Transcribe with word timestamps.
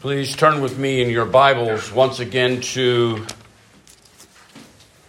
Please 0.00 0.34
turn 0.34 0.62
with 0.62 0.78
me 0.78 1.02
in 1.02 1.10
your 1.10 1.26
Bibles 1.26 1.92
once 1.92 2.20
again 2.20 2.62
to 2.72 3.26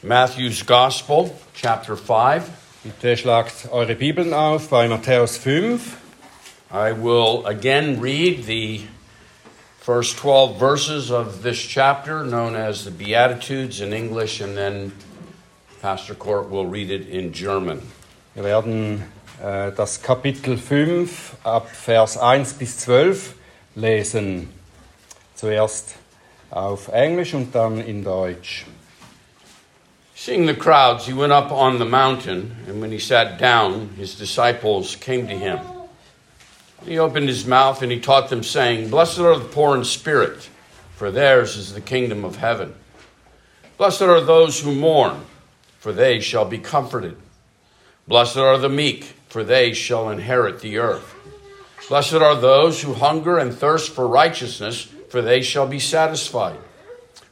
Matthew's 0.03 0.63
Gospel, 0.63 1.33
chapter 1.53 1.95
5. 1.95 2.83
Bitte 2.83 3.15
schlagt 3.15 3.69
eure 3.71 3.95
Bibeln 3.95 4.33
auf 4.33 4.69
bei 4.69 4.89
Matthäus 4.89 5.37
5. 5.37 5.97
I 6.71 6.91
will 6.91 7.45
again 7.45 8.01
read 8.01 8.43
the 8.43 8.81
first 9.79 10.17
12 10.17 10.59
verses 10.59 11.09
of 11.09 11.41
this 11.41 11.61
chapter, 11.61 12.25
known 12.25 12.57
as 12.57 12.83
the 12.83 12.91
Beatitudes 12.91 13.79
in 13.79 13.93
English, 13.93 14.41
and 14.41 14.57
then 14.57 14.91
Pastor 15.81 16.15
Court 16.15 16.49
will 16.49 16.67
read 16.67 16.91
it 16.91 17.07
in 17.07 17.31
German. 17.31 17.81
Wir 18.35 18.43
werden 18.43 19.05
äh, 19.41 19.71
das 19.71 20.01
Kapitel 20.01 20.57
5 20.57 21.37
ab 21.45 21.69
Vers 21.69 22.17
1 22.17 22.55
bis 22.55 22.77
12 22.79 23.35
lesen. 23.75 24.60
Zuerst 25.41 25.95
auf 26.51 26.89
Englisch 26.89 27.33
und 27.33 27.51
dann 27.51 27.79
in 27.81 28.03
Deutsch. 28.03 28.67
Seeing 30.13 30.45
the 30.45 30.53
crowds, 30.53 31.07
he 31.07 31.13
went 31.13 31.33
up 31.33 31.51
on 31.51 31.79
the 31.79 31.85
mountain, 31.85 32.55
and 32.67 32.79
when 32.79 32.91
he 32.91 32.99
sat 32.99 33.39
down, 33.39 33.89
his 33.97 34.13
disciples 34.13 34.95
came 34.95 35.27
to 35.27 35.33
him. 35.33 35.59
He 36.85 36.99
opened 36.99 37.27
his 37.27 37.47
mouth 37.47 37.81
and 37.81 37.91
he 37.91 37.99
taught 37.99 38.29
them, 38.29 38.43
saying, 38.43 38.91
Blessed 38.91 39.17
are 39.17 39.35
the 39.35 39.45
poor 39.45 39.75
in 39.75 39.83
spirit, 39.83 40.47
for 40.95 41.09
theirs 41.09 41.57
is 41.57 41.73
the 41.73 41.81
kingdom 41.81 42.23
of 42.23 42.35
heaven. 42.35 42.75
Blessed 43.79 44.03
are 44.03 44.21
those 44.21 44.59
who 44.59 44.75
mourn, 44.75 45.25
for 45.79 45.91
they 45.91 46.19
shall 46.19 46.45
be 46.45 46.59
comforted. 46.59 47.17
Blessed 48.07 48.37
are 48.37 48.59
the 48.59 48.69
meek, 48.69 49.15
for 49.27 49.43
they 49.43 49.73
shall 49.73 50.11
inherit 50.11 50.59
the 50.59 50.77
earth. 50.77 51.15
Blessed 51.89 52.13
are 52.13 52.35
those 52.35 52.83
who 52.83 52.93
hunger 52.93 53.39
and 53.39 53.51
thirst 53.51 53.89
for 53.89 54.07
righteousness, 54.07 54.87
for 55.11 55.21
they 55.21 55.41
shall 55.41 55.67
be 55.67 55.77
satisfied. 55.77 56.57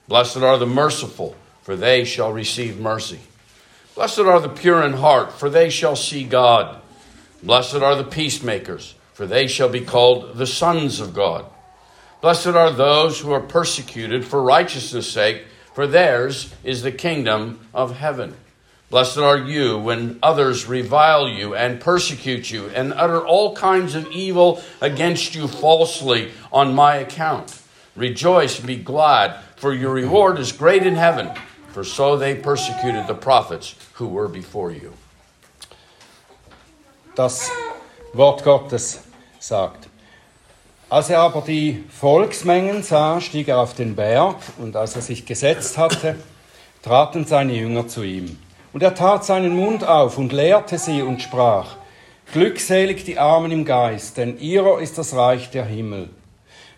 Blessed 0.10 0.40
are 0.40 0.58
the 0.58 0.66
merciful, 0.66 1.34
for 1.62 1.78
they 1.78 2.04
shall 2.04 2.34
receive 2.34 2.78
mercy. 2.78 3.22
Blessed 3.96 4.20
are 4.20 4.42
the 4.42 4.50
pure 4.50 4.84
in 4.84 4.92
heart, 4.92 5.32
for 5.32 5.50
they 5.50 5.70
shall 5.70 5.96
see 5.96 6.26
God. 6.26 6.82
Blessed 7.42 7.76
are 7.76 7.96
the 7.96 8.04
peacemakers, 8.04 8.96
for 9.14 9.26
they 9.26 9.48
shall 9.48 9.70
be 9.70 9.80
called 9.80 10.36
the 10.36 10.46
sons 10.46 11.00
of 11.00 11.14
God. 11.14 11.46
Blessed 12.20 12.48
are 12.48 12.70
those 12.70 13.22
who 13.22 13.32
are 13.32 13.40
persecuted 13.40 14.26
for 14.26 14.44
righteousness' 14.44 15.10
sake, 15.10 15.46
for 15.74 15.88
theirs 15.88 16.54
is 16.66 16.82
the 16.82 16.92
kingdom 16.92 17.66
of 17.74 17.96
heaven. 17.96 18.36
Blessed 18.90 19.20
are 19.20 19.38
you 19.38 19.78
when 19.78 20.20
others 20.22 20.66
revile 20.66 21.30
you 21.30 21.56
and 21.56 21.80
persecute 21.80 22.52
you 22.52 22.68
and 22.72 22.92
utter 22.92 23.26
all 23.26 23.56
kinds 23.56 23.96
of 23.96 24.12
evil 24.12 24.62
against 24.82 25.34
you 25.34 25.48
falsely 25.48 26.34
on 26.52 26.76
my 26.76 26.96
account. 26.96 27.56
Rejoice 28.00 28.60
and 28.60 28.68
be 28.68 28.78
glad, 28.78 29.36
for 29.58 29.74
your 29.74 29.94
reward 29.94 30.40
is 30.40 30.54
great 30.54 30.84
in 30.84 30.96
heaven, 30.96 31.32
for 31.74 31.84
so 31.84 32.16
they 32.16 32.34
persecuted 32.34 33.08
the 33.08 33.14
prophets 33.14 33.76
who 33.96 34.08
were 34.08 34.30
before 34.30 34.72
you. 34.72 34.94
Das 37.16 37.52
Wort 38.14 38.44
Gottes 38.46 39.00
sagt. 39.40 39.90
Als 40.90 41.10
er 41.10 41.20
aber 41.20 41.42
die 41.42 41.84
Volksmengen 41.90 42.84
sah, 42.84 43.20
stieg 43.20 43.50
er 43.50 43.60
auf 43.60 43.76
den 43.76 43.96
Berg 43.96 44.38
und 44.60 44.78
als 44.78 44.96
er 44.96 45.02
sich 45.02 45.26
gesetzt 45.26 45.78
hatte, 45.78 46.16
traten 46.82 47.26
seine 47.26 47.54
Jünger 47.54 47.90
zu 47.90 48.04
ihm. 48.04 48.40
Und 48.72 48.82
er 48.82 48.96
tat 48.96 49.26
seinen 49.26 49.58
Mund 49.58 49.84
auf 49.84 50.18
und 50.18 50.32
lehrte 50.32 50.78
sie 50.78 51.02
und 51.02 51.22
sprach, 51.22 51.76
Glückselig 52.32 53.04
die 53.04 53.20
Armen 53.20 53.52
im 53.52 53.66
Geist, 53.66 54.16
denn 54.16 54.40
ihrer 54.40 54.80
ist 54.80 54.98
das 54.98 55.14
Reich 55.16 55.50
der 55.52 55.66
Himmel. 55.66 56.10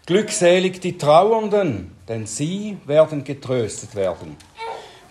Glückselig 0.07 0.81
die 0.81 0.97
Trauernden, 0.97 1.91
denn 2.07 2.25
sie 2.25 2.77
werden 2.85 3.23
getröstet 3.23 3.95
werden. 3.95 4.35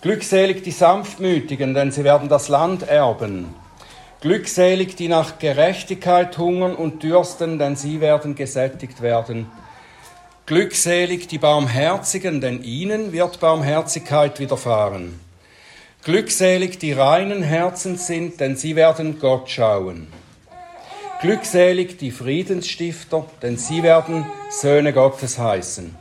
Glückselig 0.00 0.64
die 0.64 0.72
Sanftmütigen, 0.72 1.74
denn 1.74 1.92
sie 1.92 2.02
werden 2.02 2.28
das 2.28 2.48
Land 2.48 2.88
erben. 2.88 3.54
Glückselig 4.20 4.96
die 4.96 5.06
nach 5.06 5.38
Gerechtigkeit 5.38 6.36
hungern 6.36 6.74
und 6.74 7.02
dürsten, 7.04 7.58
denn 7.58 7.76
sie 7.76 8.00
werden 8.00 8.34
gesättigt 8.34 9.00
werden. 9.00 9.46
Glückselig 10.46 11.28
die 11.28 11.38
Barmherzigen, 11.38 12.40
denn 12.40 12.64
ihnen 12.64 13.12
wird 13.12 13.38
Barmherzigkeit 13.38 14.40
widerfahren. 14.40 15.20
Glückselig 16.02 16.78
die 16.78 16.92
reinen 16.92 17.42
Herzens 17.44 18.08
sind, 18.08 18.40
denn 18.40 18.56
sie 18.56 18.74
werden 18.74 19.20
Gott 19.20 19.48
schauen. 19.48 20.08
Glückselig 21.20 21.98
die 21.98 22.12
Friedensstifter, 22.12 23.26
denn 23.42 23.58
sie 23.58 23.82
werden 23.82 24.24
Söhne 24.48 24.94
Gottes 24.94 25.38
heißen. 25.38 25.94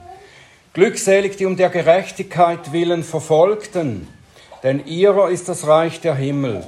Glückselig 0.71 1.35
die 1.35 1.45
um 1.45 1.57
der 1.57 1.67
Gerechtigkeit 1.67 2.71
willen 2.71 3.03
Verfolgten, 3.03 4.07
denn 4.63 4.85
ihrer 4.85 5.29
ist 5.29 5.49
das 5.49 5.67
Reich 5.67 5.99
der 5.99 6.15
Himmel. 6.15 6.63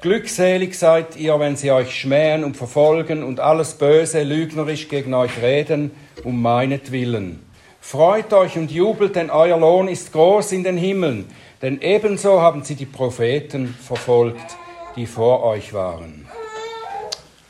Glückselig 0.00 0.78
seid 0.78 1.16
ihr, 1.16 1.40
wenn 1.40 1.56
sie 1.56 1.72
euch 1.72 1.92
schmähen 1.92 2.44
und 2.44 2.56
verfolgen 2.56 3.24
und 3.24 3.40
alles 3.40 3.74
Böse 3.74 4.22
lügnerisch 4.22 4.88
gegen 4.88 5.12
euch 5.12 5.42
reden, 5.42 5.90
um 6.22 6.40
meinetwillen. 6.40 7.44
Freut 7.80 8.32
euch 8.32 8.56
und 8.56 8.70
jubelt, 8.70 9.16
denn 9.16 9.28
euer 9.28 9.58
Lohn 9.58 9.88
ist 9.88 10.12
groß 10.12 10.52
in 10.52 10.62
den 10.62 10.76
Himmeln, 10.76 11.28
denn 11.62 11.80
ebenso 11.80 12.40
haben 12.40 12.62
sie 12.62 12.76
die 12.76 12.86
Propheten 12.86 13.74
verfolgt, 13.74 14.56
die 14.94 15.06
vor 15.06 15.42
euch 15.42 15.72
waren. 15.72 16.28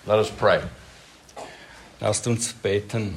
Let 0.05 0.19
us 0.19 0.31
pray. 0.31 0.61
Lasst 2.01 2.27
uns 2.27 2.53
beten. 2.53 3.15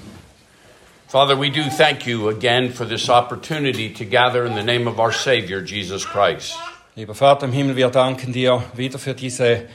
Father, 1.07 1.35
we 1.35 1.49
do 1.49 1.63
thank 1.63 2.05
you 2.05 2.29
again 2.29 2.71
for 2.71 2.85
this 2.85 3.09
opportunity 3.09 3.89
to 3.93 4.05
gather 4.05 4.45
in 4.45 4.53
the 4.53 4.61
name 4.61 4.87
of 4.87 4.99
our 4.99 5.11
Savior, 5.11 5.61
Jesus 5.61 6.05
Christ. 6.05 6.55
Lieber 6.95 7.15
Vater 7.15 7.45
im 7.45 7.53
Himmel, 7.53 7.75
wir 7.75 7.89
danken 7.89 8.33
dir 8.33 8.63
wieder 8.75 8.99
für 8.99 9.15
diese 9.15 9.67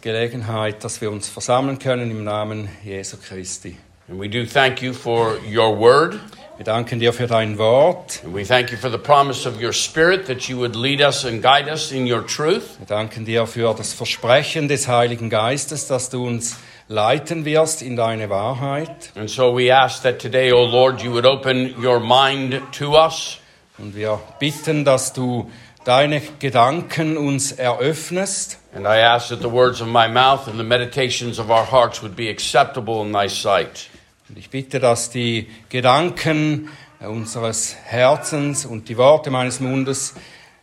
Gelegenheit, 0.00 0.82
dass 0.82 1.00
wir 1.00 1.10
uns 1.12 1.28
versammeln 1.28 1.78
können 1.78 2.10
im 2.10 2.24
Namen 2.24 2.68
Jesu 2.84 3.16
Christi. 3.16 3.78
And 4.08 4.18
we 4.18 4.28
do 4.28 4.44
thank 4.44 4.82
you 4.82 4.92
for 4.92 5.38
your 5.44 5.76
word. 5.78 6.18
Wir 6.56 6.64
danken 6.64 7.00
dir 7.00 7.12
für 7.12 7.26
dein 7.26 7.58
Wort. 7.58 8.22
And 8.24 8.34
we 8.34 8.42
thank 8.42 8.70
you 8.70 8.78
for 8.78 8.90
the 8.90 8.96
promise 8.96 9.46
of 9.46 9.60
your 9.60 9.74
Spirit 9.74 10.26
that 10.26 10.48
you 10.48 10.56
would 10.56 10.74
lead 10.74 11.02
us 11.02 11.26
and 11.26 11.42
guide 11.42 11.70
us 11.70 11.92
in 11.92 12.10
your 12.10 12.26
truth. 12.26 12.78
Wir 12.78 12.86
danken 12.86 13.26
dir 13.26 13.46
für 13.46 13.74
das 13.74 13.92
Versprechen 13.92 14.66
des 14.66 14.88
Heiligen 14.88 15.28
Geistes, 15.28 15.86
dass 15.86 16.08
du 16.08 16.26
uns 16.26 16.56
leiten 16.88 17.44
wirst 17.44 17.82
in 17.82 17.94
deine 17.94 18.30
Wahrheit. 18.30 19.12
And 19.16 19.28
so 19.28 19.54
we 19.54 19.70
ask 19.70 20.02
that 20.04 20.18
today, 20.18 20.50
O 20.50 20.64
Lord, 20.64 21.02
you 21.02 21.12
would 21.12 21.26
open 21.26 21.74
your 21.78 22.00
mind 22.00 22.62
to 22.78 22.96
us. 22.96 23.36
Und 23.76 23.94
wir 23.94 24.18
bitten, 24.38 24.86
dass 24.86 25.12
du 25.12 25.50
deine 25.84 26.22
Gedanken 26.38 27.18
uns 27.18 27.52
eröffnest. 27.52 28.58
And 28.74 28.86
I 28.86 29.02
ask 29.02 29.28
that 29.28 29.42
the 29.42 29.52
words 29.52 29.82
of 29.82 29.88
my 29.88 30.08
mouth 30.08 30.48
and 30.48 30.58
the 30.58 30.64
meditations 30.64 31.38
of 31.38 31.50
our 31.50 31.70
hearts 31.70 32.02
would 32.02 32.16
be 32.16 32.30
acceptable 32.30 33.04
in 33.04 33.12
thy 33.12 33.28
sight. 33.28 33.90
Und 34.28 34.38
ich 34.38 34.50
bitte, 34.50 34.80
dass 34.80 35.10
die 35.10 35.48
Gedanken 35.68 36.68
unseres 37.00 37.76
Herzens 37.84 38.64
und 38.66 38.88
die 38.88 38.96
Worte 38.96 39.30
meines 39.30 39.60
Mundes 39.60 40.14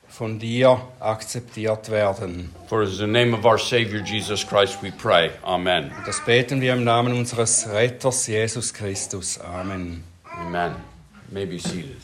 von 0.09 0.37
dir 0.37 0.79
akzeptiert 0.99 1.89
werden. 1.89 2.53
For 2.67 2.83
it 2.83 2.89
is 2.89 2.99
in 2.99 3.07
the 3.07 3.11
name 3.11 3.35
of 3.35 3.45
our 3.45 3.57
Savior 3.57 4.01
Jesus 4.03 4.45
Christ 4.45 4.83
we 4.83 4.91
pray. 4.91 5.31
Amen. 5.43 5.91
Und 5.97 6.07
das 6.07 6.23
beten 6.23 6.61
wir 6.61 6.73
im 6.73 6.83
Namen 6.83 7.13
unseres 7.13 7.67
Retters 7.69 8.27
Jesus 8.27 8.73
Christus. 8.73 9.39
Amen. 9.39 10.03
Amen. 10.23 10.75
May 11.31 11.45
be 11.45 11.57
seated. 11.57 11.97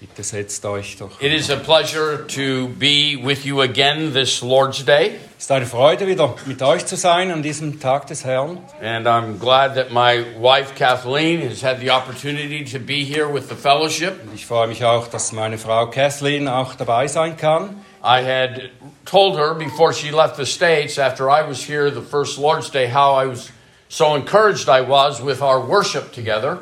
Bitte 0.00 0.22
setzt 0.22 0.64
euch 0.64 0.96
doch. 0.96 1.20
It 1.20 1.30
is 1.30 1.50
a 1.50 1.56
pleasure 1.56 2.26
to 2.28 2.68
be 2.68 3.18
with 3.22 3.44
you 3.44 3.60
again 3.60 4.14
this 4.14 4.40
Lord's 4.40 4.82
Day. 4.82 5.20
Es 5.36 5.44
ist 5.44 5.52
eine 5.52 5.66
Freude, 5.66 6.06
wieder 6.06 6.34
mit 6.46 6.62
euch 6.62 6.86
zu 6.86 6.96
sein 6.96 7.30
an 7.30 7.42
diesem 7.42 7.78
Tag 7.80 8.06
des 8.06 8.24
Herrn. 8.24 8.60
And 8.80 9.06
I'm 9.06 9.38
glad 9.38 9.74
that 9.74 9.90
my 9.90 10.24
wife 10.40 10.74
Kathleen 10.74 11.46
has 11.46 11.62
had 11.62 11.80
the 11.80 11.90
opportunity 11.90 12.64
to 12.64 12.78
be 12.78 13.04
here 13.04 13.30
with 13.30 13.50
the 13.50 13.54
fellowship. 13.54 14.14
Ich 14.34 14.46
freue 14.46 14.68
mich 14.68 14.86
auch, 14.86 15.06
dass 15.08 15.32
meine 15.32 15.58
Frau 15.58 15.88
Kathleen 15.90 16.48
auch 16.48 16.74
dabei 16.76 17.06
sein 17.06 17.36
kann. 17.36 17.84
I 18.02 18.22
had 18.22 18.70
told 19.04 19.36
her 19.36 19.52
before 19.52 19.92
she 19.92 20.10
left 20.10 20.36
the 20.36 20.46
States, 20.46 20.98
after 20.98 21.28
I 21.28 21.46
was 21.46 21.62
here 21.62 21.90
the 21.90 22.00
first 22.00 22.38
Lord's 22.38 22.70
Day, 22.70 22.90
how 22.90 23.22
I 23.22 23.28
was 23.28 23.52
so 23.90 24.14
encouraged 24.14 24.70
I 24.70 24.80
was 24.80 25.22
with 25.22 25.42
our 25.42 25.60
worship 25.60 26.14
together. 26.14 26.60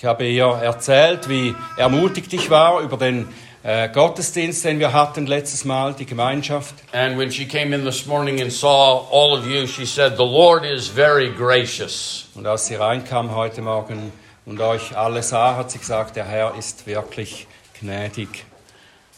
Ich 0.00 0.04
habe 0.04 0.28
ihr 0.28 0.44
erzählt, 0.44 1.28
wie 1.28 1.56
ermutigt 1.76 2.32
ich 2.32 2.50
war 2.50 2.82
über 2.82 2.96
den 2.96 3.26
äh, 3.64 3.88
Gottesdienst, 3.88 4.64
den 4.64 4.78
wir 4.78 4.92
hatten 4.92 5.26
letztes 5.26 5.64
Mal, 5.64 5.92
die 5.92 6.06
Gemeinschaft. 6.06 6.72
And 6.92 7.18
when 7.18 7.32
she 7.32 7.44
came 7.44 7.74
in 7.74 7.84
this 7.84 8.06
morning 8.06 8.40
and 8.40 8.52
saw 8.52 9.08
all 9.10 9.36
of 9.36 9.44
you, 9.44 9.66
she 9.66 9.84
said, 9.84 10.16
The 10.16 10.22
Lord 10.22 10.64
is 10.64 10.86
very 10.86 11.30
gracious. 11.30 12.28
Und 12.36 12.46
als 12.46 12.68
sie 12.68 12.76
reinkam 12.76 13.34
heute 13.34 13.60
Morgen 13.60 14.12
und 14.46 14.60
euch 14.60 14.96
alle 14.96 15.20
sah, 15.24 15.56
hat 15.56 15.72
sie 15.72 15.80
gesagt, 15.80 16.14
der 16.14 16.26
Herr 16.26 16.54
ist 16.56 16.86
wirklich 16.86 17.48
gnädig. 17.80 18.44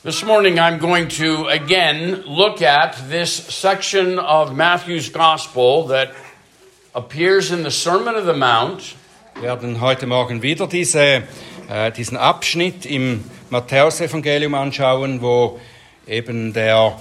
This 0.02 0.24
morning, 0.24 0.58
I'm 0.58 0.78
going 0.78 1.10
to 1.10 1.46
again 1.48 2.22
look 2.24 2.62
at 2.62 2.96
this 3.10 3.30
section 3.50 4.18
of 4.18 4.54
Matthew's 4.54 5.12
Gospel 5.12 5.88
that 5.88 6.12
appears 6.94 7.50
in 7.50 7.64
the 7.64 7.70
Sermon 7.70 8.14
of 8.14 8.24
the 8.24 8.32
Mount. 8.32 8.94
Wir 9.34 9.42
werden 9.42 9.80
heute 9.80 10.06
Morgen 10.06 10.42
wieder 10.42 10.66
diese 10.66 11.22
äh, 11.68 11.92
diesen 11.96 12.16
Abschnitt 12.16 12.84
im 12.84 13.24
Matthäusevangelium 13.50 14.54
anschauen, 14.54 15.22
wo 15.22 15.60
eben 16.06 16.52
der, 16.52 17.00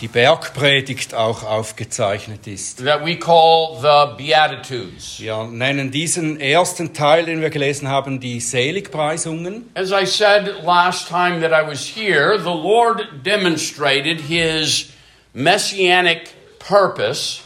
die 0.00 0.08
Bergpredigt 0.08 1.14
auch 1.14 1.44
aufgezeichnet 1.44 2.46
ist. 2.46 2.84
that 2.84 3.04
we 3.04 3.16
call 3.16 3.78
the 3.80 4.22
Beatitudes. 4.22 5.18
Wir 5.20 5.44
nennen 5.44 5.90
diesen 5.90 6.40
ersten 6.40 6.92
Teil, 6.92 7.24
den 7.26 7.40
wir 7.40 7.50
gelesen 7.50 7.88
haben, 7.88 8.20
die 8.20 8.40
Seligpreisungen. 8.40 9.70
As 9.74 9.90
I 9.92 10.04
said 10.04 10.62
last 10.64 11.08
time 11.08 11.40
that 11.40 11.52
I 11.52 11.66
was 11.66 11.80
here, 11.86 12.38
the 12.38 12.44
Lord 12.44 13.24
demonstrated 13.24 14.20
his 14.20 14.90
messianic 15.32 16.30
purpose 16.58 17.40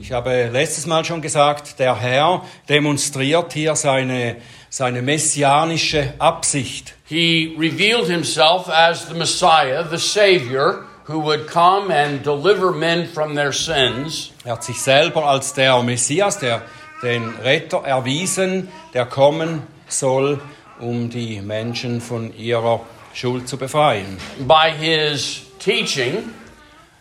Ich 0.00 0.12
habe 0.12 0.48
letztes 0.52 0.86
Mal 0.86 1.04
schon 1.04 1.20
gesagt, 1.20 1.80
der 1.80 2.00
Herr 2.00 2.44
demonstriert 2.68 3.52
hier 3.52 3.74
seine, 3.74 4.36
seine 4.70 5.02
messianische 5.02 6.14
Absicht. 6.20 6.94
He 7.08 7.56
revealed 7.58 8.06
himself 8.06 8.68
as 8.68 9.08
the 9.08 9.14
Messiah, 9.14 9.82
the 9.90 9.98
Savior, 9.98 10.84
who 11.08 11.20
would 11.24 11.48
come 11.48 11.92
and 11.92 12.24
deliver 12.24 12.70
men 12.70 13.08
from 13.08 13.34
their 13.34 13.52
sins. 13.52 14.30
Er 14.44 14.52
hat 14.52 14.62
sich 14.62 14.80
selber 14.80 15.24
als 15.24 15.52
der 15.54 15.82
Messias, 15.82 16.38
der, 16.38 16.62
den 17.02 17.30
Retter 17.42 17.78
erwiesen, 17.78 18.68
der 18.94 19.04
kommen 19.04 19.64
soll, 19.88 20.40
um 20.78 21.10
die 21.10 21.40
Menschen 21.40 22.00
von 22.00 22.32
ihrer 22.36 22.82
Schuld 23.14 23.48
zu 23.48 23.56
befreien. 23.56 24.16
By 24.46 24.70
his 24.70 25.42
teaching, 25.58 26.30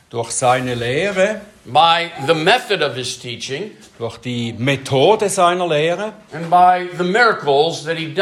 Durch 0.09 0.31
seine 0.31 0.73
Lehre, 0.75 1.41
by 1.65 2.09
the 2.25 2.33
method 2.33 2.81
of 2.81 2.95
his 2.95 3.19
teaching, 3.19 3.71
durch 3.97 4.17
die 4.19 4.53
Methode 4.57 5.29
seiner 5.29 5.67
Lehre 5.67 6.13
and 6.31 6.49
by 6.49 6.87
the 6.97 7.03
miracles 7.03 7.83
that 7.83 7.97
he 7.97 8.13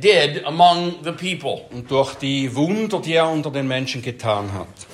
did 0.00 0.44
among 0.46 1.02
the 1.02 1.12
people. 1.12 1.66
und 1.72 1.90
durch 1.90 2.14
die 2.14 2.54
Wunder, 2.54 3.00
die 3.00 3.14
er 3.14 3.28
unter 3.28 3.50
den 3.50 3.66
Menschen 3.66 4.00
getan 4.00 4.52
hat. 4.52 4.86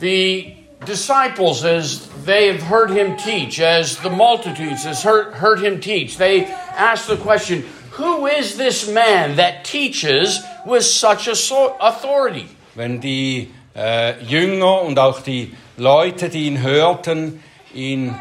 The 0.00 0.56
disciples, 0.84 1.64
as 1.64 2.08
they 2.26 2.48
have 2.48 2.62
heard 2.62 2.90
him 2.90 3.16
teach, 3.16 3.60
as 3.60 3.96
the 3.98 4.10
multitudes 4.10 4.84
has 4.84 5.04
heard, 5.04 5.34
heard 5.34 5.60
him 5.60 5.80
teach, 5.80 6.18
they 6.18 6.46
ask 6.76 7.06
the 7.06 7.16
question 7.16 7.64
Who 7.92 8.26
is 8.26 8.56
this 8.56 8.88
man 8.88 9.36
that 9.36 9.64
teaches 9.64 10.40
with 10.66 10.84
such 10.84 11.28
authority? 11.28 12.48
Wenn 12.74 13.00
die 13.00 13.50
äh, 13.74 14.22
Jünger 14.22 14.82
und 14.82 14.98
auch 14.98 15.20
die 15.20 15.54
Leute, 15.76 16.28
die 16.28 16.46
ihn 16.46 16.62
hörten, 16.62 17.42
ihn 17.74 18.14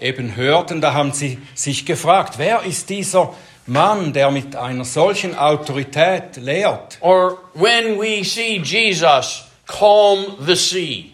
eben 0.00 0.36
hörten, 0.36 0.80
da 0.80 0.92
haben 0.94 1.12
sie 1.12 1.38
sich 1.54 1.86
gefragt, 1.86 2.34
wer 2.38 2.62
ist 2.62 2.90
dieser 2.90 3.34
Mann, 3.66 4.12
der 4.12 4.30
mit 4.30 4.56
einer 4.56 4.84
solchen 4.84 5.36
Autorität 5.36 6.36
lehrt? 6.36 6.98
Or 7.00 7.38
when 7.54 7.98
we 7.98 8.24
see 8.24 8.60
Jesus 8.62 9.44
calm 9.66 10.36
the 10.46 10.54
sea, 10.54 11.04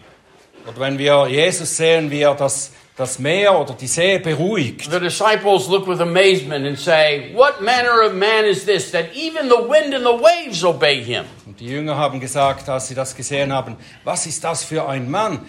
Oder 0.67 0.79
wenn 0.79 0.97
wir 0.97 1.27
Jesus 1.27 1.77
sehen, 1.77 2.09
wie 2.09 2.21
er 2.21 2.35
das, 2.35 2.71
das 2.97 3.19
Meer 3.19 3.59
oder 3.59 3.73
die 3.73 3.87
See 3.87 4.19
beruhigt, 4.19 4.89
the 4.89 4.99
disciples 4.99 5.67
look 5.67 5.87
with 5.87 5.99
amazement 5.99 6.65
and 6.65 6.77
say, 6.79 7.31
What 7.33 7.61
manner 7.61 8.01
of 8.05 8.13
man 8.13 8.45
is 8.45 8.65
this 8.65 8.91
that 8.91 9.13
even 9.13 9.49
the 9.49 9.67
wind 9.67 9.93
and 9.93 10.05
the 10.05 10.17
waves 10.17 10.63
obey 10.63 11.03
him? 11.03 11.25
und 11.45 11.59
die 11.59 11.67
Jünger 11.67 11.97
haben 11.97 12.19
gesagt, 12.19 12.69
als 12.69 12.87
sie 12.87 12.95
das 12.95 13.15
gesehen 13.15 13.51
haben, 13.51 13.75
was 14.03 14.25
ist 14.25 14.43
das 14.43 14.63
für 14.63 14.87
ein 14.87 15.09
Mann? 15.11 15.39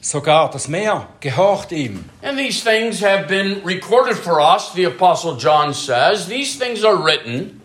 Sogar 0.00 0.50
das 0.50 0.68
Meer 0.68 1.08
gehorcht 1.20 1.72
ihm. 1.72 2.04
And 2.22 2.38
these 2.38 2.62
things 2.62 3.02
have 3.02 3.26
been 3.28 3.62
recorded 3.64 4.16
for 4.16 4.40
us, 4.40 4.72
the 4.74 4.86
Apostle 4.86 5.36
John 5.38 5.72
says. 5.72 6.28
These 6.28 6.58
things 6.58 6.84
are 6.84 6.96
written 6.96 7.60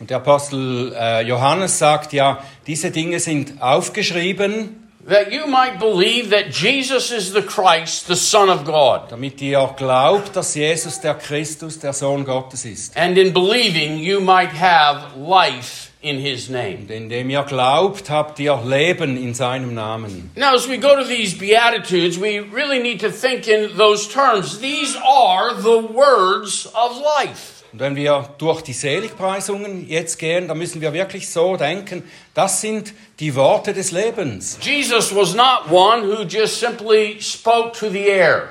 Und 0.00 0.10
der 0.10 0.16
Apostel 0.18 0.92
äh, 0.98 1.22
Johannes 1.22 1.78
sagt 1.78 2.12
ja, 2.12 2.42
diese 2.66 2.90
Dinge 2.90 3.20
sind 3.20 3.62
aufgeschrieben, 3.62 4.83
that 5.06 5.32
you 5.32 5.46
might 5.46 5.78
believe 5.78 6.30
that 6.30 6.50
Jesus 6.50 7.10
is 7.10 7.32
the 7.32 7.42
Christ, 7.42 8.06
the 8.08 8.16
Son 8.16 8.48
of 8.48 8.64
God. 8.64 9.10
damit 9.10 9.40
ihr 9.42 9.74
glaubt, 9.76 10.34
dass 10.34 10.54
Jesus 10.54 11.00
der 11.00 11.14
Christus, 11.14 11.78
der 11.78 11.92
Sohn 11.92 12.24
Gottes 12.24 12.64
ist. 12.64 12.96
And 12.96 13.18
in 13.18 13.32
believing, 13.32 13.98
you 13.98 14.20
might 14.20 14.52
have 14.52 15.16
life 15.16 15.90
in 16.00 16.18
his 16.18 16.48
name. 16.48 16.82
Und 16.82 16.90
indem 16.90 17.30
ihr 17.30 17.42
glaubt, 17.42 18.10
habt 18.10 18.38
ihr 18.38 18.60
Leben 18.64 19.16
in 19.16 19.34
seinem 19.34 19.74
Namen. 19.74 20.30
Now, 20.36 20.54
as 20.54 20.68
we 20.68 20.76
go 20.76 20.96
to 20.96 21.04
these 21.04 21.34
Beatitudes, 21.34 22.18
we 22.18 22.40
really 22.40 22.78
need 22.78 23.00
to 23.00 23.10
think 23.10 23.48
in 23.48 23.76
those 23.76 24.08
terms. 24.08 24.58
These 24.58 24.96
are 24.96 25.54
the 25.54 25.80
words 25.80 26.66
of 26.74 26.96
life. 26.98 27.53
Und 27.74 27.80
wenn 27.80 27.96
wir 27.96 28.28
durch 28.38 28.62
die 28.62 28.72
Seligpreisungen 28.72 29.88
jetzt 29.88 30.20
gehen, 30.20 30.46
dann 30.46 30.58
müssen 30.58 30.80
wir 30.80 30.92
wirklich 30.92 31.28
so 31.28 31.56
denken, 31.56 32.04
das 32.32 32.60
sind 32.60 32.94
die 33.18 33.34
Worte 33.34 33.74
des 33.74 33.90
Lebens. 33.90 34.58
Jesus 34.62 35.12
was 35.12 35.34
not 35.34 35.68
one 35.72 36.04
who 36.06 36.22
just 36.22 36.60
simply 36.60 37.20
spoke 37.20 37.72
to 37.76 37.90
the 37.90 38.06
air. 38.06 38.48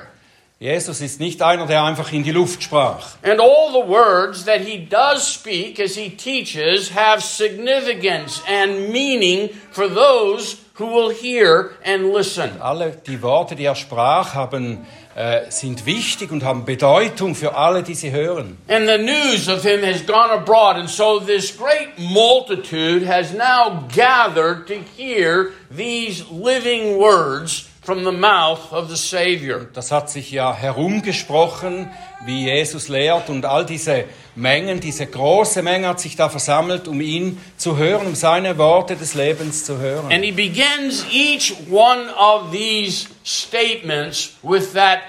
Jesus 0.58 1.00
ist 1.00 1.20
nicht 1.20 1.40
einer, 1.40 1.64
der 1.64 1.84
einfach 1.84 2.12
in 2.12 2.22
die 2.22 2.32
Luft 2.32 2.64
sprach. 2.64 3.16
And 3.22 3.40
all 3.40 3.72
the 3.72 3.88
words 3.88 4.44
that 4.44 4.60
he 4.60 4.86
does 4.86 5.26
speak 5.32 5.80
as 5.80 5.94
he 5.94 6.10
teaches 6.10 6.94
have 6.94 7.22
significance 7.22 8.42
and 8.46 8.90
meaning 8.90 9.48
for 9.72 9.88
those 9.88 10.58
who 10.78 10.84
will 10.84 11.10
hear 11.10 11.70
and 11.82 12.12
listen. 12.12 12.60
Alle 12.60 12.90
die 13.06 13.22
Worte, 13.22 13.56
die 13.56 13.64
er 13.64 13.74
sprach, 13.74 14.34
haben, 14.34 14.86
äh, 15.14 15.50
sind 15.50 15.86
wichtig 15.86 16.32
und 16.32 16.42
haben 16.42 16.64
Bedeutung 16.64 17.34
für 17.34 17.56
alle, 17.56 17.82
die 17.82 17.94
sie 17.94 18.10
hören. 18.10 18.58
And 18.68 18.88
the 18.88 18.98
news 18.98 19.48
of 19.48 19.62
him 19.62 19.82
has 19.84 20.04
gone 20.04 20.30
abroad, 20.30 20.76
and 20.76 20.90
so 20.90 21.20
this 21.20 21.56
great 21.56 21.96
multitude 21.98 23.06
has 23.06 23.32
now 23.32 23.84
gathered 23.94 24.66
to 24.66 24.74
hear 24.96 25.52
these 25.70 26.24
living 26.30 26.98
words 26.98 27.66
from 27.84 28.04
the 28.04 28.12
mouth 28.12 28.72
of 28.72 28.88
the 28.88 28.96
Savior. 28.96 29.66
Das 29.74 29.92
hat 29.92 30.10
sich 30.10 30.30
ja 30.30 30.54
herumgesprochen, 30.54 31.90
wie 32.24 32.46
Jesus 32.46 32.88
lehrt 32.88 33.28
und 33.28 33.44
all 33.44 33.66
diese 33.66 34.04
Mengen, 34.34 34.80
diese 34.80 35.06
große 35.06 35.62
Menge 35.62 35.88
hat 35.88 36.00
sich 36.00 36.16
da 36.16 36.28
versammelt, 36.28 36.88
um 36.88 37.00
ihn 37.00 37.38
zu 37.56 37.76
hören, 37.76 38.08
um 38.08 38.14
seine 38.16 38.58
Worte 38.58 38.96
des 38.96 39.14
Lebens 39.14 39.64
zu 39.64 39.78
hören. 39.78 40.10
And 40.10 40.24
he 40.24 40.32
begins 40.32 41.04
each 41.12 41.54
one 41.70 42.08
of 42.18 42.50
these 42.50 43.06
statements 43.24 44.38
with 44.42 44.74
that 44.74 45.02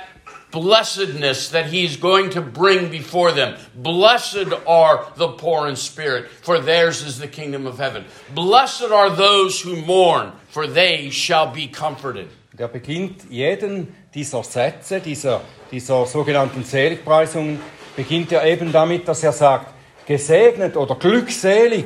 blessedness 0.52 1.50
that 1.50 1.68
he's 1.68 1.98
going 1.98 2.30
to 2.32 2.42
bring 2.42 2.90
before 2.90 3.34
them. 3.34 3.56
Blessed 3.76 4.54
are 4.66 5.06
the 5.18 5.28
poor 5.28 5.68
in 5.68 5.76
spirit, 5.76 6.30
for 6.42 6.60
theirs 6.60 7.04
is 7.04 7.20
the 7.20 7.28
kingdom 7.28 7.68
of 7.68 7.78
heaven. 7.78 8.06
Blessed 8.34 8.90
are 8.90 9.10
those 9.10 9.62
who 9.62 9.76
mourn, 9.76 10.32
for 10.48 10.66
they 10.66 11.10
shall 11.10 11.52
be 11.52 11.68
comforted. 11.68 12.30
Der 12.58 12.70
beginnt 12.70 13.30
jeden 13.30 13.94
dieser 14.14 14.44
Sätze, 14.44 15.02
dieser, 15.02 15.42
dieser 15.72 16.06
sogenannten 16.06 16.64
Seligpreisungen, 16.64 17.60
beginnt 17.98 18.32
er 18.32 18.46
eben 18.46 18.72
damit, 18.72 19.08
dass 19.10 19.24
er 19.24 19.34
sagt, 19.34 19.74
gesegnet 20.06 20.78
oder 20.78 20.96
glückselig 20.96 21.86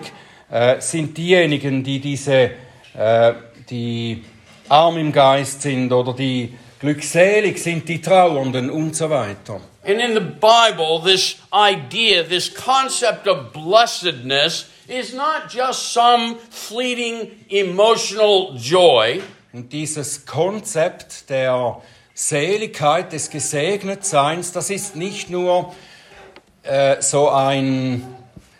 äh, 0.51 0.79
sind 0.79 1.17
diejenigen, 1.17 1.83
die 1.83 1.99
diese, 1.99 2.51
äh, 2.93 3.33
die 3.69 4.23
arm 4.69 4.97
im 4.97 5.11
Geist 5.11 5.61
sind 5.61 5.91
oder 5.91 6.13
die 6.13 6.57
glückselig 6.79 7.61
sind 7.61 7.87
die 7.89 8.01
Trauernden 8.01 8.69
und 8.69 8.95
so 8.95 9.09
weiter. 9.09 9.61
And 9.85 9.99
in 9.99 10.13
the 10.13 10.19
Bible, 10.19 11.01
this 11.03 11.37
idea, 11.51 12.23
this 12.23 12.53
concept 12.53 13.27
of 13.27 13.51
blessedness 13.53 14.65
is 14.87 15.13
not 15.13 15.49
just 15.49 15.93
some 15.93 16.35
fleeting 16.49 17.31
emotional 17.49 18.55
joy. 18.57 19.21
Und 19.51 19.71
dieses 19.73 20.25
Konzept 20.25 21.29
der 21.29 21.81
Seligkeit, 22.13 23.13
des 23.13 23.29
Gesegnetseins, 23.29 24.51
das 24.51 24.69
ist 24.69 24.95
nicht 24.95 25.29
nur 25.29 25.73
äh, 26.63 27.01
so 27.01 27.29
ein, 27.29 28.05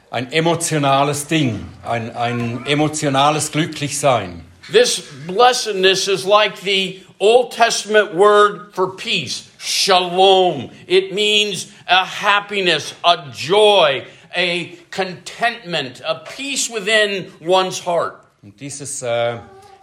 ein 0.10 0.32
emotionales 0.32 1.28
Ding, 1.28 1.68
ein, 1.86 2.16
ein 2.16 2.66
emotionales 2.66 3.52
Glücklichsein. 3.52 4.49
This 4.72 5.00
blessedness 5.26 6.08
is 6.08 6.26
like 6.28 6.62
the 6.62 7.02
Old 7.20 7.54
Testament 7.54 8.14
word 8.14 8.72
for 8.76 8.92
peace, 8.96 9.50
shalom. 9.58 10.70
It 10.86 11.12
means 11.12 11.72
a 11.88 12.06
happiness, 12.06 12.94
a 13.04 13.32
joy, 13.32 14.06
a 14.36 14.78
contentment, 14.92 16.02
a 16.06 16.24
peace 16.24 16.70
within 16.70 17.32
one's 17.42 17.80
heart. 17.80 18.24
Und 18.44 18.60
dieses, 18.60 19.02
äh, 19.02 19.40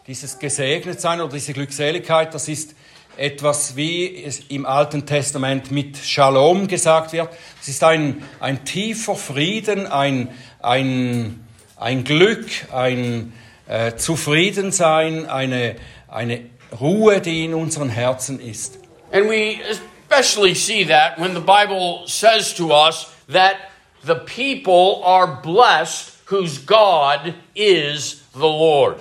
dieses 0.07 0.39
Gesegnetsein 0.39 1.21
oder 1.21 1.33
diese 1.33 1.53
Glückseligkeit, 1.53 2.33
das 2.33 2.47
ist 2.47 2.77
etwas, 3.17 3.75
wie 3.75 4.23
es 4.23 4.39
im 4.51 4.67
Alten 4.67 5.05
Testament 5.05 5.73
mit 5.73 5.97
Shalom 5.97 6.69
gesagt 6.69 7.13
wird. 7.13 7.31
Es 7.61 7.67
ist 7.67 7.83
ein, 7.83 8.23
ein 8.39 8.65
tiefer 8.65 9.17
Frieden, 9.17 9.89
ein, 9.89 10.29
ein, 10.63 11.45
ein 11.77 12.05
Glück, 12.05 12.47
ein 12.73 13.33
äh, 13.69 13.97
Zufriedensein, 13.97 15.27
eine, 15.27 15.77
eine 16.09 16.41
Ruhe, 16.81 17.21
die 17.21 17.45
in 17.45 17.55
unseren 17.55 17.89
Herzen 17.89 18.41
ist. 18.41 18.79
And 19.13 19.29
we 19.29 19.59
especially 19.71 20.55
see 20.55 20.85
that 20.85 21.19
when 21.19 21.35
the 21.35 21.41
Bible 21.41 22.07
says 22.07 22.55
to 22.55 22.73
us 22.73 23.11
that 23.29 23.57
the 24.05 24.15
people 24.15 25.03
are 25.05 25.41
blessed 25.43 26.13
whose 26.27 26.59
God 26.59 27.35
is 27.55 28.23
the 28.33 28.41
Lord. 28.41 29.01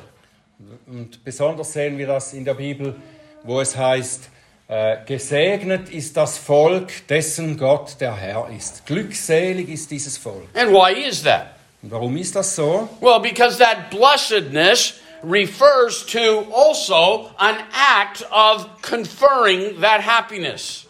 Und 0.88 1.24
besonders 1.24 1.74
sehen 1.74 1.98
wir 1.98 2.08
das 2.08 2.34
in 2.34 2.46
der 2.46 2.54
Bibel, 2.54 2.96
wo 3.44 3.60
es 3.60 3.76
heißt, 3.76 4.30
äh, 4.68 4.98
gesegnet 5.06 5.90
ist 5.90 6.18
das 6.18 6.38
Volk, 6.38 7.08
dessen 7.08 7.58
Gott 7.58 7.98
der 8.00 8.16
Herr 8.16 8.50
ist. 8.56 8.86
Glückselig 8.86 9.70
ist 9.70 9.92
dieses 9.92 10.18
Volk. 10.18 10.48
And 10.56 10.72
why 10.72 11.08
is 11.08 11.24
that? 11.24 11.55
Und 11.86 11.92
warum 11.92 12.18
ist 12.18 12.36
das 12.36 12.56
so? 12.56 12.90
Well, 13.00 13.20
because 13.20 13.60
that 13.60 13.92
blessedness 13.92 14.96
refers 15.22 16.04
to 16.08 16.48
also 16.52 17.30
an 17.38 17.58
act 17.72 18.26
of 18.32 18.68
conferring 18.82 19.80
that 19.82 20.02
happiness. 20.02 20.88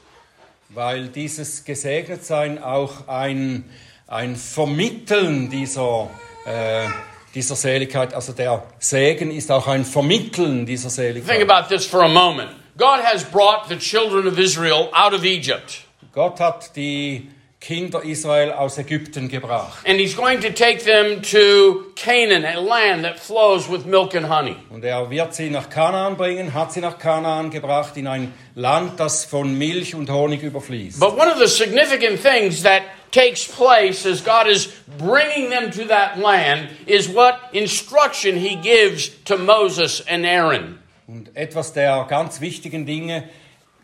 Weil 0.70 1.10
dieses 1.10 1.66
Gesegnetsein 1.66 2.64
auch 2.64 3.10
ein, 3.10 3.66
ein 4.08 4.38
Vermitteln 4.38 5.50
dieser, 5.50 6.10
äh, 6.46 6.88
dieser 7.34 7.58
Seligkeit, 7.58 8.14
also 8.14 8.32
der 8.32 8.64
Segen 8.80 9.32
ist 9.32 9.52
auch 9.52 9.68
ein 9.68 9.84
Vermitteln 9.84 10.66
dieser 10.66 10.88
Think 10.88 11.26
Seligkeit. 11.26 11.42
about 11.42 11.68
this 11.68 11.86
for 11.86 12.04
a 12.04 12.08
moment. 12.08 12.52
God 12.78 13.04
has 13.04 13.22
brought 13.22 13.68
the 13.68 13.78
children 13.78 14.28
of 14.28 14.40
Israel 14.40 14.88
out 14.94 15.14
of 15.14 15.26
Egypt, 15.26 15.82
Gott 16.14 16.40
hat 16.40 16.74
die 16.78 17.30
Kinder 17.66 18.04
Israel 18.04 18.52
aus 18.52 18.78
Ägypten 18.78 19.28
gebracht. 19.28 19.84
and 19.88 20.00
He's 20.00 20.16
going 20.16 20.40
to 20.42 20.52
take 20.52 20.84
them 20.84 21.22
to 21.24 21.92
Canaan, 21.96 22.46
a 22.46 22.60
land 22.60 23.04
that 23.04 23.20
flows 23.20 23.68
with 23.68 23.86
milk 23.86 24.14
and 24.14 24.28
honey. 24.28 24.56
Und 24.70 24.84
er 24.84 25.10
wird 25.10 25.34
sie 25.34 25.50
nach 25.50 25.70
Kanaan 25.70 26.16
bringen, 26.16 26.54
hat 26.54 26.74
sie 26.74 26.82
nach 26.82 27.00
Kanaan 27.00 27.50
gebracht, 27.50 27.98
in 27.98 28.06
ein 28.06 28.34
Land, 28.54 29.00
das 29.00 29.26
von 29.26 29.58
Milch 29.58 29.96
und 29.96 30.12
Honig 30.12 30.44
überfließt. 30.44 31.00
But 31.00 31.18
one 31.18 31.28
of 31.32 31.40
the 31.40 31.48
significant 31.48 32.22
things 32.22 32.62
that 32.62 32.84
takes 33.12 33.48
place 33.48 34.06
as 34.06 34.24
God 34.24 34.48
is 34.48 34.68
bringing 35.00 35.50
them 35.50 35.72
to 35.72 35.88
that 35.88 36.20
land 36.20 36.70
is 36.86 37.10
what 37.10 37.36
instruction 37.52 38.38
He 38.38 38.58
gives 38.58 39.10
to 39.24 39.38
Moses 39.38 40.04
and 40.08 40.24
Aaron. 40.24 40.78
Und 41.08 41.36
etwas 41.36 41.74
der 41.74 42.06
ganz 42.08 42.42
wichtigen 42.42 42.86
Dinge, 42.86 43.30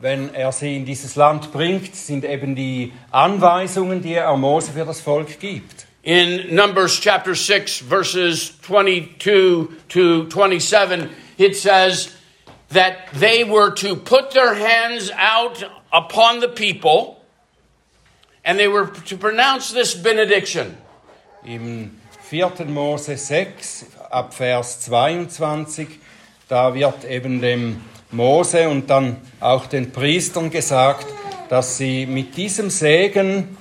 wenn 0.02 0.34
er 0.34 0.52
sie 0.52 0.76
in 0.76 0.86
dieses 0.86 1.16
Land 1.16 1.52
bringt, 1.54 1.96
sind 1.96 2.26
eben 2.26 2.56
die 2.56 2.92
Anweisungen, 3.12 4.02
die 4.02 4.16
er 4.16 4.36
Mose 4.36 4.72
für 4.72 4.86
das 4.86 5.00
Volk 5.00 5.40
gibt. 5.40 5.88
In 6.04 6.56
Numbers 6.56 7.00
chapter 7.00 7.36
6, 7.36 7.84
verses 7.88 8.60
22 8.62 9.68
to 9.88 10.28
27, 10.28 11.08
it 11.38 11.56
says 11.56 12.10
that 12.74 12.94
they 13.14 13.44
were 13.44 13.72
to 13.76 13.96
put 13.96 14.32
their 14.32 14.56
hands 14.56 15.12
out 15.12 15.64
upon 15.92 16.40
the 16.42 16.48
people 16.48 17.18
and 18.44 18.58
they 18.58 18.68
were 18.68 18.88
to 19.06 19.16
pronounce 19.16 19.72
this 19.72 19.94
benediction 19.94 20.76
Im 21.44 22.00
4. 22.22 22.66
Mose 22.68 23.18
6, 23.18 23.86
ab 24.10 24.34
Vers 24.34 24.82
22, 24.82 25.88
da 26.48 26.74
wird 26.74 27.04
eben 27.04 27.42
dem 27.42 27.82
Mose 28.12 28.68
und 28.70 28.90
dann 28.90 29.18
auch 29.40 29.66
den 29.68 29.92
Priestern 29.92 30.50
gesagt, 30.50 31.08
dass 31.50 31.78
sie 31.78 32.06
mit 32.06 32.36
diesem 32.38 32.70
Segen 32.70 33.58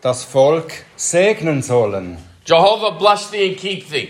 das 0.00 0.24
Volk 0.24 0.72
segnen 0.96 1.62
sollen. 1.62 2.18
Jehovah 2.44 2.90
bless 2.90 3.30
thee 3.30 3.48
and 3.48 3.58
keep 3.58 3.90
thee. 3.90 4.08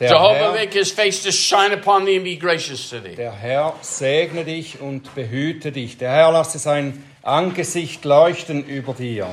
Der 0.00 0.10
Jehovah 0.10 0.34
Herr, 0.34 0.52
make 0.52 0.76
his 0.76 0.90
face 0.90 1.22
to 1.22 1.30
shine 1.30 1.72
upon 1.72 2.04
thee 2.04 2.16
and 2.16 2.24
be 2.24 2.36
gracious 2.36 2.90
to 2.90 2.98
thee. 2.98 3.14
der 3.14 3.32
Herr 3.32 3.74
segne 3.80 4.44
dich 4.44 4.80
und 4.80 5.14
behüte 5.14 5.70
dich. 5.70 5.98
Der 5.98 6.10
Herr 6.10 6.32
lasse 6.32 6.58
sein 6.58 7.04
Angesicht 7.22 8.04
leuchten 8.04 8.64
über 8.64 8.92
dir. 8.92 9.28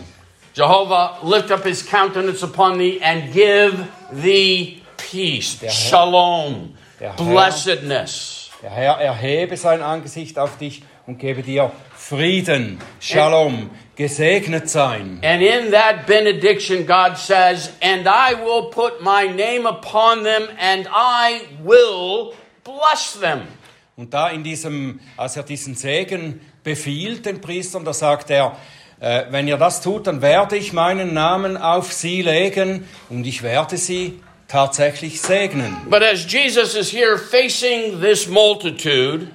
Jehovah 0.53 1.17
lift 1.23 1.51
up 1.51 1.63
his 1.63 1.83
countenance 1.83 2.43
upon 2.43 2.77
thee 2.77 2.99
and 3.01 3.33
give 3.33 3.73
thee 4.11 4.81
peace, 4.97 5.57
shalom, 5.69 6.75
blessedness. 7.17 8.40
Der 8.61 8.69
Herr 8.69 8.93
erhebe 8.97 9.57
sein 9.57 9.81
Angesicht 9.81 10.37
auf 10.37 10.59
dich 10.59 10.83
und 11.07 11.17
gebe 11.17 11.41
dir 11.41 11.71
Frieden, 11.95 12.79
Shalom, 12.99 13.71
gesegnet 13.95 14.69
sein. 14.69 15.19
And 15.23 15.41
in 15.41 15.71
that 15.71 16.05
benediction, 16.05 16.85
God 16.85 17.17
says, 17.17 17.71
And 17.81 18.05
I 18.05 18.35
will 18.35 18.69
put 18.69 19.01
my 19.01 19.27
name 19.27 19.67
upon 19.67 20.23
them, 20.23 20.43
and 20.59 20.87
I 20.87 21.41
will 21.63 22.33
bless 22.63 23.19
them. 23.19 23.47
Und 23.95 24.13
da 24.13 24.29
in 24.29 24.43
diesem, 24.43 24.99
als 25.17 25.37
er 25.37 25.43
diesen 25.43 25.73
Segen 25.73 26.41
befiehlt 26.63 27.25
den 27.25 27.41
Priestern, 27.41 27.83
da 27.83 27.93
sagt 27.93 28.29
er, 28.29 28.57
äh, 28.99 29.23
wenn 29.31 29.47
ihr 29.47 29.57
das 29.57 29.81
tut, 29.81 30.05
dann 30.05 30.21
werde 30.21 30.55
ich 30.55 30.71
meinen 30.71 31.15
Namen 31.15 31.57
auf 31.57 31.91
sie 31.91 32.21
legen 32.21 32.87
und 33.09 33.25
ich 33.25 33.41
werde 33.41 33.77
sie 33.77 34.21
tatsächlich 34.51 35.21
segnen. 35.21 35.75
But 35.89 36.03
as 36.03 36.25
Jesus 36.27 36.75
is 36.75 36.91
here 36.91 37.17
facing 37.17 38.01
this 38.01 38.27
multitude, 38.27 39.27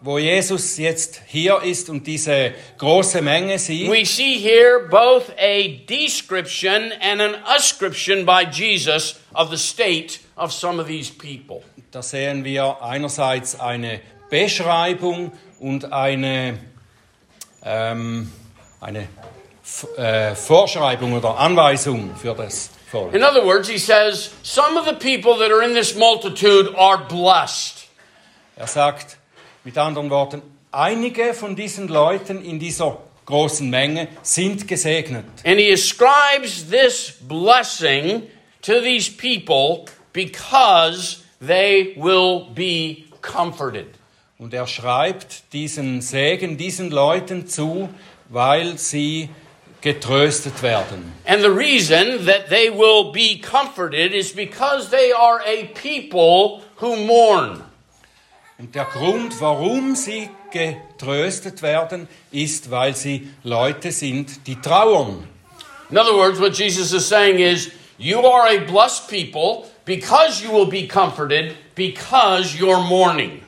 Wo 0.00 0.16
Jesus 0.16 0.78
jetzt 0.78 1.22
hier 1.26 1.60
ist 1.60 1.90
und 1.90 2.06
diese 2.06 2.52
große 2.78 3.20
Menge 3.20 3.58
sieht, 3.58 3.90
we 3.90 4.04
see 4.04 4.38
here 4.38 4.86
both 4.88 5.24
a 5.36 5.80
description 5.88 6.92
and 7.00 7.20
an 7.20 7.34
ascription 7.44 8.24
by 8.24 8.44
Jesus 8.48 9.16
of 9.34 9.50
the 9.50 9.56
state 9.56 10.20
of 10.36 10.52
some 10.52 10.80
of 10.80 10.86
these 10.86 11.10
people. 11.12 11.62
da 11.90 12.00
sehen 12.02 12.44
wir 12.44 12.80
einerseits 12.80 13.58
eine 13.58 14.00
Beschreibung 14.30 15.32
und 15.58 15.92
eine, 15.92 16.58
ähm, 17.64 18.30
eine 18.80 19.08
F 19.64 19.88
äh, 19.98 20.36
Vorschreibung 20.36 21.14
oder 21.14 21.38
Anweisung 21.38 22.14
für 22.14 22.34
das. 22.34 22.70
In 22.92 23.22
other 23.22 23.44
words, 23.44 23.68
he 23.68 23.78
says, 23.78 24.34
Some 24.42 24.78
of 24.78 24.86
the 24.86 24.94
people 24.94 25.38
that 25.38 25.50
are 25.50 25.62
in 25.62 25.74
this 25.74 25.94
multitude 25.94 26.74
are 26.74 26.98
blessed. 26.98 27.86
Er 28.56 28.66
sagt 28.66 29.18
mit 29.64 29.76
anderen 29.76 30.10
Worten, 30.10 30.42
einige 30.72 31.34
von 31.34 31.54
diesen 31.54 31.88
Leuten 31.88 32.42
in 32.42 32.58
dieser 32.58 32.98
großen 33.26 33.68
Menge 33.68 34.08
sind 34.22 34.66
gesegnet. 34.66 35.24
And 35.44 35.60
he 35.60 35.70
ascribes 35.70 36.70
this 36.70 37.12
blessing 37.20 38.22
to 38.62 38.80
these 38.80 39.10
people 39.10 39.86
because 40.12 41.22
they 41.40 41.94
will 41.96 42.48
be 42.54 43.04
comforted. 43.20 43.86
Und 44.38 44.54
er 44.54 44.66
schreibt 44.66 45.52
diesen 45.52 46.00
Segen 46.00 46.56
diesen 46.56 46.90
Leuten 46.90 47.46
zu, 47.46 47.88
weil 48.28 48.78
sie 48.78 49.28
getröstet 49.92 50.62
werden. 50.62 51.12
And 51.24 51.42
the 51.42 51.50
reason 51.50 52.26
that 52.26 52.48
they 52.50 52.70
will 52.70 53.10
be 53.10 53.40
comforted 53.40 54.12
is 54.12 54.34
because 54.34 54.90
they 54.90 55.12
are 55.12 55.40
a 55.46 55.64
people 55.74 56.62
who 56.80 56.96
mourn. 56.96 57.62
Und 58.58 58.74
der 58.74 58.86
Grund, 58.86 59.40
warum 59.40 59.94
sie 59.94 60.28
getröstet 60.50 61.62
werden, 61.62 62.08
ist, 62.32 62.70
weil 62.70 62.94
sie 62.94 63.30
Leute 63.44 63.92
sind, 63.92 64.46
die 64.46 64.56
trauern. 64.56 65.26
In 65.90 65.96
other 65.96 66.14
words, 66.14 66.38
what 66.38 66.58
Jesus 66.58 66.92
is 66.92 67.08
saying 67.08 67.38
is, 67.38 67.70
you 67.98 68.18
are 68.18 68.48
a 68.48 68.58
blessed 68.58 69.08
people 69.08 69.70
because 69.86 70.42
you 70.42 70.50
will 70.50 70.68
be 70.68 70.86
comforted 70.86 71.54
because 71.74 72.54
you're 72.58 72.82
mourning. 72.82 73.42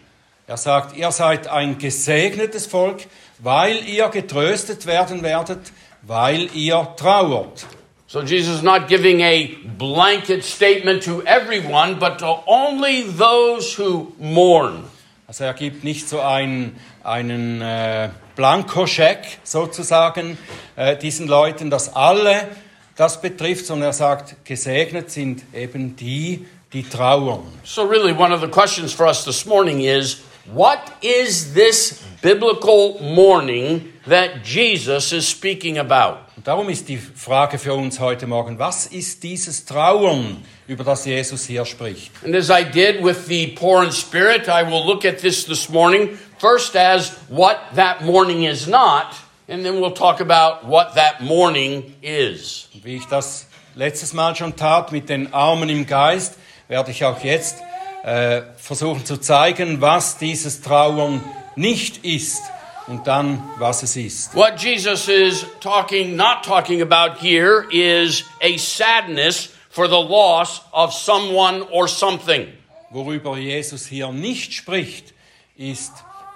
Er 0.47 0.57
sagt, 0.57 0.97
ihr 0.97 1.13
seid 1.13 1.49
ein 1.49 1.79
gesegnetes 1.79 2.67
Volk, 2.67 3.03
weil 3.39 3.87
ihr 3.87 4.09
getröstet 4.09 4.87
werden 4.87 5.23
werdet, 5.23 5.73
weil 6.03 6.49
ihr 6.55 6.87
trauert. 6.97 7.67
So 8.07 8.23
Jesus 8.23 8.57
is 8.57 8.63
not 8.63 8.89
giving 8.89 9.21
a 9.21 9.57
blanket 9.79 10.45
statement 10.45 11.05
to 11.05 11.23
everyone, 11.23 11.99
but 12.01 12.19
to 12.19 12.43
only 12.47 13.03
those 13.03 13.73
who 13.75 14.13
mourn. 14.19 14.85
Also 15.29 15.45
er 15.45 15.55
gibt 15.55 15.85
nicht 15.85 16.09
so 16.09 16.21
einen, 16.21 16.77
einen 17.05 17.63
äh, 17.63 18.09
Blankoscheck 18.35 19.39
sozusagen 19.45 20.37
äh, 20.75 20.97
diesen 20.97 21.29
Leuten, 21.29 21.71
dass 21.71 21.95
alle 21.95 22.49
das 22.97 23.21
betrifft, 23.21 23.67
sondern 23.67 23.91
er 23.91 23.93
sagt, 23.93 24.45
gesegnet 24.45 25.11
sind 25.11 25.45
eben 25.55 25.95
die, 25.95 26.47
die 26.73 26.83
trauern. 26.83 27.47
So, 27.63 27.85
really, 27.85 28.13
one 28.13 28.35
of 28.35 28.41
the 28.41 28.49
questions 28.49 28.93
for 28.93 29.07
us 29.07 29.25
this 29.25 29.47
morning 29.47 29.83
is 29.83 30.23
what 30.53 30.81
is 31.01 31.55
this 31.55 32.03
biblical 32.23 33.01
mourning 33.01 33.90
that 34.09 34.45
Jesus 34.45 35.13
is 35.13 35.29
speaking 35.29 35.79
about? 35.79 36.19
Und 36.37 36.47
darum 36.47 36.69
ist 36.69 36.89
die 36.89 36.97
Frage 36.97 37.59
für 37.59 37.75
uns 37.75 38.01
heute 38.01 38.27
Morgen, 38.27 38.59
was 38.59 38.87
ist 38.87 39.23
dieses 39.23 39.65
Trauern, 39.65 40.43
über 40.67 40.85
das 40.85 41.05
Jesus 41.05 41.45
hier 41.45 41.65
spricht? 41.65 42.11
And 42.25 42.35
as 42.35 42.49
I 42.49 42.65
did 42.65 43.05
with 43.05 43.27
the 43.27 43.49
poor 43.49 43.85
in 43.85 43.93
spirit, 43.93 44.49
I 44.49 44.65
will 44.65 44.85
look 44.85 45.05
at 45.05 45.19
this 45.19 45.45
this 45.45 45.69
morning 45.69 46.19
first 46.39 46.75
as 46.75 47.13
what 47.29 47.57
that 47.75 48.03
mourning 48.03 48.45
is 48.45 48.67
not, 48.67 49.15
and 49.49 49.65
then 49.65 49.81
we'll 49.81 49.95
talk 49.95 50.21
about 50.21 50.67
what 50.67 50.95
that 50.95 51.21
mourning 51.21 51.95
is. 52.01 52.69
Wie 52.83 52.97
ich 52.97 53.07
das 53.07 53.47
letztes 53.75 54.15
Mal 54.15 54.35
schon 54.35 54.57
tat 54.57 54.93
mit 54.93 55.09
den 55.09 55.33
Armen 55.35 55.69
im 55.69 55.87
Geist, 55.87 56.37
werde 56.69 56.91
ich 56.91 57.05
auch 57.05 57.23
jetzt 57.23 57.57
äh, 58.03 58.43
versuchen 58.57 59.05
zu 59.05 59.19
zeigen, 59.19 59.81
was 59.81 60.17
dieses 60.17 60.63
Trauern 60.63 61.23
nicht 61.57 62.05
ist. 62.05 62.43
Und 62.87 63.07
dann, 63.07 63.43
was 63.59 63.83
es 63.83 63.97
ist. 63.97 64.35
What 64.35 64.61
Jesus 64.61 65.09
is 65.09 65.47
talking, 65.61 66.17
not 66.17 66.45
talking 66.45 66.83
about 66.83 67.21
here, 67.21 67.67
is 67.71 68.25
a 68.43 68.57
sadness 68.57 69.51
for 69.71 69.89
the 69.89 70.01
loss 70.01 70.63
of 70.73 70.93
someone 70.93 71.63
or 71.71 71.89
something. 71.89 72.49
Worüber 72.91 73.39
Jesus 73.39 73.87
hier 73.87 74.11
nicht 74.13 74.53
spricht, 74.53 75.15
ist 75.57 75.93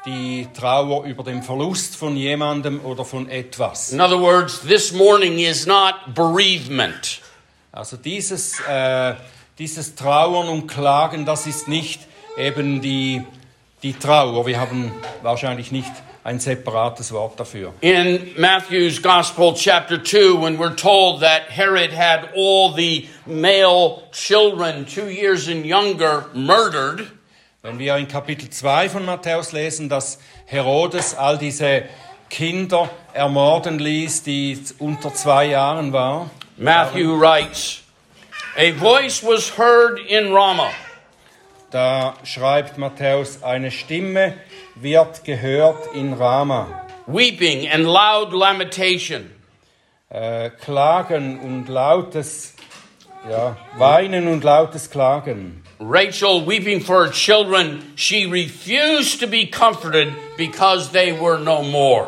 die 0.07 0.47
Trauer 0.55 1.05
über 1.05 1.25
den 1.25 1.43
Verlust 1.43 1.97
von 1.97 2.17
jemandem 2.17 2.85
oder 2.85 3.05
von 3.05 3.29
etwas. 3.29 3.93
In 3.93 4.01
other 4.01 4.21
words, 4.21 4.61
this 4.61 4.93
mourning 4.93 5.39
is 5.39 5.67
not 5.67 5.95
bereavement. 6.15 7.21
Also 7.73 7.97
dieses, 7.97 8.61
äh, 8.61 9.15
dieses 9.59 9.95
Trauern 9.95 10.49
und 10.49 10.69
Klagen, 10.69 11.25
das 11.25 11.47
ist 11.47 11.67
nicht 11.67 12.01
eben 12.37 12.81
die, 12.81 13.25
die 13.83 13.95
Trauer. 13.95 14.47
Wir 14.47 14.61
haben 14.61 14.93
wahrscheinlich 15.23 15.73
nicht 15.73 15.91
ein 16.25 16.41
separates 16.41 17.13
Wort 17.13 17.39
dafür. 17.39 17.75
In 17.83 18.33
Matthew's 18.39 19.03
Gospel, 19.03 19.55
chapter 19.55 20.03
2, 20.03 20.41
when 20.41 20.59
we're 20.59 20.75
told 20.75 21.21
that 21.21 21.51
Herod 21.51 21.93
had 21.93 22.31
all 22.35 22.73
the 22.73 23.07
male 23.27 24.09
children, 24.11 24.87
two 24.87 25.11
years 25.11 25.49
and 25.49 25.67
younger, 25.67 26.25
murdered, 26.35 27.07
Wenn 27.63 27.79
wir 27.79 27.97
in 27.97 28.07
Kapitel 28.09 28.51
2 28.51 28.91
von 28.91 29.07
Matthäus 29.07 29.53
lesen, 29.53 29.89
dass 29.89 30.19
Herodes 30.45 31.15
all 31.15 31.39
diese 31.39 31.85
Kinder 32.29 32.91
ermorden 33.15 33.79
ließ, 33.79 34.23
die 34.23 34.59
unter 34.81 35.15
zwei 35.15 35.47
Jahren 35.47 35.91
waren, 35.95 36.31
Matthew 36.59 37.19
writes, 37.19 37.83
A 38.57 38.73
voice 38.73 39.23
was 39.23 39.57
heard 39.57 39.99
in 39.99 40.33
Ramah, 40.35 40.73
da 41.71 42.15
schreibt 42.23 42.77
Matthäus, 42.77 43.43
eine 43.43 43.71
Stimme 43.71 44.35
wird 44.75 45.25
gehört 45.25 45.95
in 45.95 46.15
Rama. 46.15 46.85
weeping 47.07 47.69
and 47.69 47.87
loud 47.87 48.33
lamentation. 48.33 49.31
Äh, 50.11 50.51
Klagen 50.51 51.41
und 51.41 51.69
lautes, 51.69 52.55
ja, 53.29 53.57
Weinen 53.77 54.29
und 54.29 54.45
lautes 54.45 54.91
Klagen. 54.91 55.63
Rachel 55.81 56.47
weeping 56.47 56.81
for 56.81 57.05
her 57.05 57.11
children, 57.13 57.83
she 57.97 58.27
refused 58.27 59.21
to 59.21 59.27
be 59.27 59.47
comforted 59.47 60.15
because 60.39 60.91
they 60.93 61.13
were 61.13 61.39
no 61.39 61.63
more. 61.63 62.07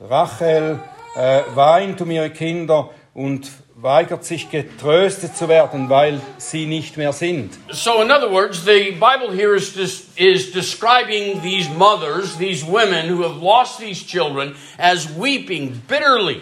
Rachel 0.00 0.78
äh, 1.16 1.42
weint 1.54 2.00
um 2.00 2.10
ihre 2.10 2.30
Kinder 2.30 2.90
und 3.14 3.50
weigert 3.74 4.24
sich 4.24 4.50
getröstet 4.50 5.36
zu 5.36 5.48
werden, 5.48 5.88
weil 5.90 6.20
sie 6.38 6.66
nicht 6.66 6.96
mehr 6.96 7.12
sind. 7.12 7.52
So, 7.70 8.00
in 8.00 8.10
other 8.10 8.30
words, 8.30 8.64
the 8.64 8.92
Bible 8.92 9.34
here 9.34 9.54
is, 9.56 9.74
dis- 9.74 10.06
is 10.16 10.52
describing 10.52 11.42
these 11.42 11.68
mothers, 11.76 12.36
these 12.38 12.64
women 12.66 13.08
who 13.10 13.22
have 13.24 13.42
lost 13.44 13.78
these 13.80 14.04
children, 14.06 14.54
as 14.78 15.08
weeping 15.18 15.82
bitterly. 15.88 16.40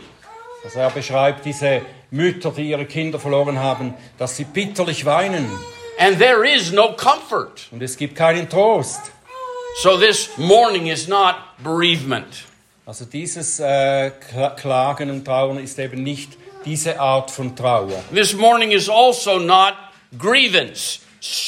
Also 0.65 0.79
er 0.81 0.91
beschreibt 0.91 1.45
diese 1.47 1.81
Mütter, 2.11 2.51
die 2.51 2.69
ihre 2.71 2.85
Kinder 2.85 3.19
verloren 3.19 3.59
haben, 3.59 3.95
dass 4.19 4.37
sie 4.37 4.45
bitterlich 4.45 5.05
weinen 5.07 5.49
And 5.99 6.19
there 6.19 6.45
is 6.47 6.73
no 6.73 6.93
comfort. 6.95 7.69
und 7.73 7.83
es 7.83 7.97
gibt 7.97 8.15
keinen 8.17 8.49
Trost. 8.49 9.01
So, 9.83 9.97
this 9.99 10.31
mourning 10.37 10.87
is 10.89 11.09
not 11.09 11.37
bereavement. 11.63 12.45
Also 12.87 13.05
dieses 13.05 13.61
äh, 13.61 14.11
Kla- 14.33 14.55
Klagen 14.57 15.11
und 15.11 15.25
Trauern 15.25 15.59
ist 15.59 15.79
eben 15.79 16.03
nicht 16.03 16.37
diese 16.65 16.99
Art 16.99 17.31
von 17.31 17.55
Trauer. 17.55 18.03
This 18.13 18.35
mourning 18.35 18.73
is 18.73 18.89
also 18.89 19.39
not 19.39 19.75
grievance, 20.19 21.01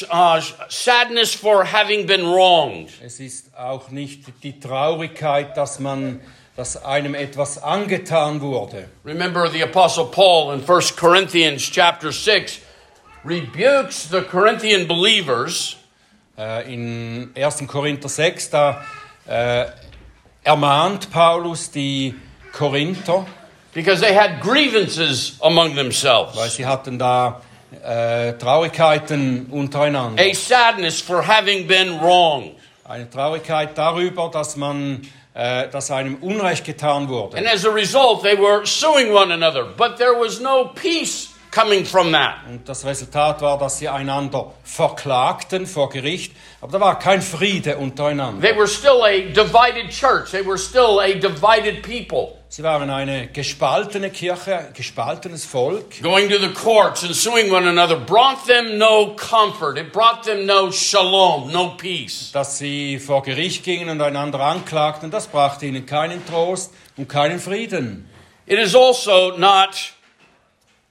uh, 0.09 0.41
sadness 0.69 1.33
for 1.33 1.65
having 1.65 2.05
been 2.05 2.25
wronged. 2.25 2.89
Es 3.03 3.19
ist 3.19 3.55
auch 3.57 3.89
nicht 3.89 4.25
die 4.43 4.59
Traurigkeit, 4.59 5.55
dass 5.55 5.79
man, 5.79 6.21
dass 6.55 6.83
einem 6.83 7.15
etwas 7.15 7.61
angetan 7.61 8.41
wurde. 8.41 8.89
Remember 9.05 9.49
the 9.49 9.63
apostle 9.63 10.05
Paul 10.05 10.53
in 10.53 10.63
1 10.63 10.95
Corinthians 10.95 11.63
chapter 11.69 12.11
6 12.11 12.59
rebukes 13.25 14.09
the 14.09 14.21
Corinthian 14.21 14.87
believers 14.87 15.77
Äh, 16.35 16.73
in 16.73 17.31
1. 17.35 17.67
Korinther 17.67 18.09
6, 18.09 18.49
da 18.49 18.83
äh, 19.27 19.65
ermahnt 20.43 21.11
Paulus 21.11 21.69
die 21.69 22.15
Korinther, 22.51 23.27
because 23.73 24.01
they 24.01 24.13
had 24.13 24.41
grievances 24.41 25.37
among 25.41 25.75
weil 25.75 25.83
themselves. 25.83 26.55
sie 26.55 26.65
hatten 26.65 26.97
da 26.99 27.41
äh, 27.83 28.33
Traurigkeiten 28.33 29.47
untereinander. 29.49 30.21
A 30.21 30.33
sadness 30.33 31.01
for 31.01 31.21
having 31.21 31.67
been 31.67 31.99
wrong. 31.99 32.55
Eine 32.85 33.09
Traurigkeit 33.09 33.77
darüber, 33.77 34.29
dass 34.29 34.55
man, 34.55 35.01
äh, 35.33 35.67
dass 35.69 35.89
einem 35.89 36.15
Unrecht 36.21 36.65
getan 36.65 37.07
wurde. 37.07 37.37
And 37.37 37.47
as 37.47 37.65
a 37.65 37.71
result, 37.71 38.23
they 38.23 38.37
were 38.37 38.65
suing 38.65 39.11
one 39.13 39.31
another, 39.33 39.63
but 39.63 39.97
there 39.97 40.13
was 40.13 40.39
no 40.39 40.71
peace 40.75 41.32
coming 41.53 41.85
from 41.85 42.11
that. 42.11 42.37
Und 42.47 42.67
das 42.67 42.85
Resultat 42.85 43.41
war, 43.41 43.57
dass 43.57 43.77
sie 43.77 43.87
einander 43.87 44.51
verklagten 44.63 45.67
vor 45.67 45.89
Gericht, 45.89 46.33
aber 46.61 46.71
da 46.73 46.79
war 46.79 46.99
kein 46.99 47.21
Friede 47.21 47.77
untereinander. 47.77 48.41
They 48.41 48.57
were 48.57 48.67
still 48.67 49.03
a 49.03 49.31
divided 49.33 49.89
church, 49.89 50.31
they 50.31 50.45
were 50.45 50.57
still 50.57 50.99
a 50.99 51.13
divided 51.13 51.83
people. 51.83 52.39
Sie 52.49 52.61
waren 52.61 52.91
eine 52.91 53.29
gespaltene 53.29 54.11
Kirche, 54.11 54.69
gespaltenes 54.75 55.43
Volk. 55.43 56.01
Going 56.03 56.29
to 56.29 56.37
the 56.37 56.53
courts 56.53 57.03
and 57.03 57.15
suing 57.15 57.51
one 57.51 57.67
another 57.67 57.95
brought 57.95 58.45
them 58.45 58.77
no 58.77 59.15
comfort. 59.15 59.77
It 59.77 59.91
brought 59.91 60.23
them 60.23 60.45
no 60.45 60.69
shalom, 60.69 61.51
no 61.51 61.69
peace. 61.77 62.31
Dass 62.31 62.59
sie 62.59 62.99
vor 62.99 63.23
Gericht 63.23 63.63
gingen 63.63 63.89
und 63.89 64.01
einander 64.01 64.39
anklagten, 64.39 65.09
das 65.09 65.25
brachte 65.27 65.65
ihnen 65.65 65.87
keinen 65.87 66.23
Trost 66.27 66.71
und 66.95 67.09
keinen 67.09 67.39
Frieden. 67.39 68.07
It 68.45 68.59
is 68.59 68.75
also 68.75 69.35
not 69.35 69.93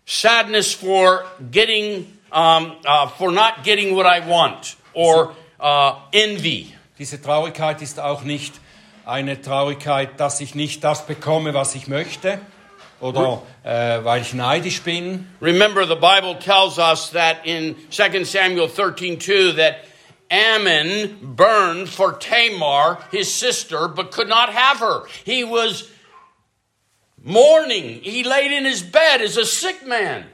sadness 0.07 0.73
for 0.73 1.25
getting, 1.51 2.07
um, 2.31 2.77
uh, 2.85 3.09
for 3.09 3.31
not 3.31 3.65
getting 3.65 3.95
what 3.95 4.07
I 4.07 4.21
want 4.27 4.77
or 4.95 5.35
uh, 5.61 5.99
envy. 6.13 6.75
Diese 6.99 7.21
Traurigkeit 7.21 7.83
ist 7.83 7.99
auch 7.99 8.23
nicht 8.23 8.55
eine 9.05 9.41
Traurigkeit, 9.41 10.21
dass 10.21 10.41
ich 10.41 10.55
nicht 10.55 10.85
das 10.85 11.07
bekomme, 11.07 11.55
was 11.55 11.75
ich 11.75 11.89
möchte 11.89 12.41
oder 13.01 13.43
äh, 13.65 14.05
weil 14.05 14.23
ich 14.23 14.33
neidisch 14.33 14.83
bin. 14.83 15.27
Remember, 15.41 15.87
the 15.87 15.97
Bible 15.97 16.39
tells 16.39 16.79
us 16.79 17.11
that 17.11 17.45
in 17.45 17.75
2 17.91 18.25
Samuel 18.25 18.69
13 18.69 19.19
2 19.19 19.53
that 19.57 19.85
Ammon 20.31 21.35
burned 21.37 21.89
for 21.89 22.13
Tamar, 22.15 22.99
his 23.11 23.33
sister, 23.33 23.89
but 23.89 24.13
could 24.13 24.29
not 24.29 24.51
have 24.51 24.79
her. 24.79 25.03
He 25.25 25.45
was 25.45 25.91
mourning. 27.25 28.01
He 28.03 28.23
laid 28.23 28.53
in 28.53 28.65
his 28.65 28.83
bed 28.83 29.21
as 29.23 29.37
a 29.37 29.45
sick 29.45 29.87
man. 29.87 30.25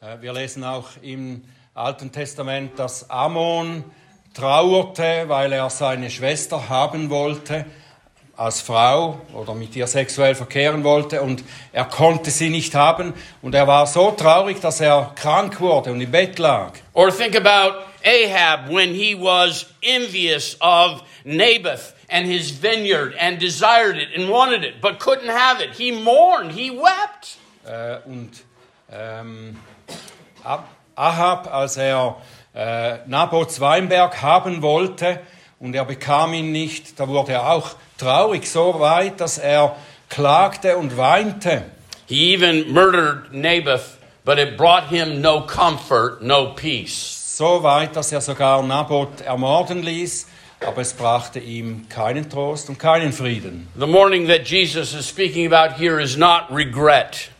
Äh, 0.00 0.20
Wir 0.20 0.32
lesen 0.32 0.64
auch 0.64 0.88
im 1.02 1.44
Alten 1.74 2.12
Testament, 2.12 2.78
dass 2.78 3.08
Ammon 3.10 3.84
trauerte, 4.34 5.24
weil 5.28 5.52
er 5.52 5.70
seine 5.70 6.10
Schwester 6.10 6.68
haben 6.68 7.10
wollte 7.10 7.64
als 8.36 8.60
Frau 8.60 9.20
oder 9.32 9.54
mit 9.54 9.76
ihr 9.76 9.86
sexuell 9.86 10.34
verkehren 10.34 10.82
wollte 10.82 11.22
und 11.22 11.44
er 11.72 11.84
konnte 11.84 12.30
sie 12.32 12.50
nicht 12.50 12.74
haben 12.74 13.14
und 13.42 13.54
er 13.54 13.68
war 13.68 13.86
so 13.86 14.10
traurig, 14.10 14.60
dass 14.60 14.80
er 14.80 15.12
krank 15.14 15.60
wurde 15.60 15.92
und 15.92 16.00
im 16.00 16.10
Bett 16.10 16.38
lag. 16.40 16.72
Or 16.94 17.16
think 17.16 17.36
about 17.36 17.78
Ahab 18.04 18.68
when 18.70 18.92
he 18.92 19.14
was 19.14 19.66
envious 19.82 20.56
of 20.60 21.02
Naboth 21.24 21.94
and 22.10 22.26
his 22.26 22.50
vineyard 22.50 23.14
and 23.18 23.38
desired 23.38 23.96
it 23.96 24.08
and 24.14 24.28
wanted 24.28 24.62
it, 24.64 24.80
but 24.80 24.98
couldn't 25.00 25.28
have 25.30 25.60
it. 25.60 25.70
He 25.74 25.90
mourned, 25.90 26.52
he 26.52 26.70
wept. 26.70 27.38
Äh, 27.66 27.98
und 28.06 28.30
ähm, 28.92 29.56
Ab- 30.44 30.68
Ahab, 30.96 31.52
als 31.52 31.76
er 31.78 32.16
äh, 32.54 32.98
Nabots 33.06 33.58
Weinberg 33.60 34.20
haben 34.22 34.60
wollte 34.62 35.20
und 35.58 35.74
er 35.74 35.84
bekam 35.86 36.34
ihn 36.34 36.52
nicht, 36.52 37.00
da 37.00 37.08
wurde 37.08 37.32
er 37.32 37.50
auch 37.50 37.70
traurig, 37.98 38.46
so 38.50 38.78
weit, 38.80 39.20
dass 39.20 39.38
er 39.38 39.76
klagte 40.10 40.76
und 40.76 40.96
weinte. 40.98 41.62
He 42.06 42.34
even 42.34 42.70
murdered 42.72 43.32
Naboth, 43.32 43.96
but 44.26 44.38
it 44.38 44.58
brought 44.58 44.88
him 44.90 45.22
no 45.22 45.40
comfort, 45.46 46.20
no 46.20 46.52
peace. 46.54 47.36
So 47.38 47.62
weit, 47.62 47.96
dass 47.96 48.12
er 48.12 48.20
sogar 48.20 48.62
Nabot 48.62 49.22
ermorden 49.22 49.82
ließ, 49.82 50.26
aber 50.66 50.82
es 50.82 50.92
brachte 50.92 51.38
ihm 51.38 51.88
keinen 51.88 52.28
Trost 52.28 52.68
und 52.68 52.78
keinen 52.78 53.12
Frieden. 53.12 53.68
The 53.78 53.86
mourning 53.86 54.26
that 54.28 54.46
Jesus 54.48 54.94
is 54.94 55.08
speaking 55.08 55.52
about 55.52 55.76
here 55.78 56.00
is 56.02 56.16
not 56.16 56.44
regret. 56.50 57.30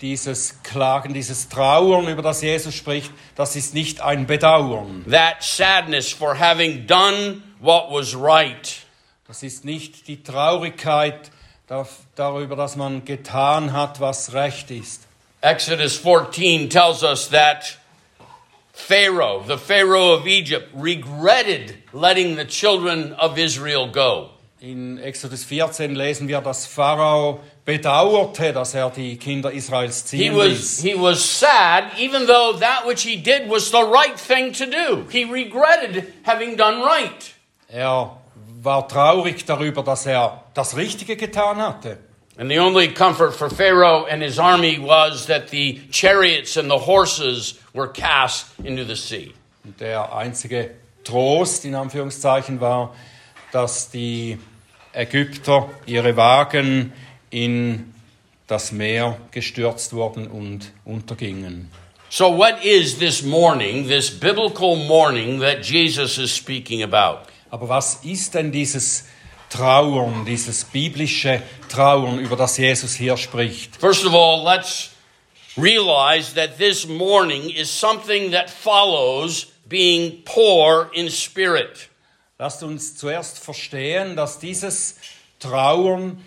Dieses 0.00 0.62
Klagen, 0.62 1.12
dieses 1.12 1.48
Trauern, 1.48 2.06
über 2.06 2.22
das 2.22 2.40
Jesus 2.42 2.74
spricht, 2.74 3.10
das 3.34 3.56
ist 3.56 3.74
nicht 3.74 4.00
ein 4.00 4.26
Bedauern. 4.26 5.04
That 5.10 5.42
sadness 5.42 6.12
for 6.12 6.38
having 6.38 6.86
done 6.86 7.42
what 7.60 7.90
was 7.90 8.14
right. 8.14 8.76
Das 9.26 9.42
ist 9.42 9.64
nicht 9.64 10.06
die 10.06 10.22
Traurigkeit 10.22 11.30
da- 11.66 11.86
darüber, 12.14 12.54
dass 12.56 12.76
man 12.76 13.04
getan 13.04 13.72
hat, 13.72 14.00
was 14.00 14.32
recht 14.32 14.70
ist. 14.70 15.06
Exodus 15.40 15.96
14 15.96 16.70
tells 16.70 17.02
us 17.02 17.28
that 17.30 17.77
Pharaoh, 18.86 19.42
the 19.46 19.58
Pharaoh 19.58 20.12
of 20.12 20.26
Egypt, 20.26 20.70
regretted 20.72 21.76
letting 21.92 22.36
the 22.36 22.44
children 22.44 23.12
of 23.14 23.36
Israel 23.38 23.88
go. 23.90 24.30
In 24.60 24.98
Exodus 24.98 25.44
14 25.44 25.94
lesen 25.94 26.26
wir, 26.28 26.40
dass 26.40 26.66
Pharao 26.66 27.40
bedauerte, 27.64 28.52
dass 28.52 28.74
er 28.74 28.90
die 28.90 29.16
Kinder 29.16 29.52
Israels 29.52 30.10
He 30.10 30.18
ziehen 30.30 30.36
was, 30.36 30.48
ließ. 30.48 30.82
he 30.82 30.94
was 30.94 31.22
sad, 31.22 31.84
even 31.98 32.26
though 32.26 32.58
that 32.58 32.86
which 32.86 33.02
he 33.02 33.16
did 33.16 33.48
was 33.48 33.70
the 33.70 33.82
right 33.82 34.18
thing 34.18 34.52
to 34.52 34.64
do. 34.66 35.06
He 35.10 35.24
regretted 35.24 36.12
having 36.24 36.56
done 36.56 36.80
right. 36.82 37.34
Er 37.68 38.16
war 38.62 38.88
traurig 38.88 39.44
darüber, 39.44 39.82
dass 39.84 40.06
er 40.06 40.44
das 40.54 40.76
Richtige 40.76 41.16
getan 41.16 41.58
hatte. 41.58 41.98
And 42.38 42.48
the 42.48 42.58
only 42.58 42.86
comfort 42.86 43.34
for 43.34 43.50
Pharaoh 43.50 44.06
and 44.06 44.22
his 44.22 44.38
army 44.38 44.78
was 44.78 45.26
that 45.26 45.48
the 45.48 45.80
chariots 45.90 46.56
and 46.56 46.70
the 46.70 46.78
horses 46.78 47.58
were 47.74 47.88
cast 47.88 48.46
into 48.60 48.84
the 48.84 48.94
sea. 48.94 49.34
Und 49.64 49.80
der 49.80 50.14
einzige 50.14 50.70
Trost 51.02 51.64
in 51.64 51.74
Anführungszeichen 51.74 52.60
war, 52.60 52.94
dass 53.50 53.90
die 53.90 54.38
Ägypter 54.92 55.68
ihre 55.86 56.16
Wagen 56.16 56.92
in 57.30 57.92
das 58.46 58.70
Meer 58.70 59.18
gestürzt 59.32 59.92
wurden 59.92 60.28
und 60.28 60.70
untergingen. 60.84 61.70
So, 62.08 62.30
what 62.30 62.64
is 62.64 62.98
this 62.98 63.22
morning, 63.22 63.88
this 63.88 64.10
biblical 64.10 64.76
morning 64.76 65.40
that 65.40 65.62
Jesus 65.62 66.18
is 66.18 66.34
speaking 66.34 66.84
about? 66.84 67.26
Aber 67.50 67.68
was 67.68 68.04
ist 68.04 68.34
denn 68.34 68.52
dieses 68.52 69.06
Trauern, 69.50 70.24
dieses 70.24 70.64
biblische 70.64 71.42
Trauern, 71.68 72.18
über 72.18 72.36
das 72.36 72.56
Jesus 72.58 72.94
hier 72.94 73.16
spricht? 73.16 73.76
First 73.76 74.04
of 74.04 74.14
all, 74.14 74.44
let's 74.44 74.90
realize 75.56 76.34
that 76.34 76.58
this 76.58 76.86
mourning 76.86 77.50
is 77.50 77.70
something 77.70 78.30
that 78.32 78.50
follows 78.50 79.46
being 79.68 80.22
poor 80.24 80.90
in 80.92 81.10
spirit. 81.10 81.88
Lasst 82.38 82.62
uns 82.62 82.96
zuerst 82.96 83.38
verstehen, 83.38 84.14
dass 84.14 84.38
dieses 84.38 84.96
Trauern 85.40 86.22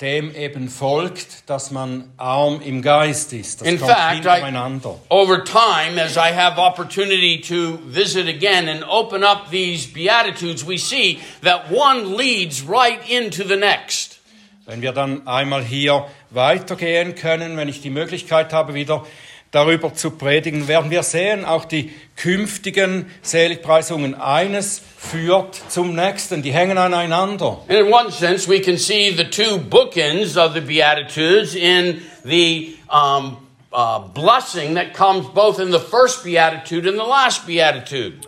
dem 0.00 0.34
eben 0.34 0.68
folgt, 0.68 1.48
dass 1.48 1.70
man 1.70 2.10
arm 2.16 2.60
im 2.62 2.80
Geist 2.80 3.32
ist. 3.32 3.60
Das 3.60 3.68
In 3.68 3.78
kommt 3.78 3.92
fact, 3.92 4.24
I-. 4.24 4.82
Over 5.08 5.44
time, 5.44 6.02
as 6.02 6.16
I 6.16 6.34
have 6.34 6.58
opportunity 6.58 7.40
to 7.40 7.78
visit 7.86 8.26
again 8.26 8.68
and 8.68 8.82
open 8.88 9.22
up 9.22 9.50
these 9.50 9.86
Beatitudes, 9.86 10.66
we 10.66 10.78
see 10.78 11.18
that 11.42 11.70
one 11.70 12.16
leads 12.16 12.66
right 12.66 13.00
into 13.10 13.44
the 13.44 13.56
next. 13.56 14.20
Wenn 14.66 14.82
wir 14.82 14.92
dann 14.92 15.26
einmal 15.26 15.64
hier 15.64 16.06
weitergehen 16.30 17.14
können, 17.14 17.56
wenn 17.56 17.68
ich 17.68 17.82
die 17.82 17.90
Möglichkeit 17.90 18.52
habe, 18.52 18.74
wieder 18.74 19.04
darüber 19.50 19.94
zu 19.94 20.12
predigen, 20.12 20.68
werden 20.68 20.90
wir 20.90 21.02
sehen, 21.02 21.44
auch 21.44 21.64
die 21.64 21.90
künftigen 22.16 23.10
Seligpreisungen, 23.22 24.14
eines 24.14 24.80
führt 24.96 25.60
zum 25.68 25.94
nächsten, 25.94 26.42
die 26.42 26.52
hängen 26.52 26.78
aneinander. 26.78 27.58
And 27.68 27.78
in 27.78 27.92
one 27.92 28.12
sense, 28.12 28.48
we 28.48 28.60
can 28.60 28.78
see 28.78 29.10
the 29.10 29.24
two 29.24 29.58
bookends 29.58 30.36
of 30.36 30.54
the 30.54 30.60
Beatitudes 30.60 31.54
in 31.54 32.00
the 32.24 32.76
um, 32.88 33.38
uh, 33.72 34.00
blessing 34.14 34.74
that 34.74 34.94
comes 34.94 35.26
both 35.34 35.58
in 35.58 35.72
the 35.72 35.80
first 35.80 36.22
Beatitude 36.22 36.88
and 36.88 36.98
the 36.98 37.06
last 37.06 37.46
Beatitude. 37.46 38.18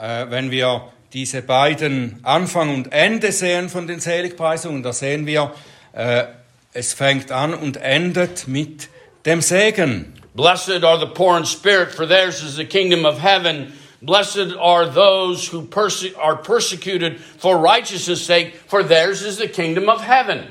Äh, 0.00 0.30
wenn 0.30 0.50
wir 0.50 0.90
diese 1.12 1.42
beiden 1.42 2.20
Anfang 2.22 2.74
und 2.74 2.92
Ende 2.92 3.32
sehen 3.32 3.68
von 3.68 3.86
den 3.86 4.00
Seligpreisungen, 4.00 4.82
da 4.82 4.92
sehen 4.92 5.26
wir, 5.26 5.52
äh, 5.92 6.24
es 6.72 6.94
fängt 6.94 7.32
an 7.32 7.52
und 7.52 7.76
endet 7.78 8.46
mit 8.46 8.88
dem 9.26 9.42
Segen. 9.42 10.19
Blessed 10.34 10.84
are 10.84 10.98
the 10.98 11.06
poor 11.06 11.36
in 11.36 11.44
spirit, 11.44 11.92
for 11.92 12.06
theirs 12.06 12.42
is 12.42 12.56
the 12.56 12.64
kingdom 12.64 13.04
of 13.04 13.18
heaven. 13.18 13.72
Blessed 14.02 14.54
are 14.58 14.86
those 14.86 15.48
who 15.48 15.66
perse- 15.66 16.14
are 16.14 16.36
persecuted 16.36 17.20
for 17.20 17.58
righteousness' 17.58 18.24
sake, 18.24 18.54
for 18.66 18.82
theirs 18.82 19.22
is 19.22 19.38
the 19.38 19.48
kingdom 19.48 19.88
of 19.88 20.02
heaven. 20.02 20.46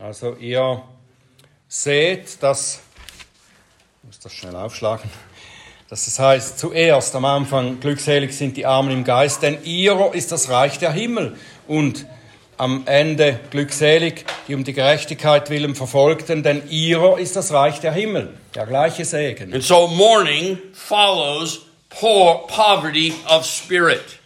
Also 0.00 0.36
ihr 0.36 0.82
seht, 1.68 2.42
dass, 2.42 2.80
ich 4.02 4.06
muss 4.06 4.18
das 4.20 4.32
schnell 4.32 4.56
aufschlagen, 4.56 5.10
dass 5.90 6.06
es 6.06 6.18
heißt, 6.18 6.58
zuerst 6.58 7.14
am 7.14 7.24
Anfang, 7.24 7.80
glückselig 7.80 8.32
sind 8.32 8.56
die 8.56 8.64
Armen 8.64 8.90
im 8.90 9.04
Geist, 9.04 9.42
denn 9.42 9.62
ihrer 9.64 10.14
ist 10.14 10.32
das 10.32 10.48
Reich 10.48 10.78
der 10.78 10.92
Himmel. 10.92 11.36
Und 11.68 12.06
am 12.56 12.84
Ende 12.86 13.40
glückselig, 13.50 14.24
die 14.48 14.54
um 14.54 14.64
die 14.64 14.72
Gerechtigkeit 14.72 15.50
willen 15.50 15.74
verfolgten, 15.74 16.42
denn 16.42 16.68
ihrer 16.68 17.18
ist 17.18 17.36
das 17.36 17.52
Reich 17.52 17.80
der 17.80 17.92
Himmel. 17.92 18.34
Der 18.54 18.66
gleiche 18.66 19.04
Segen. 19.04 19.52
And 19.52 19.62
so 19.62 19.88
mourning 19.88 20.58
follows 20.72 21.62
poor 21.88 22.46
poverty 22.46 23.14
of 23.28 23.44
spirit. 23.44 24.18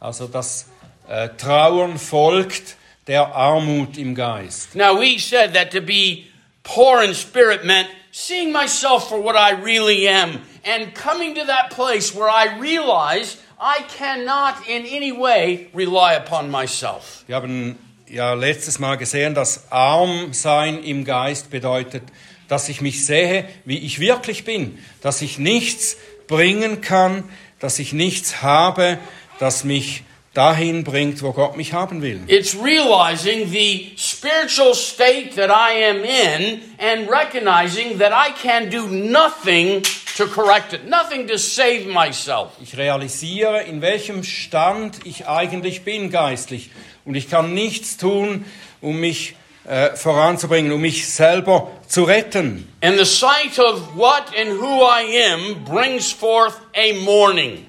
Also 0.00 0.26
das 0.26 0.66
äh, 1.08 1.28
Trauern 1.36 1.98
folgt 1.98 2.76
der 3.06 3.34
Armut 3.34 3.96
im 3.98 4.14
Geist. 4.14 4.74
Now, 4.74 4.98
we 4.98 5.18
said 5.18 5.54
that 5.54 5.70
to 5.72 5.80
be 5.80 6.24
poor 6.62 7.02
in 7.02 7.14
spirit 7.14 7.64
meant 7.64 7.88
seeing 8.10 8.52
myself 8.52 9.08
for 9.08 9.22
what 9.22 9.36
I 9.36 9.52
really 9.52 10.08
am 10.08 10.40
and 10.64 10.94
coming 10.94 11.34
to 11.34 11.44
that 11.44 11.70
place 11.70 12.14
where 12.14 12.28
I 12.28 12.58
realize 12.58 13.36
I 13.58 13.82
cannot 13.98 14.68
in 14.68 14.84
any 14.84 15.12
way 15.12 15.68
rely 15.74 16.14
upon 16.14 16.50
myself. 16.50 17.24
Wir 17.26 17.36
haben 17.36 17.78
ja 18.06 18.34
letztes 18.34 18.78
Mal 18.78 18.96
gesehen, 18.96 19.34
dass 19.34 19.72
arm 19.72 20.34
sein 20.34 20.82
im 20.82 21.04
Geist 21.04 21.50
bedeutet, 21.50 22.02
dass 22.48 22.68
ich 22.68 22.82
mich 22.82 23.06
sehe, 23.06 23.48
wie 23.64 23.78
ich 23.78 23.98
wirklich 23.98 24.44
bin, 24.44 24.78
dass 25.00 25.22
ich 25.22 25.38
nichts 25.38 25.96
bringen 26.26 26.82
kann, 26.82 27.24
dass 27.58 27.78
ich 27.78 27.94
nichts 27.94 28.42
habe, 28.42 28.98
das 29.38 29.64
mich 29.64 30.04
dahin 30.36 30.84
bringt, 30.84 31.22
wo 31.22 31.32
Gott 31.32 31.56
mich 31.56 31.72
haben 31.72 32.02
will. 32.02 32.20
It's 32.26 32.54
realizing 32.54 33.50
the 33.50 33.92
spiritual 33.96 34.74
state 34.74 35.36
that 35.36 35.50
I 35.50 35.84
am 35.84 36.04
in 36.04 36.62
and 36.78 37.08
recognizing 37.10 37.98
that 37.98 38.12
I 38.12 38.32
can 38.32 38.68
do 38.70 38.86
nothing 38.86 39.82
to 40.16 40.26
correct 40.26 40.72
it, 40.72 40.88
nothing 40.88 41.26
to 41.28 41.38
save 41.38 41.86
myself. 41.86 42.52
Ich 42.62 42.76
realisiere, 42.76 43.62
in 43.62 43.80
welchem 43.80 44.24
Stand 44.24 44.98
ich 45.04 45.26
eigentlich 45.26 45.82
bin 45.82 46.10
geistlich 46.10 46.70
und 47.04 47.14
ich 47.14 47.30
kann 47.30 47.54
nichts 47.54 47.96
tun, 47.96 48.44
um 48.80 49.00
mich 49.00 49.34
äh, 49.64 49.96
voranzubringen, 49.96 50.72
um 50.72 50.80
mich 50.80 51.08
selber 51.08 51.70
zu 51.88 52.04
retten. 52.04 52.68
And 52.82 52.98
the 52.98 53.04
sight 53.04 53.58
of 53.58 53.96
what 53.96 54.24
and 54.38 54.60
who 54.60 54.82
I 54.82 55.32
am 55.32 55.64
brings 55.64 56.12
forth 56.12 56.54
a 56.74 56.92
mourning. 57.04 57.66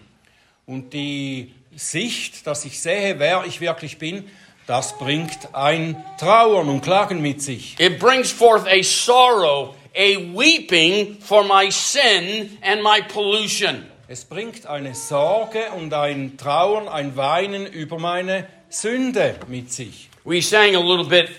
Und 0.65 0.93
die 0.93 1.53
Sicht, 1.78 2.48
dass 2.48 2.66
ich 2.66 2.82
sehe, 2.82 3.20
wer 3.20 3.46
ich 3.46 3.62
wirklich 3.62 4.00
bin, 4.00 4.30
das 4.66 4.98
bringt 4.98 5.54
ein 5.54 6.04
Trauern 6.20 6.68
und 6.68 6.82
Klagen 6.82 7.22
mit 7.22 7.42
sich. 7.42 7.80
It 7.80 8.00
brings 8.00 8.32
forth 8.32 8.66
a 8.68 8.82
sorrow, 8.82 9.76
a 9.96 10.18
weeping 10.36 11.18
for 11.22 11.44
my 11.44 11.70
sin 11.72 12.58
and 12.62 12.82
my 12.84 13.02
pollution. 13.08 13.86
Es 14.10 14.26
bringt 14.26 14.66
eine 14.66 14.96
Sorge 14.96 15.70
und 15.78 15.94
ein 15.94 16.36
Trauern, 16.38 16.88
ein 16.88 17.16
Weinen 17.16 17.68
über 17.68 18.00
meine 18.00 18.48
Sünde 18.70 19.36
mit 19.48 19.72
sich. 19.72 20.10
We 20.26 20.42
sang 20.42 20.76
a 20.76 20.80
little 20.80 21.06
bit 21.06 21.30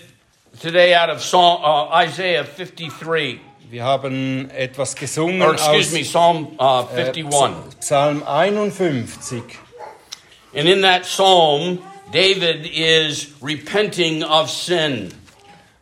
today 0.61 0.95
out 0.95 1.09
of 1.09 1.19
Psalm, 1.19 1.61
uh, 1.63 2.03
Isaiah 2.03 2.45
53, 2.45 3.39
Wir 3.69 3.83
haben 3.83 4.49
etwas 4.49 4.95
gesungen 4.95 5.41
or 5.43 5.53
excuse 5.53 5.87
aus 5.87 5.91
me, 5.91 6.01
Psalm 6.01 6.47
uh, 6.59 6.87
äh, 6.95 7.11
51. 7.11 7.79
Psalm 7.79 8.23
51. 8.23 9.43
And 10.53 10.67
in 10.67 10.81
that 10.81 11.05
psalm, 11.05 11.79
David 12.11 12.65
is 12.65 13.33
repenting 13.41 14.23
of 14.23 14.49
sin. 14.49 15.11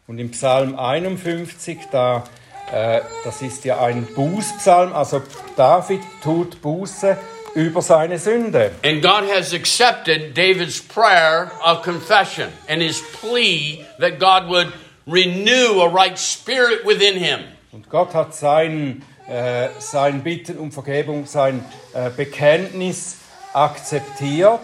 Und 0.08 0.20
im 0.20 0.32
Psalm 0.32 0.78
51, 0.78 1.90
da, 1.92 2.24
äh, 2.72 3.02
das 3.24 3.42
ist 3.42 3.66
ja 3.66 3.80
ein 3.82 4.06
Bußpsalm, 4.14 4.94
also 4.94 5.22
David 5.56 6.02
tut 6.22 6.62
Buße 6.62 7.18
über 7.56 7.82
seine 7.82 8.20
Sünde. 8.20 8.72
And 8.84 9.02
God 9.02 9.24
has 9.30 9.54
accepted 9.54 10.36
David's 10.36 10.82
prayer 10.82 11.52
of 11.66 11.82
confession 11.82 12.50
and 12.68 12.82
his 12.82 13.02
plea 13.20 13.86
that 14.00 14.20
God 14.20 14.50
would 14.50 14.72
renew 15.06 15.82
a 15.82 15.90
right 15.90 16.18
spirit 16.18 16.86
within 16.86 17.18
him. 17.18 17.40
Und 17.72 17.90
Gott 17.90 18.14
hat 18.14 18.36
sein, 18.36 19.02
äh, 19.28 19.70
sein 19.80 20.24
Bitten 20.24 20.58
um 20.58 20.72
Vergebung, 20.72 21.26
sein 21.26 21.64
äh, 21.94 22.10
Bekenntnis 22.10 23.18
akzeptiert. 23.58 24.60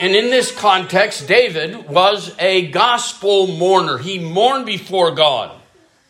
And 0.00 0.14
in 0.14 0.30
this 0.30 0.50
context, 0.50 1.28
David 1.28 1.88
was 1.88 2.34
a 2.38 2.70
gospel 2.70 3.46
mourner. 3.46 3.98
He 3.98 4.18
mourned 4.18 4.66
before 4.66 5.14
God. 5.14 5.50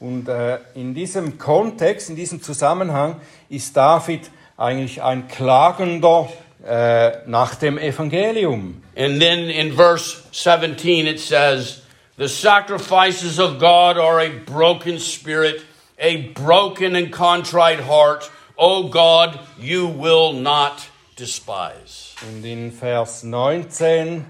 Und 0.00 0.28
äh, 0.28 0.58
in 0.74 0.94
diesem 0.94 1.38
Kontext, 1.38 2.08
in 2.08 2.16
diesem 2.16 2.42
Zusammenhang 2.42 3.20
ist 3.48 3.76
David 3.76 4.30
eigentlich 4.56 5.02
ein 5.02 5.28
Klagender 5.28 6.28
äh, 6.64 7.18
nach 7.26 7.56
dem 7.56 7.78
Evangelium. 7.78 8.82
And 8.96 9.20
then 9.20 9.50
in 9.50 9.74
verse 9.74 10.22
17 10.32 11.06
it 11.06 11.20
says, 11.20 11.82
The 12.16 12.28
sacrifices 12.28 13.38
of 13.38 13.58
God 13.58 13.96
are 13.96 14.20
a 14.20 14.28
broken 14.28 14.98
spirit, 14.98 15.64
a 15.98 16.28
broken 16.34 16.94
and 16.94 17.10
contrite 17.12 17.80
heart. 17.80 18.30
O 18.58 18.88
God, 18.88 19.40
you 19.58 19.86
will 19.88 20.32
not 20.32 20.88
despise. 21.18 22.16
Und 22.22 22.44
in 22.44 22.72
Vers 22.72 23.22
19, 23.22 24.24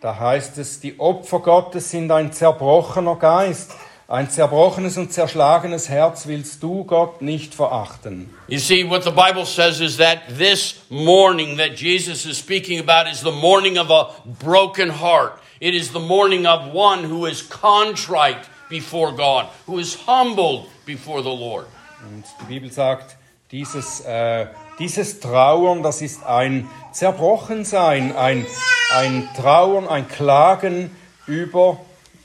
da 0.00 0.18
heißt 0.18 0.58
es, 0.58 0.80
die 0.80 0.98
Opfer 0.98 1.40
Gottes 1.40 1.90
sind 1.90 2.10
ein 2.10 2.32
zerbrochener 2.32 3.16
Geist. 3.16 3.72
Ein 4.06 4.28
zerbrochenes 4.28 4.98
und 4.98 5.14
zerschlagenes 5.14 5.88
Herz 5.88 6.26
willst 6.26 6.62
du, 6.62 6.84
Gott, 6.84 7.22
nicht 7.22 7.54
verachten. 7.54 8.28
You 8.48 8.58
see, 8.58 8.88
what 8.88 9.02
the 9.02 9.10
Bible 9.10 9.46
says 9.46 9.80
is 9.80 9.96
that 9.96 10.18
this 10.28 10.82
mourning 10.90 11.56
that 11.56 11.74
Jesus 11.74 12.26
is 12.26 12.36
speaking 12.36 12.78
about 12.78 13.10
is 13.10 13.22
the 13.22 13.32
mourning 13.32 13.78
of 13.78 13.90
a 13.90 14.08
broken 14.44 14.90
heart. 14.90 15.40
It 15.58 15.74
is 15.74 15.90
the 15.90 16.00
mourning 16.00 16.46
of 16.46 16.74
one 16.74 17.04
who 17.04 17.24
is 17.24 17.42
contrite 17.48 18.46
before 18.68 19.12
God, 19.12 19.46
who 19.66 19.78
is 19.78 19.96
humbled 20.06 20.66
before 20.84 21.22
the 21.22 21.30
Lord. 21.30 21.66
Und 22.04 22.24
die 22.42 22.54
Bibel 22.54 22.70
sagt, 22.70 23.16
dieses, 23.50 24.00
äh, 24.00 24.48
dieses 24.78 25.20
Trauern, 25.20 25.82
das 25.82 26.02
ist 26.02 26.24
ein 26.24 26.68
Zerbrochensein, 26.92 28.16
ein, 28.16 28.46
ein 28.92 29.28
Trauern, 29.36 29.88
ein 29.88 30.08
Klagen 30.08 30.90
über 31.26 31.80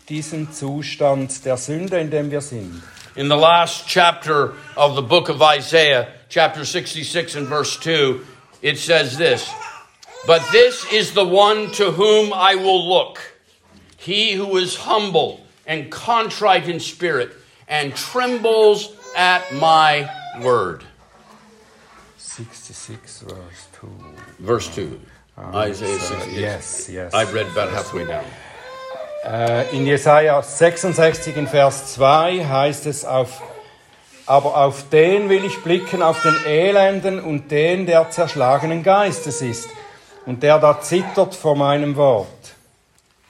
diesen 0.09 0.51
Zustand 0.51 1.45
der 1.45 1.57
Sünde, 1.57 1.99
in 1.99 2.09
dem 2.09 2.31
wir 2.31 2.41
sind. 2.41 2.81
In 3.15 3.27
the 3.27 3.35
last 3.35 3.87
chapter 3.87 4.53
of 4.75 4.95
the 4.95 5.01
book 5.01 5.29
of 5.29 5.41
Isaiah, 5.41 6.07
chapter 6.29 6.63
66 6.63 7.35
and 7.35 7.47
verse 7.47 7.77
2, 7.77 8.21
it 8.61 8.77
says 8.77 9.17
this 9.17 9.49
But 10.25 10.41
this 10.51 10.85
is 10.91 11.13
the 11.13 11.25
one 11.25 11.71
to 11.73 11.91
whom 11.91 12.33
I 12.33 12.55
will 12.55 12.87
look, 12.87 13.19
he 13.97 14.33
who 14.33 14.57
is 14.57 14.75
humble 14.75 15.41
and 15.65 15.91
contrite 15.91 16.67
in 16.67 16.79
spirit 16.79 17.31
and 17.67 17.95
trembles 17.95 18.93
at 19.15 19.53
my 19.53 20.09
word. 20.41 20.83
66 22.39 23.25
verse 23.27 23.67
2. 23.81 23.87
Verse 24.39 24.69
2. 24.75 24.99
Isaiah 25.53 25.95
Uh, 25.95 25.99
66. 25.99 26.37
yes, 26.37 26.89
yes. 26.89 27.13
I've 27.13 27.33
read 27.33 27.47
about 27.47 27.69
halfway 27.71 28.05
down. 28.05 28.25
Äh, 29.25 29.75
in 29.75 29.85
Jesaja 29.85 30.41
66 30.41 31.35
in 31.35 31.47
Vers 31.47 31.93
2 31.95 32.45
heißt 32.45 32.85
es 32.85 33.03
auf 33.03 33.41
aber 34.25 34.55
auf 34.57 34.89
den 34.89 35.27
will 35.27 35.43
ich 35.43 35.57
blicken, 35.63 36.03
auf 36.03 36.21
den 36.21 36.35
Elenden 36.45 37.19
und 37.19 37.49
den, 37.49 37.87
der 37.87 38.11
zerschlagenen 38.11 38.83
Geistes 38.83 39.41
ist 39.41 39.67
und 40.27 40.43
der 40.43 40.59
da 40.59 40.79
zittert 40.79 41.33
vor 41.33 41.55
meinem 41.55 41.95
Wort. 41.95 42.27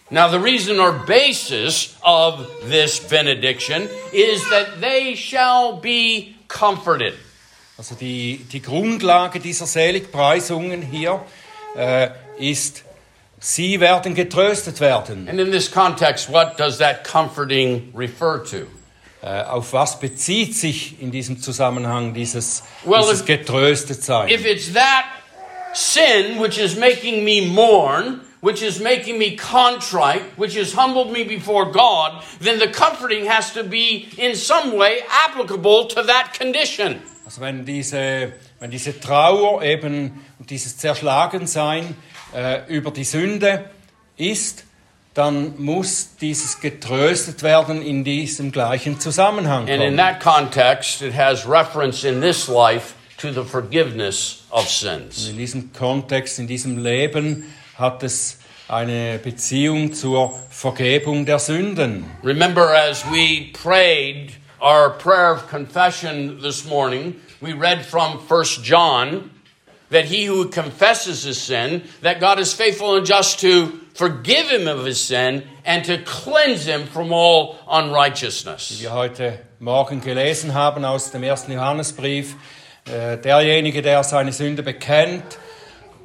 Now, 0.09 0.27
the 0.27 0.39
reason 0.39 0.79
or 0.79 0.91
basis 0.91 1.95
of 2.01 2.45
this 2.69 2.99
benediction 2.99 3.87
is 4.11 4.43
that 4.49 4.81
they 4.81 5.15
shall 5.15 5.79
be 5.79 6.35
comforted. 6.49 7.13
Also 7.79 7.95
die, 7.95 8.45
die 8.51 8.61
Grundlage 8.61 9.39
dieser 9.39 9.65
Seligpreisungen 9.65 10.81
hier 10.81 11.23
äh, 11.77 12.09
ist, 12.37 12.83
sie 13.39 13.79
werden 13.79 14.15
getröstet 14.15 14.81
werden. 14.81 15.29
And 15.29 15.39
in 15.39 15.49
this 15.49 15.71
context, 15.71 16.29
what 16.29 16.59
does 16.59 16.79
that 16.79 17.05
comforting 17.05 17.93
refer 17.95 18.43
to? 18.43 18.67
Äh, 19.25 19.43
auf 19.43 19.71
was 19.71 19.97
bezieht 19.97 20.57
sich 20.57 21.01
in 21.01 21.11
diesem 21.11 21.41
Zusammenhang 21.41 22.13
dieses, 22.13 22.63
Well, 22.83 22.99
dieses 22.99 23.21
if- 23.21 23.27
Getröstetsein? 23.27 24.27
If 24.27 24.45
it's 24.45 24.73
that 24.73 25.05
sin 25.73 26.37
which 26.41 26.57
is 26.57 26.75
making 26.75 27.23
me 27.23 27.47
mourn, 27.47 28.19
which 28.41 28.61
is 28.61 28.81
making 28.81 29.17
me 29.17 29.37
contrite, 29.37 30.23
which 30.35 30.57
has 30.57 30.75
humbled 30.75 31.13
me 31.13 31.23
before 31.23 31.71
God, 31.71 32.21
then 32.41 32.59
the 32.59 32.67
comforting 32.67 33.25
has 33.25 33.53
to 33.53 33.63
be 33.63 34.09
in 34.17 34.35
some 34.35 34.75
way 34.75 34.99
applicable 35.29 35.87
to 35.87 36.03
that 36.03 36.33
condition. 36.37 37.01
Also 37.29 37.41
wenn 37.41 37.63
diese, 37.63 38.33
wenn 38.59 38.71
diese 38.71 38.99
Trauer 38.99 39.61
eben 39.61 40.25
und 40.39 40.49
dieses 40.49 40.77
Zerschlagensein 40.77 41.95
äh, 42.35 42.61
über 42.69 42.89
die 42.89 43.03
Sünde 43.03 43.65
ist, 44.17 44.63
dann 45.13 45.53
muss 45.61 46.15
dieses 46.19 46.59
getröstet 46.59 47.43
werden 47.43 47.83
in 47.83 48.03
diesem 48.03 48.51
gleichen 48.51 48.99
Zusammenhang. 48.99 49.69
And 49.69 49.69
in 49.69 49.79
kommen. 49.79 49.97
that 49.97 50.19
context, 50.21 51.03
it 51.03 51.15
has 51.15 51.47
reference 51.47 52.03
in 52.03 52.19
this 52.19 52.47
life 52.47 52.95
to 53.19 53.31
the 53.31 53.43
forgiveness 53.47 54.45
of 54.49 54.67
sins. 54.67 55.29
In 55.29 55.37
diesem 55.37 55.71
Kontext, 55.71 56.39
in 56.39 56.47
diesem 56.47 56.83
Leben 56.83 57.43
hat 57.75 58.01
es 58.01 58.39
eine 58.67 59.19
Beziehung 59.19 59.93
zur 59.93 60.33
Vergebung 60.49 61.27
der 61.27 61.37
Sünden. 61.37 62.05
Remember, 62.23 62.75
as 62.75 63.05
we 63.11 63.51
prayed 63.53 64.31
our 64.61 64.89
prayer 64.89 65.31
of 65.31 65.47
confession 65.47 66.41
this 66.41 66.67
morning, 66.67 67.19
we 67.41 67.53
read 67.53 67.85
from 67.85 68.17
1 68.17 68.45
John 68.63 69.31
that 69.89 70.05
he 70.05 70.25
who 70.25 70.49
confesses 70.49 71.23
his 71.23 71.41
sin, 71.41 71.83
that 72.01 72.19
God 72.19 72.39
is 72.39 72.53
faithful 72.53 72.95
and 72.95 73.05
just 73.05 73.39
to 73.39 73.79
forgive 73.93 74.49
him 74.49 74.67
of 74.67 74.85
his 74.85 74.99
sin 74.99 75.43
and 75.65 75.83
to 75.85 75.97
cleanse 76.03 76.65
him 76.65 76.85
from 76.87 77.11
all 77.11 77.57
unrighteousness. 77.67 78.81
wir 78.81 78.93
heute 78.93 79.39
Morgen 79.59 80.01
gelesen 80.01 80.53
haben 80.53 80.85
aus 80.85 81.11
dem 81.11 81.23
ersten 81.23 81.51
Johannesbrief. 81.51 82.35
Äh, 82.85 83.17
derjenige, 83.17 83.81
der 83.81 84.03
seine 84.03 84.31
Sünde 84.31 84.63
bekennt, 84.63 85.37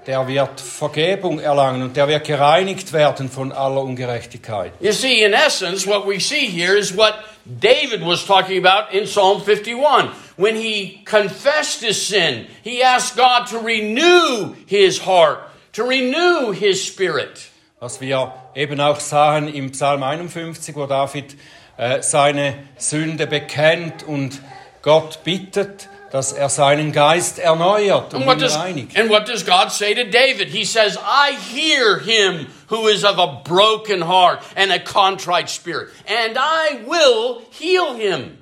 der 0.07 0.27
wird 0.29 0.61
Vergebung 0.61 1.39
erlangen 1.41 1.83
und 1.83 1.97
der 1.97 2.09
wird 2.09 2.27
gereinigt 2.27 2.93
werden 2.93 3.29
von 3.31 3.53
aller 3.53 3.83
Ungerechtigkeit. 3.83 4.73
You 4.81 4.93
see, 4.93 5.25
in 5.25 5.33
essence, 5.33 5.87
what 5.87 6.07
we 6.07 6.21
see 6.21 6.47
here 6.47 6.77
is 6.77 6.97
what 6.97 7.15
David 7.47 8.05
was 8.05 8.25
talking 8.25 8.65
about 8.65 8.93
in 8.93 9.07
Psalm 9.07 9.41
51. 9.41 10.11
When 10.37 10.57
he 10.57 11.03
confessed 11.05 11.83
his 11.85 12.07
sin, 12.07 12.47
he 12.63 12.83
asked 12.83 13.17
God 13.17 13.47
to 13.49 13.59
renew 13.59 14.55
his 14.67 15.01
heart, 15.07 15.39
to 15.73 15.85
renew 15.85 16.53
his 16.53 16.85
spirit. 16.85 17.51
Was 17.81 18.01
wir 18.01 18.33
eben 18.55 18.81
auch 18.81 19.01
sahen 19.01 19.53
im 19.53 19.73
Psalm 19.73 20.03
51, 20.03 20.75
wo 20.75 20.87
David 20.87 21.37
äh, 21.77 22.03
seine 22.03 22.55
Sünde 22.79 23.27
bekennt 23.27 24.03
und 24.05 24.41
Gott 24.83 25.25
bittet, 25.25 25.89
dass 26.15 26.33
er 26.33 26.49
seinen 26.49 26.93
Geist 26.93 27.41
erneuert 27.41 28.15
und 28.15 28.23
And 28.23 28.27
what, 28.27 28.41
does, 28.41 28.57
reinigt. 28.57 28.97
and 28.97 29.11
what 29.11 29.27
does 29.27 29.45
God 29.45 29.73
say 29.73 29.95
to 29.95 30.05
David? 30.05 30.49
He 30.49 30.65
says, 30.65 30.97
I 30.97 31.33
hear 31.53 31.99
him 31.99 32.47
who 32.69 32.87
is 32.87 33.03
of 33.03 33.19
a 33.19 33.43
broken 33.43 34.01
heart 34.01 34.39
and 34.55 34.71
a 34.71 34.79
contrite 34.79 35.49
spirit, 35.49 35.89
and 36.07 36.39
I 36.39 36.85
will 36.87 37.43
heal 37.51 37.95
him. 37.95 38.39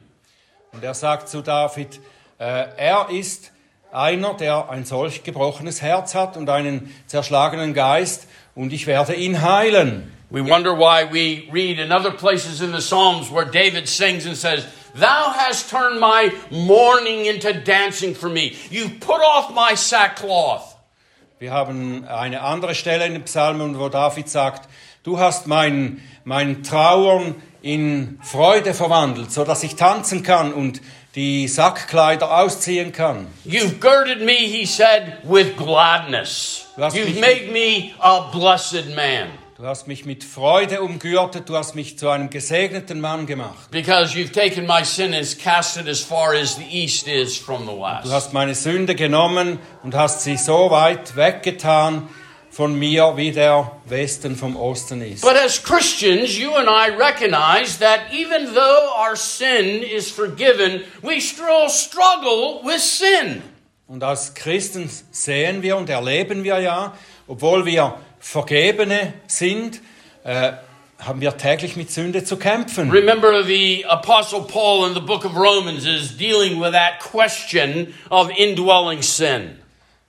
Und 0.74 0.84
er 0.84 0.92
sagt 0.92 1.30
zu 1.30 1.40
David, 1.40 1.98
äh, 2.38 2.66
er 2.76 3.08
ist 3.08 3.52
einer, 3.90 4.34
der 4.34 4.68
ein 4.68 4.84
solch 4.84 5.22
gebrochenes 5.22 5.80
Herz 5.80 6.14
hat 6.14 6.36
und 6.36 6.50
einen 6.50 6.94
zerschlagenen 7.06 7.72
Geist, 7.72 8.28
und 8.54 8.74
ich 8.74 8.86
werde 8.86 9.14
ihn 9.14 9.40
heilen. 9.40 10.12
We 10.28 10.42
wonder 10.46 10.76
why 10.76 11.06
we 11.10 11.50
read 11.50 11.78
in 11.78 11.90
other 11.90 12.10
places 12.10 12.60
in 12.60 12.72
the 12.72 12.82
Psalms 12.82 13.30
where 13.32 13.46
David 13.46 13.88
sings 13.88 14.26
and 14.26 14.36
says, 14.36 14.66
Thou 14.94 15.32
hast 15.34 15.70
turned 15.70 16.00
my 16.00 16.32
mourning 16.50 17.26
into 17.26 17.52
dancing 17.52 18.14
for 18.14 18.28
me. 18.28 18.56
You've 18.70 19.00
put 19.00 19.20
off 19.20 19.54
my 19.54 19.74
sackcloth. 19.74 20.76
Wir 21.38 21.50
haben 21.50 22.06
eine 22.06 22.42
andere 22.42 22.74
Stelle 22.74 23.06
in 23.06 23.14
den 23.14 23.24
Psalmen, 23.24 23.78
wo 23.78 23.88
David 23.88 24.28
sagt, 24.28 24.68
du 25.02 25.18
hast 25.18 25.46
mein, 25.46 26.00
mein 26.24 26.62
Trauern 26.62 27.34
in 27.62 28.20
Freude 28.22 28.74
verwandelt, 28.74 29.32
so 29.32 29.44
dass 29.44 29.62
ich 29.62 29.74
tanzen 29.74 30.22
kann 30.22 30.52
und 30.52 30.80
die 31.14 31.48
Sackkleider 31.48 32.38
ausziehen 32.38 32.92
kann. 32.92 33.26
You've 33.44 33.80
girded 33.80 34.22
me, 34.22 34.46
he 34.46 34.66
said, 34.66 35.18
with 35.24 35.56
gladness. 35.56 36.66
You've 36.76 37.18
made 37.18 37.50
me 37.50 37.94
a 37.98 38.30
blessed 38.30 38.94
man 38.94 39.30
Du 39.62 39.68
hast 39.68 39.86
mich 39.86 40.04
mit 40.04 40.24
Freude 40.24 40.82
umgürtet, 40.82 41.48
du 41.48 41.56
hast 41.56 41.76
mich 41.76 41.96
zu 41.96 42.08
einem 42.08 42.30
gesegneten 42.30 43.00
Mann 43.00 43.26
gemacht. 43.26 43.70
because 43.70 44.12
you've 44.12 44.32
taken 44.32 44.66
my 44.66 44.82
sin 44.82 45.14
and 45.14 45.38
cast 45.38 45.76
it 45.76 45.86
as 45.86 46.00
far 46.00 46.34
as 46.34 46.56
the 46.56 46.64
east 46.68 47.06
is 47.06 47.36
from 47.36 47.60
the 47.60 47.70
Du 47.70 47.80
west. 47.80 48.12
hast 48.12 48.32
meine 48.32 48.56
Sünde 48.56 48.96
genommen 48.96 49.60
und 49.84 49.94
hast 49.94 50.22
sie 50.22 50.36
so 50.36 50.72
weit 50.72 51.14
weggetan 51.14 52.08
von 52.50 52.76
mir, 52.76 53.12
wie 53.16 53.30
der 53.30 53.70
Westen 53.84 54.34
vom 54.34 54.56
Osten 54.56 55.00
ist. 55.00 55.22
But 55.22 55.36
as 55.36 55.62
Christians, 55.62 56.36
you 56.36 56.52
and 56.56 56.68
I 56.68 56.90
recognize 56.90 57.78
that 57.78 58.12
even 58.12 58.52
though 58.54 58.90
our 58.98 59.14
sin 59.14 59.84
is 59.84 60.10
forgiven, 60.10 60.82
we 61.02 61.20
still 61.20 61.68
struggle 61.68 62.62
with 62.64 62.80
sin. 62.82 63.42
Und 63.86 64.02
als 64.02 64.34
Christen 64.34 64.90
sehen 65.12 65.62
wir 65.62 65.76
und 65.76 65.88
erleben 65.88 66.42
wir 66.42 66.58
ja, 66.58 66.94
obwohl 67.28 67.64
wir 67.64 67.94
Vergebene 68.22 69.14
sind, 69.26 69.80
äh, 70.22 70.52
haben 71.00 71.20
wir 71.20 71.36
täglich 71.36 71.74
mit 71.74 71.90
Sünde 71.90 72.22
zu 72.22 72.36
kämpfen. 72.36 72.88
Remember, 72.90 73.42
the 73.44 73.84
Apostle 73.86 74.42
Paul 74.42 74.86
in 74.86 74.94
the 74.94 75.00
book 75.00 75.24
of 75.24 75.34
Romans 75.34 75.84
is 75.84 76.16
dealing 76.16 76.60
with 76.60 76.72
that 76.72 77.00
question 77.00 77.92
of 78.10 78.30
indwelling 78.36 79.02
sin. 79.02 79.58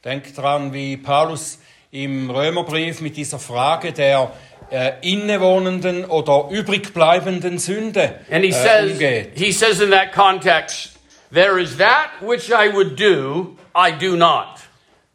Denkt 0.05 0.37
dran, 0.37 0.73
wie 0.73 0.95
Paulus 0.95 1.59
im 1.91 2.29
Römerbrief 2.29 3.01
mit 3.01 3.17
dieser 3.17 3.39
Frage 3.39 3.91
der 3.93 4.31
äh, 4.69 4.91
innewohnenden 5.01 6.05
oder 6.05 6.49
übrigbleibenden 6.51 7.57
Sünde 7.57 8.19
And 8.29 8.43
he 8.43 8.49
äh, 8.49 8.53
says, 8.53 8.91
umgeht. 8.91 9.31
he 9.35 9.51
says 9.51 9.81
in 9.81 9.89
that 9.89 10.13
context, 10.13 10.99
there 11.31 11.59
is 11.59 11.77
that 11.77 12.11
which 12.21 12.51
I 12.51 12.71
would 12.71 12.95
do, 12.95 13.57
I 13.75 13.91
do 13.91 14.15
not. 14.15 14.52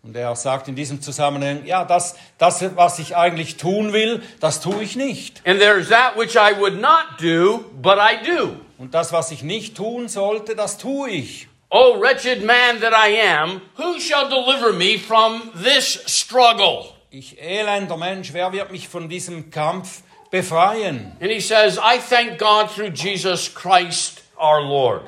Und 0.09 0.17
er 0.17 0.35
sagt 0.37 0.69
in 0.69 0.75
diesem 0.75 1.03
Zusammenhang, 1.03 1.67
ja, 1.67 1.85
das, 1.85 2.17
das, 2.39 2.65
was 2.77 2.99
ich 2.99 3.15
eigentlich 3.15 3.59
tun 3.59 3.93
will, 3.93 4.23
das 4.41 4.63
tue 4.63 4.83
ich 4.83 4.97
nicht. 4.97 5.43
And 5.47 5.61
there's 5.61 5.91
that 5.91 6.17
which 6.17 6.35
I 6.35 6.59
would 6.59 6.81
not 6.81 7.21
do, 7.21 7.67
but 7.83 7.99
I 7.99 8.17
do. 8.25 8.57
Und 8.79 8.95
das, 8.95 9.13
was 9.13 9.31
ich 9.33 9.43
nicht 9.43 9.77
tun 9.77 10.09
sollte, 10.09 10.57
das 10.57 10.79
tue 10.79 11.11
ich. 11.11 11.49
O 11.69 12.01
wretched 12.01 12.43
man 12.43 12.81
that 12.81 12.95
I 12.95 13.21
am, 13.21 13.61
who 13.77 14.01
shall 14.01 14.31
deliver 14.31 14.73
me 14.73 14.99
from 14.99 15.43
this 15.63 16.03
struggle? 16.07 16.87
Ich 17.11 17.39
elender 17.39 17.99
Mensch, 17.99 18.33
wer 18.33 18.51
wird 18.55 18.73
mich 18.73 18.89
von 18.89 19.11
diesem 19.11 19.51
Kampf 19.51 20.01
befreien? 20.31 21.19
And 21.21 21.31
he 21.31 21.41
says, 21.43 21.77
I 21.77 21.99
thank 21.99 22.39
God 22.39 22.71
through 22.75 22.95
Jesus 22.95 23.55
Christ 23.55 24.23
our 24.41 24.63
Lord. 24.63 25.03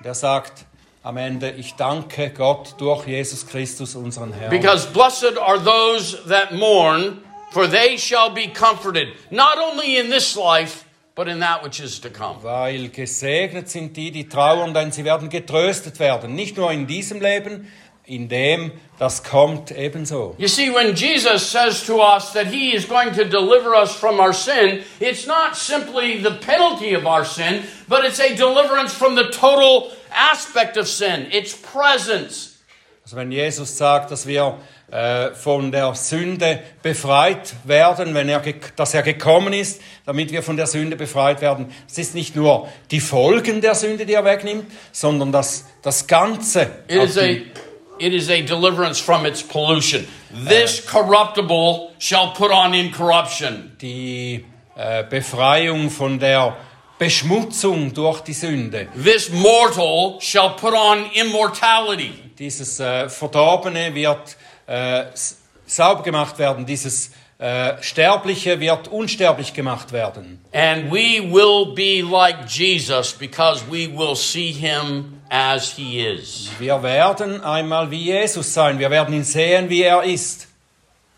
Und 0.00 0.06
er 0.06 0.14
sagt 0.14 0.64
am 1.02 1.16
Ende, 1.16 1.50
ich 1.56 1.74
danke 1.74 2.30
Gott 2.30 2.74
durch 2.78 3.06
Jesus 3.06 3.46
Christus, 3.46 3.94
unseren 3.94 4.32
Herrn. 4.32 4.50
Because 4.50 4.86
blessed 4.86 5.38
are 5.38 5.58
those 5.58 6.18
that 6.28 6.52
mourn, 6.52 7.22
for 7.50 7.66
they 7.66 7.96
shall 7.96 8.30
be 8.30 8.48
comforted, 8.48 9.08
not 9.30 9.56
only 9.58 9.96
in 9.96 10.10
this 10.10 10.36
life, 10.36 10.84
but 11.14 11.26
in 11.26 11.40
that 11.40 11.62
which 11.62 11.80
is 11.80 12.00
to 12.00 12.10
come. 12.10 12.36
Weil 12.42 12.88
gesegnet 12.90 13.68
sind 13.68 13.96
die, 13.96 14.10
die 14.10 14.28
trauern, 14.28 14.74
denn 14.74 14.92
sie 14.92 15.04
werden 15.04 15.30
getröstet 15.30 15.98
werden. 15.98 16.34
Nicht 16.34 16.56
nur 16.56 16.70
in 16.70 16.86
diesem 16.86 17.20
Leben, 17.20 17.70
in 18.04 18.28
dem, 18.28 18.72
das 18.98 19.22
kommt 19.22 19.70
ebenso. 19.70 20.34
You 20.38 20.48
see, 20.48 20.70
when 20.70 20.94
Jesus 20.94 21.46
says 21.46 21.84
to 21.86 22.00
us 22.00 22.32
that 22.32 22.46
he 22.46 22.74
is 22.74 22.86
going 22.86 23.12
to 23.14 23.24
deliver 23.24 23.74
us 23.74 23.94
from 23.94 24.20
our 24.20 24.32
sin, 24.32 24.82
it's 24.98 25.26
not 25.26 25.56
simply 25.56 26.18
the 26.18 26.32
penalty 26.32 26.94
of 26.94 27.06
our 27.06 27.24
sin, 27.24 27.62
but 27.88 28.04
it's 28.04 28.20
a 28.20 28.34
deliverance 28.34 28.92
from 28.92 29.14
the 29.14 29.30
total 29.30 29.92
aspect 30.12 30.76
of 30.76 30.88
sin, 30.88 31.26
its 31.30 31.54
presence. 31.54 32.56
Also 33.04 33.16
wenn 33.16 33.32
Jesus 33.32 33.76
sagt, 33.76 34.10
dass 34.10 34.26
wir 34.26 34.58
äh, 34.90 35.32
von 35.34 35.72
der 35.72 35.94
Sünde 35.94 36.60
befreit 36.82 37.54
werden, 37.64 38.14
wenn 38.14 38.28
er, 38.28 38.42
dass 38.76 38.94
er 38.94 39.02
gekommen 39.02 39.52
ist, 39.52 39.80
damit 40.06 40.32
wir 40.32 40.42
von 40.42 40.56
der 40.56 40.66
Sünde 40.66 40.96
befreit 40.96 41.40
werden, 41.40 41.72
es 41.88 41.98
ist 41.98 42.14
nicht 42.14 42.36
nur 42.36 42.68
die 42.90 43.00
Folgen 43.00 43.60
der 43.60 43.74
Sünde, 43.74 44.06
die 44.06 44.14
er 44.14 44.24
wegnimmt, 44.24 44.70
sondern 44.92 45.32
das, 45.32 45.64
das 45.82 46.06
Ganze. 46.06 46.70
It 46.88 47.02
is 47.02 47.18
a 47.18 47.28
it 47.98 48.14
is 48.14 48.30
a 48.30 48.40
deliverance 48.40 49.00
from 49.00 49.26
its 49.26 49.42
pollution. 49.42 50.06
This 50.48 50.84
corruptible 50.84 51.90
shall 51.98 52.32
put 52.32 52.50
on 52.50 52.74
incorruption. 52.74 53.76
die 53.80 54.44
äh, 54.76 55.04
Befreiung 55.04 55.90
von 55.90 56.18
der 56.18 56.56
Beschmutzung 57.00 57.94
durch 57.94 58.20
die 58.20 58.34
Sünde. 58.34 58.86
This 59.02 59.30
mortal 59.30 60.20
shall 60.20 60.50
put 60.50 60.74
on 60.74 61.10
immortality. 61.14 62.12
Dieses 62.38 62.78
äh, 62.78 63.08
Verdorbene 63.08 63.94
wird 63.94 64.36
äh, 64.66 65.04
sauber 65.64 66.02
gemacht 66.02 66.38
werden, 66.38 66.66
dieses 66.66 67.12
äh, 67.38 67.72
Sterbliche 67.80 68.60
wird 68.60 68.88
unsterblich 68.88 69.54
gemacht 69.54 69.92
werden. 69.92 70.44
And 70.52 70.92
we 70.92 71.22
will 71.22 71.74
be 71.74 72.02
like 72.02 72.46
Jesus 72.46 73.14
because 73.14 73.64
we 73.70 73.88
will 73.88 74.14
see 74.14 74.52
him 74.52 75.22
as 75.30 75.72
he 75.72 76.04
is. 76.04 76.50
Wir 76.58 76.82
werden 76.82 77.42
einmal 77.42 77.90
wie 77.90 78.10
Jesus 78.12 78.52
sein, 78.52 78.78
wir 78.78 78.90
werden 78.90 79.14
ihn 79.14 79.24
sehen, 79.24 79.70
wie 79.70 79.84
er 79.84 80.02
ist. 80.02 80.49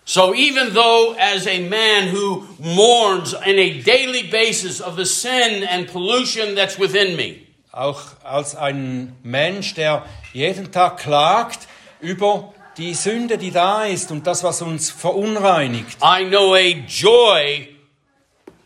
So 0.05 0.35
even 0.35 0.75
though 0.75 1.15
as 1.19 1.47
a 1.47 1.69
man 1.69 2.09
who 2.09 2.47
mourns 2.59 3.35
on 3.35 3.59
a 3.59 3.81
daily 3.83 4.25
basis 4.25 4.81
of 4.81 4.97
the 4.97 5.07
sin 5.07 5.63
and 5.63 5.89
pollution 5.89 6.55
that's 6.55 6.79
within 6.79 7.17
me, 7.17 7.47
Auch 7.75 8.03
als 8.23 8.55
ein 8.55 9.17
Mensch, 9.23 9.75
der 9.75 10.05
jeden 10.35 10.73
Tag 10.73 10.99
klagt 10.99 11.69
über 12.03 12.53
die 12.77 12.93
Sünde, 12.93 13.39
die 13.39 13.51
da 13.51 13.85
ist 13.87 14.11
und 14.11 14.27
das, 14.27 14.45
was 14.45 14.61
uns 14.61 14.91
verunreinigt. 14.91 15.97
I 16.03 16.25
know 16.25 16.55
a 16.55 16.75
joy, 16.87 17.69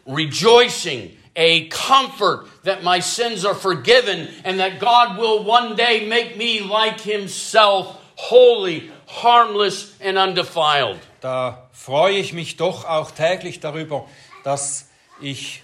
rejoicing, 0.06 1.16
a 1.36 1.68
comfort 1.68 2.46
that 2.64 2.82
my 2.82 3.00
sins 3.00 3.44
are 3.44 3.54
forgiven 3.54 4.28
and 4.42 4.58
that 4.58 4.80
God 4.80 5.18
will 5.18 5.44
one 5.44 5.76
day 5.76 6.06
make 6.08 6.36
me 6.36 6.60
like 6.60 7.00
himself, 7.00 7.96
holy, 8.16 8.90
harmless, 9.06 9.94
and 10.04 10.18
undefiled. 10.18 10.98
Da 11.20 11.68
freue 11.72 12.18
ich 12.18 12.32
mich 12.32 12.56
doch 12.56 12.84
auch 12.84 13.10
täglich 13.10 13.60
darüber, 13.60 14.06
dass 14.44 14.88
ich 15.20 15.62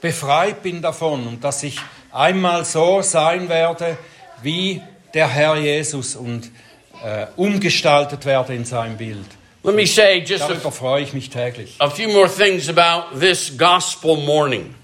befreit 0.00 0.62
bin 0.62 0.82
davon 0.82 1.26
und 1.26 1.44
dass 1.44 1.62
ich 1.62 1.78
einmal 2.10 2.64
so 2.64 3.02
sein 3.02 3.48
werde 3.48 3.96
wie 4.42 4.82
der 5.14 5.28
Herr 5.28 5.56
Jesus 5.56 6.16
und 6.16 6.50
äh, 7.04 7.26
umgestaltet 7.36 8.24
werde 8.24 8.54
in 8.54 8.64
seinem 8.64 8.96
Bild. 8.96 9.26
Let 9.64 9.76
me 9.76 9.86
say 9.86 10.18
just 10.18 10.42
a, 10.42 10.48
Darüber 10.48 10.72
freue 10.72 11.02
ich 11.02 11.12
mich 11.12 11.30
täglich. 11.30 11.76
a 11.78 11.88
few 11.88 12.08
more 12.08 12.28
things 12.28 12.68
about 12.68 13.18
this 13.20 13.56
gospel 13.56 14.16
morning. 14.16 14.74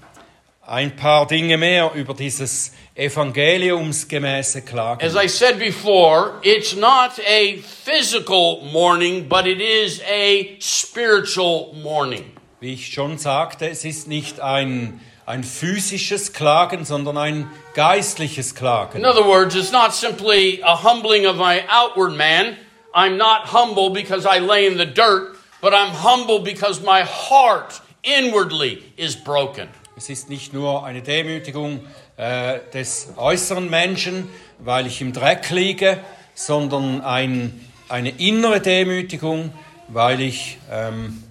Ein 0.65 0.95
paar 0.95 1.27
Dinge 1.27 1.57
mehr 1.57 1.91
über 1.95 2.13
dieses 2.13 2.73
evangeliumsgemäße 2.99 4.61
Klagen. 4.61 5.05
As 5.05 5.15
I 5.15 5.27
said 5.27 5.57
before, 5.57 6.33
it's 6.43 6.75
not 6.75 7.19
a 7.19 7.57
physical 7.61 8.61
mourning, 8.71 9.27
but 9.29 9.47
it 9.47 9.61
is 9.61 10.01
a 10.01 10.57
spiritual 10.59 11.73
mourning. 11.81 12.25
Wie 12.59 12.73
ich 12.73 12.93
schon 12.93 13.17
sagte, 13.17 13.69
es 13.69 13.85
ist 13.85 14.07
nicht 14.07 14.41
ein, 14.41 14.99
ein 15.25 15.45
physisches 15.45 16.33
Klagen, 16.33 16.83
sondern 16.83 17.17
ein 17.17 17.49
geistliches 17.73 18.53
Klagen. 18.53 18.97
In 18.97 19.05
other 19.05 19.25
words, 19.25 19.55
it's 19.55 19.71
not 19.71 19.93
simply 19.93 20.61
a 20.61 20.75
humbling 20.75 21.25
of 21.25 21.37
my 21.37 21.63
outward 21.69 22.17
man. 22.17 22.57
I'm 22.93 23.17
not 23.17 23.53
humble 23.53 23.91
because 23.91 24.25
I 24.25 24.39
lay 24.39 24.67
in 24.67 24.77
the 24.77 24.85
dirt, 24.85 25.37
but 25.61 25.73
I'm 25.73 25.91
humble 25.91 26.39
because 26.39 26.81
my 26.81 27.03
heart 27.03 27.81
inwardly 28.03 28.83
is 28.97 29.15
broken. 29.15 29.69
Es 29.95 30.09
ist 30.09 30.29
nicht 30.29 30.53
nur 30.53 30.85
eine 30.85 31.01
Demütigung 31.01 31.81
äh, 32.19 32.59
des 32.73 33.13
äußeren 33.15 33.69
Menschen, 33.69 34.29
weil 34.59 34.87
ich 34.87 34.99
im 34.99 35.13
Dreck 35.13 35.49
liege, 35.51 35.99
sondern 36.35 37.01
ein, 37.01 37.65
eine 37.87 38.09
innere 38.09 38.59
Demütigung, 38.59 39.53
weil 39.87 40.19
ich. 40.19 40.57
Ähm, 40.69 41.23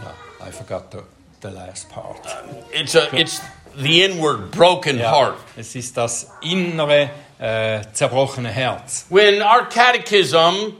ah, 0.00 0.46
I 0.48 0.50
forgot 0.50 0.90
the, 0.90 0.98
the 1.42 1.54
last 1.54 1.90
part. 1.90 2.16
It's 2.72 2.96
a 2.96 3.08
it's 3.12 3.42
the 3.76 4.04
inward 4.04 4.50
broken 4.52 4.98
Ja, 4.98 5.10
heart. 5.12 5.36
es 5.56 5.74
ist 5.74 5.96
das 5.98 6.30
innere 6.40 7.10
äh, 7.38 7.82
zerbrochene 7.92 8.48
Herz. 8.48 9.04
When 9.10 9.42
our 9.42 9.68
catechism 9.68 10.72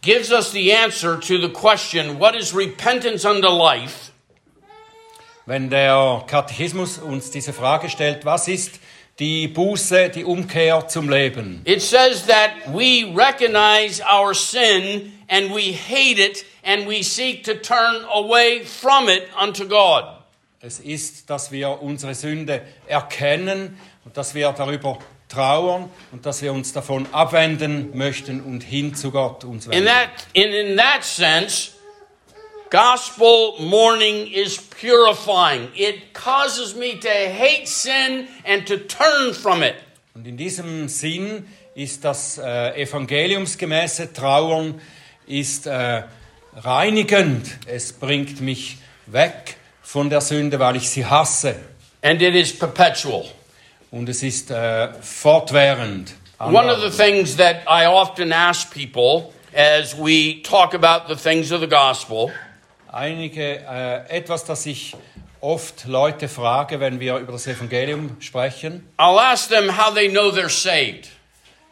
gives 0.00 0.32
us 0.32 0.52
the 0.52 0.74
answer 0.74 1.20
to 1.20 1.38
the 1.38 1.50
question, 1.52 2.18
what 2.18 2.34
is 2.34 2.54
repentance 2.54 3.28
unto 3.28 3.48
life? 3.48 4.10
Wenn 5.50 5.68
der 5.68 6.22
Katechismus 6.28 6.98
uns 6.98 7.32
diese 7.32 7.52
Frage 7.52 7.90
stellt, 7.90 8.24
was 8.24 8.46
ist 8.46 8.78
die 9.18 9.48
Buße, 9.48 10.08
die 10.10 10.22
Umkehr 10.24 10.86
zum 10.86 11.08
Leben? 11.10 11.62
It 11.64 11.82
says 11.82 12.24
that 12.26 12.50
we 12.72 13.12
recognize 13.16 14.00
our 14.00 14.32
sin 14.32 15.12
and 15.26 15.52
we 15.52 15.72
hate 15.72 16.20
it 16.20 16.44
and 16.62 16.88
we 16.88 17.02
seek 17.02 17.42
to 17.42 17.54
turn 17.54 18.04
away 18.14 18.62
from 18.64 19.08
it 19.08 19.24
unto 19.42 19.66
God. 19.66 20.04
Es 20.60 20.78
ist, 20.78 21.28
dass 21.28 21.50
wir 21.50 21.82
unsere 21.82 22.14
Sünde 22.14 22.62
erkennen 22.86 23.76
und 24.04 24.16
dass 24.16 24.36
wir 24.36 24.52
darüber 24.52 25.00
trauern 25.28 25.90
und 26.12 26.26
dass 26.26 26.42
wir 26.42 26.52
uns 26.52 26.72
davon 26.72 27.08
abwenden 27.10 27.90
möchten 27.98 28.40
und 28.40 28.62
hin 28.62 28.94
zu 28.94 29.10
Gott 29.10 29.42
uns 29.42 29.66
In 29.66 29.72
wenden. 29.72 29.86
that, 29.86 30.10
in, 30.32 30.52
in 30.52 30.76
that 30.76 31.02
sense, 31.02 31.72
gospel 32.70 33.56
mourning 33.58 34.28
is 34.28 34.56
purifying. 34.56 35.68
It 35.74 36.14
causes 36.14 36.74
me 36.74 36.98
to 36.98 37.08
hate 37.08 37.66
sin 37.68 38.28
and 38.44 38.66
to 38.66 38.78
turn 38.78 39.34
from 39.34 39.62
it. 39.62 39.74
Und 40.14 40.26
in 40.26 40.36
diesem 40.36 40.88
Sinn 40.88 41.46
ist 41.74 42.04
das 42.04 42.38
äh, 42.38 42.80
evangeliumsgemäße 42.80 44.12
Trauern 44.12 44.80
ist 45.26 45.66
äh, 45.66 46.02
reinigend. 46.56 47.58
Es 47.66 47.92
bringt 47.92 48.40
mich 48.40 48.78
weg 49.06 49.56
von 49.82 50.10
der 50.10 50.20
Sünde, 50.20 50.58
weil 50.58 50.76
ich 50.76 50.88
sie 50.88 51.04
hasse. 51.06 51.56
And 52.02 52.22
it 52.22 52.34
is 52.34 52.56
perpetual. 52.56 53.24
Und 53.90 54.08
es 54.08 54.22
ist 54.22 54.50
äh, 54.50 54.92
fortwährend. 55.00 56.14
One 56.38 56.72
of 56.72 56.80
the 56.80 56.90
things 56.90 57.36
that 57.36 57.62
I 57.66 57.86
often 57.86 58.32
ask 58.32 58.72
people 58.72 59.32
as 59.54 59.94
we 59.96 60.40
talk 60.42 60.74
about 60.74 61.12
the 61.12 61.16
things 61.16 61.52
of 61.52 61.60
the 61.60 61.66
gospel 61.66 62.30
Einige, 62.92 63.60
äh, 63.60 64.16
etwas, 64.16 64.44
das 64.44 64.66
ich 64.66 64.96
oft 65.40 65.86
Leute 65.86 66.28
frage, 66.28 66.80
wenn 66.80 66.98
wir 66.98 67.18
über 67.18 67.32
das 67.32 67.46
Evangelium 67.46 68.16
sprechen. 68.20 68.86
I'll 68.98 69.18
ask 69.18 69.48
them 69.48 69.76
how 69.78 69.94
they 69.94 70.08
know 70.08 70.30
they're 70.30 70.48
saved. 70.48 71.08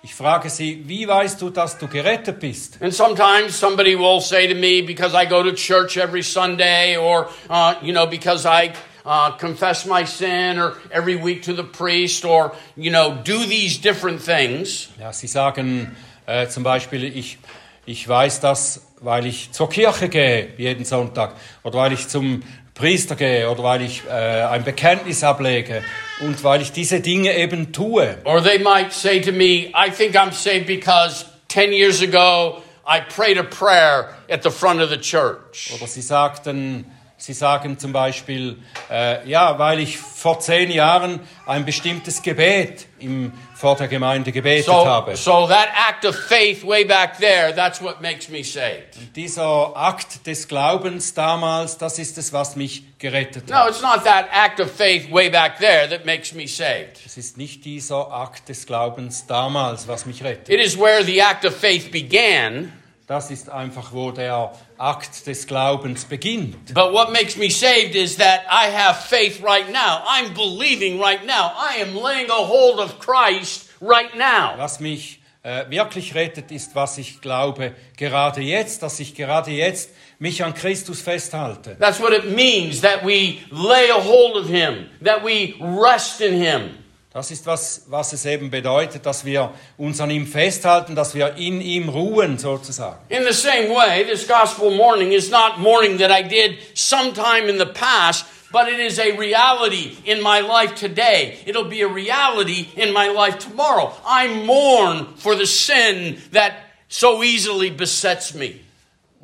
Ich 0.02 0.14
frage 0.14 0.48
sie, 0.48 0.84
wie 0.86 1.08
weißt 1.08 1.42
du, 1.42 1.50
dass 1.50 1.76
du 1.76 1.88
gerettet 1.88 2.38
bist? 2.38 2.80
And 2.80 2.94
sometimes 2.94 3.58
somebody 3.58 3.98
will 3.98 4.20
say 4.20 4.46
to 4.46 4.54
me, 4.54 4.80
because 4.80 5.12
I 5.14 5.26
go 5.26 5.42
to 5.42 5.52
church 5.52 5.96
every 5.96 6.22
Sunday, 6.22 6.96
or, 6.96 7.28
uh, 7.50 7.74
you 7.82 7.92
know, 7.92 8.06
because 8.06 8.46
I 8.46 8.70
uh, 9.04 9.32
confess 9.38 9.86
my 9.86 10.04
sin, 10.04 10.58
or 10.58 10.76
every 10.92 11.16
week 11.16 11.42
to 11.42 11.52
the 11.52 11.64
priest, 11.64 12.24
or, 12.24 12.52
you 12.76 12.92
know, 12.92 13.18
do 13.24 13.44
these 13.44 13.78
different 13.78 14.22
things. 14.22 14.88
Ja, 15.00 15.12
sie 15.12 15.26
sagen, 15.26 15.96
Äh, 16.28 16.48
zum 16.48 16.62
Beispiel, 16.62 17.04
ich, 17.04 17.38
ich 17.86 18.06
weiß 18.06 18.40
das, 18.40 18.87
weil 19.00 19.26
ich 19.26 19.52
zur 19.52 19.68
Kirche 19.68 20.08
gehe 20.08 20.48
jeden 20.56 20.84
Sonntag 20.84 21.34
oder 21.62 21.78
weil 21.78 21.92
ich 21.92 22.08
zum 22.08 22.42
Priester 22.74 23.16
gehe 23.16 23.50
oder 23.50 23.62
weil 23.62 23.82
ich 23.82 24.02
äh, 24.08 24.12
ein 24.12 24.64
Bekenntnis 24.64 25.24
ablege 25.24 25.82
und 26.20 26.42
weil 26.44 26.62
ich 26.62 26.72
diese 26.72 27.00
Dinge 27.00 27.36
eben 27.36 27.72
tue. 27.72 28.18
Or 28.24 28.42
they 28.42 28.58
might 28.58 28.92
say 28.92 29.20
to 29.20 29.32
me, 29.32 29.72
I 29.74 29.90
think 29.90 30.14
I'm 30.14 30.32
saved 30.32 30.66
because 30.66 31.26
10 31.48 31.72
years 31.72 32.02
ago 32.02 32.62
I 32.86 33.00
prayed 33.00 33.36
a 33.36 33.42
prayer 33.42 34.14
at 34.30 34.42
the 34.42 34.50
front 34.50 34.80
of 34.80 34.90
the 34.90 34.96
church. 34.96 35.72
Oder 35.74 35.86
sie 35.86 36.00
sagten, 36.00 36.86
sie 37.18 37.34
sagen 37.34 37.78
zum 37.78 37.92
Beispiel, 37.92 38.58
äh, 38.90 39.28
ja, 39.28 39.58
weil 39.58 39.80
ich 39.80 39.98
vor 39.98 40.40
zehn 40.40 40.70
Jahren 40.70 41.20
ein 41.46 41.64
bestimmtes 41.64 42.22
Gebet 42.22 42.86
im, 42.98 43.32
vor 43.58 43.74
der 43.76 43.88
Gemeinde 43.88 44.30
gebetet 44.30 44.66
So, 44.66 44.86
habe. 44.86 45.16
so 45.16 45.48
that 45.48 45.68
act 45.74 46.04
of 46.04 46.14
faith 46.14 46.62
way 46.64 46.84
back 46.84 47.18
there, 47.18 47.52
that's 47.52 47.82
what 47.82 48.00
makes 48.00 48.28
me 48.28 48.44
saved. 48.44 48.94
Dieser 49.16 49.76
Akt 49.76 50.24
des 50.28 50.46
Glaubens 50.46 51.12
damals, 51.12 51.76
das 51.76 51.98
ist 51.98 52.16
es, 52.18 52.32
was 52.32 52.54
mich 52.54 52.84
gerettet 53.00 53.48
No, 53.48 53.56
hat. 53.56 53.70
it's 53.70 53.82
not 53.82 54.04
that 54.04 54.26
act 54.32 54.60
of 54.60 54.70
faith 54.70 55.10
way 55.10 55.28
back 55.28 55.58
there 55.58 55.88
that 55.88 56.06
makes 56.06 56.32
me 56.32 56.46
saved. 56.46 57.00
Es 57.04 57.16
ist 57.16 57.36
nicht 57.36 57.64
dieser 57.64 58.12
Akt 58.12 58.48
des 58.48 58.64
Glaubens 58.64 59.26
damals, 59.26 59.88
was 59.88 60.06
mich 60.06 60.22
rettet. 60.22 60.48
It 60.48 60.60
is 60.60 60.78
where 60.78 61.04
the 61.04 61.20
act 61.20 61.44
of 61.44 61.52
faith 61.56 61.90
began. 61.90 62.72
Das 63.08 63.30
ist 63.30 63.48
einfach, 63.48 63.94
wo 63.94 64.10
der 64.10 64.52
Akt 64.76 65.26
des 65.26 65.46
Glaubens 65.46 66.04
beginnt. 66.04 66.74
But 66.74 66.92
what 66.92 67.10
makes 67.10 67.38
me 67.38 67.48
saved 67.48 67.94
is 67.94 68.18
that 68.18 68.42
I 68.50 68.70
have 68.70 68.98
faith 69.00 69.42
right 69.42 69.66
now. 69.72 70.02
I'm 70.06 70.34
believing 70.34 71.00
right 71.00 71.24
now. 71.24 71.52
I 71.56 71.80
am 71.80 71.96
laying 71.96 72.30
a 72.30 72.34
hold 72.34 72.78
of 72.78 72.98
Christ 72.98 73.70
right 73.80 74.14
now. 74.14 74.58
Was 74.58 74.78
mich 74.78 75.20
äh, 75.42 75.64
wirklich 75.70 76.14
rettet, 76.14 76.52
ist, 76.52 76.74
was 76.74 76.98
ich 76.98 77.22
glaube, 77.22 77.74
gerade 77.96 78.42
jetzt, 78.42 78.82
dass 78.82 79.00
ich 79.00 79.14
gerade 79.14 79.52
jetzt 79.52 79.88
mich 80.18 80.44
an 80.44 80.52
Christus 80.52 81.00
festhalte. 81.00 81.78
That's 81.78 82.00
what 82.00 82.12
it 82.12 82.36
means 82.36 82.82
that 82.82 83.02
we 83.02 83.38
lay 83.50 83.90
a 83.90 84.04
hold 84.04 84.36
of 84.36 84.50
Him, 84.50 84.90
that 85.02 85.24
we 85.24 85.54
rest 85.60 86.20
in 86.20 86.34
Him. 86.34 86.74
Das 87.10 87.30
ist, 87.30 87.46
was, 87.46 87.84
was 87.88 88.12
es 88.12 88.26
eben 88.26 88.50
bedeutet, 88.50 89.06
dass 89.06 89.24
wir 89.24 89.54
uns 89.78 89.98
an 90.00 90.10
ihm 90.10 90.26
festhalten, 90.26 90.94
dass 90.94 91.14
wir 91.14 91.36
in 91.36 91.62
ihm 91.62 91.88
ruhen, 91.88 92.36
sozusagen. 92.36 92.98
In 93.08 93.24
the 93.24 93.32
same 93.32 93.70
way, 93.70 94.04
this 94.04 94.28
gospel 94.28 94.70
morning 94.70 95.12
is 95.12 95.30
not 95.30 95.58
mourning 95.58 95.98
that 95.98 96.10
I 96.10 96.22
did 96.22 96.58
sometime 96.74 97.48
in 97.48 97.58
the 97.58 97.66
past, 97.66 98.26
but 98.52 98.68
it 98.68 98.78
is 98.78 98.98
a 98.98 99.16
reality 99.16 99.96
in 100.04 100.20
my 100.20 100.40
life 100.40 100.74
today. 100.74 101.38
It'll 101.46 101.68
be 101.68 101.80
a 101.80 101.88
reality 101.88 102.68
in 102.76 102.92
my 102.92 103.08
life 103.08 103.38
tomorrow. 103.38 103.92
I 104.06 104.28
mourn 104.44 105.16
for 105.16 105.34
the 105.34 105.46
sin 105.46 106.18
that 106.32 106.52
so 106.88 107.22
easily 107.22 107.70
besets 107.70 108.34
me. 108.34 108.60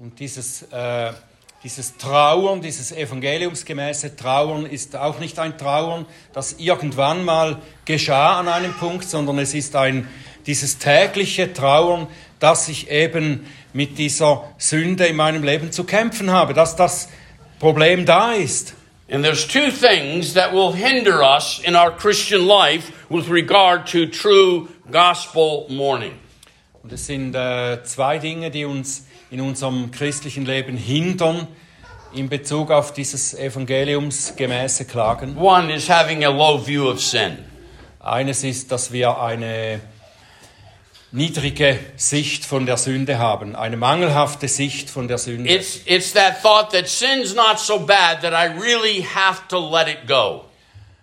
Und 0.01 0.18
dieses, 0.18 0.62
äh, 0.72 1.12
dieses 1.64 1.96
Trauern, 1.96 2.60
dieses 2.60 2.92
evangeliumsgemäße 2.92 4.14
Trauern 4.16 4.66
ist 4.66 4.94
auch 4.96 5.18
nicht 5.18 5.38
ein 5.38 5.56
Trauern, 5.56 6.04
das 6.34 6.56
irgendwann 6.58 7.24
mal 7.24 7.56
geschah 7.86 8.38
an 8.38 8.48
einem 8.48 8.74
Punkt, 8.74 9.08
sondern 9.08 9.38
es 9.38 9.54
ist 9.54 9.74
ein, 9.74 10.06
dieses 10.46 10.76
tägliche 10.78 11.54
Trauern, 11.54 12.06
dass 12.38 12.68
ich 12.68 12.90
eben 12.90 13.46
mit 13.72 13.96
dieser 13.96 14.44
Sünde 14.58 15.06
in 15.06 15.16
meinem 15.16 15.42
Leben 15.42 15.72
zu 15.72 15.84
kämpfen 15.84 16.30
habe, 16.30 16.52
dass 16.52 16.76
das 16.76 17.08
Problem 17.58 18.04
da 18.04 18.34
ist. 18.34 18.74
And 19.10 19.24
there's 19.24 19.46
two 19.46 19.70
things 19.70 20.34
that 20.34 20.52
will 20.52 20.74
hinder 20.74 21.22
us 21.22 21.60
in 21.64 21.74
our 21.74 21.90
Christian 21.90 22.46
life 22.46 22.92
with 23.08 23.30
regard 23.30 23.90
to 23.90 24.06
true 24.06 24.68
gospel 24.90 25.66
mourning. 25.70 26.12
Und 26.82 26.92
es 26.92 27.06
sind 27.06 27.34
äh, 27.34 27.82
zwei 27.84 28.18
Dinge, 28.18 28.50
die 28.50 28.66
uns 28.66 29.06
in 29.35 29.41
unserem 29.41 29.91
christlichen 29.91 30.47
Leben 30.47 30.76
hindern 30.76 31.49
in 32.14 32.28
Bezug 32.28 32.70
auf 32.70 32.93
dieses 32.93 33.35
evangeliumsgemäße 33.35 34.85
Klagen. 34.85 35.37
One 35.37 35.74
is 35.74 35.91
having 35.91 36.24
a 36.24 36.28
low 36.28 36.64
view 36.64 36.89
of 36.89 37.03
sin. 37.03 37.39
Eines 37.99 38.45
ist, 38.45 38.70
dass 38.70 38.93
wir 38.93 39.20
eine 39.20 39.80
niedrige 41.11 41.80
Sicht 41.97 42.45
von 42.45 42.64
der 42.64 42.76
Sünde 42.76 43.18
haben, 43.18 43.57
eine 43.57 43.76
mangelhafte 43.76 44.47
Sicht 44.47 44.89
von 44.89 45.09
der 45.09 45.18
Sünde. 45.18 45.53
It's, 45.53 45.80
it's 45.85 46.12
that 46.12 46.41
thought 46.41 46.70
that 46.70 46.87
sin's 46.87 47.35
not 47.35 47.59
so 47.59 47.80
bad 47.80 48.22
that 48.22 48.32
I 48.32 48.57
really 48.57 49.03
have 49.03 49.49
to 49.49 49.59
let 49.59 49.89
it 49.89 50.07
go. 50.07 50.45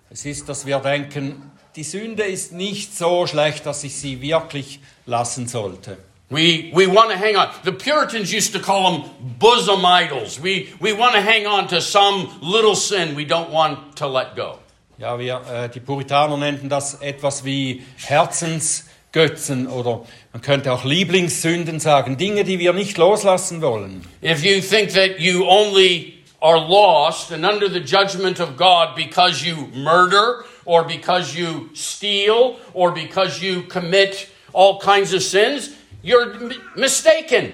Es 0.10 0.24
ist, 0.24 0.48
dass 0.48 0.66
wir 0.66 0.80
denken, 0.80 1.52
die 1.76 1.84
Sünde 1.84 2.24
ist 2.24 2.54
nicht 2.54 2.98
so 2.98 3.28
schlecht, 3.28 3.66
dass 3.66 3.84
ich 3.84 3.98
sie 3.98 4.22
wirklich 4.22 4.80
lassen 5.06 5.50
sollte. 5.50 5.98
We, 6.32 6.72
we 6.74 6.88
want 6.88 7.12
to 7.12 7.18
hang 7.18 7.36
on. 7.36 7.50
The 7.66 7.74
Puritans 7.74 8.32
used 8.32 8.54
to 8.54 8.60
call 8.60 8.92
them 8.92 9.12
bosom 9.38 9.86
idols. 9.86 10.40
We, 10.40 10.74
we 10.80 10.94
want 10.94 11.14
to 11.16 11.22
hang 11.22 11.46
on 11.46 11.68
to 11.68 11.82
some 11.82 12.30
little 12.42 12.76
sin 12.76 13.16
we 13.16 13.26
don't 13.26 13.52
want 13.52 13.98
to 13.98 14.08
let 14.08 14.38
go. 14.38 14.60
Ja, 14.98 15.20
wir, 15.20 15.42
äh, 15.50 15.66
eh, 15.66 15.68
die 15.68 15.82
Puritaner 15.82 16.38
nannten 16.38 16.70
das 16.70 17.02
etwas 17.02 17.44
wie 17.44 17.84
Herzensgötzen 17.98 19.68
oder 19.68 20.06
man 20.32 20.42
könnte 20.42 20.72
auch 20.72 20.86
Lieblingssünden 20.86 21.82
sagen, 21.82 22.16
Dinge, 22.18 22.46
die 22.46 22.60
wir 22.60 22.72
nicht 22.72 22.98
loslassen 22.98 23.62
wollen. 23.62 24.02
If 24.24 24.42
you 24.46 24.62
think 24.62 24.94
that 24.94 25.20
you 25.20 25.46
only 25.46 26.14
are 26.40 26.60
lost 26.60 27.34
and 27.34 27.44
under 27.44 27.68
the 27.68 27.80
judgment 27.80 28.40
of 28.40 28.56
God 28.56 28.96
because 28.96 29.46
you 29.46 29.68
murder 29.74 30.46
or 30.64 30.86
because 30.86 31.36
you 31.36 31.70
steal 31.74 32.56
or 32.74 32.94
because 32.94 33.44
you 33.44 33.64
commit 33.64 34.30
all 34.54 34.80
kinds 34.80 35.14
of 35.14 35.22
sins, 35.22 35.72
you're 36.04 36.34
mistaken. 36.76 37.54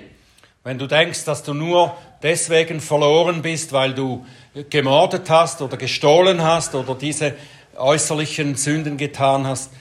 Wenn 0.63 0.77
du 0.77 0.87
denkst, 0.87 1.23
dass 1.25 1.43
du 1.43 1.53
nur 1.53 1.97
deswegen 2.21 2.81
verloren 2.81 3.41
bist, 3.41 3.71
weil 3.71 3.93
du 3.93 4.25
gemordet 4.69 5.29
hast 5.29 5.61
oder 5.61 5.77
gestohlen 5.77 6.41
hast 6.41 6.75
oder 6.75 6.95
diese 6.95 7.35
äußerlichen 7.77 8.55
Sünden 8.55 8.97
getan 8.97 9.47
hast, 9.47 9.71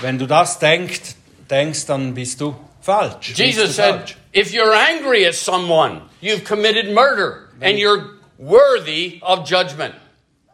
wenn 0.00 0.18
du 0.18 0.26
das 0.26 0.58
denkst, 0.58 1.14
denkst 1.50 1.86
dann 1.86 2.14
bist 2.14 2.40
du 2.40 2.56
falsch. 2.80 3.34
Jesus 3.34 3.64
du 3.64 3.72
said, 3.72 3.94
falsch. 3.96 4.16
if 4.32 4.52
you're 4.52 4.72
angry 4.72 5.26
at 5.26 5.34
someone, 5.34 6.02
you've 6.22 6.44
committed 6.44 6.94
murder 6.94 7.48
and 7.60 7.78
you're 7.78 8.18
worthy 8.38 9.20
of 9.22 9.48
judgment. 9.48 9.94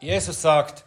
Jesus 0.01 0.43
sagt, 0.43 0.85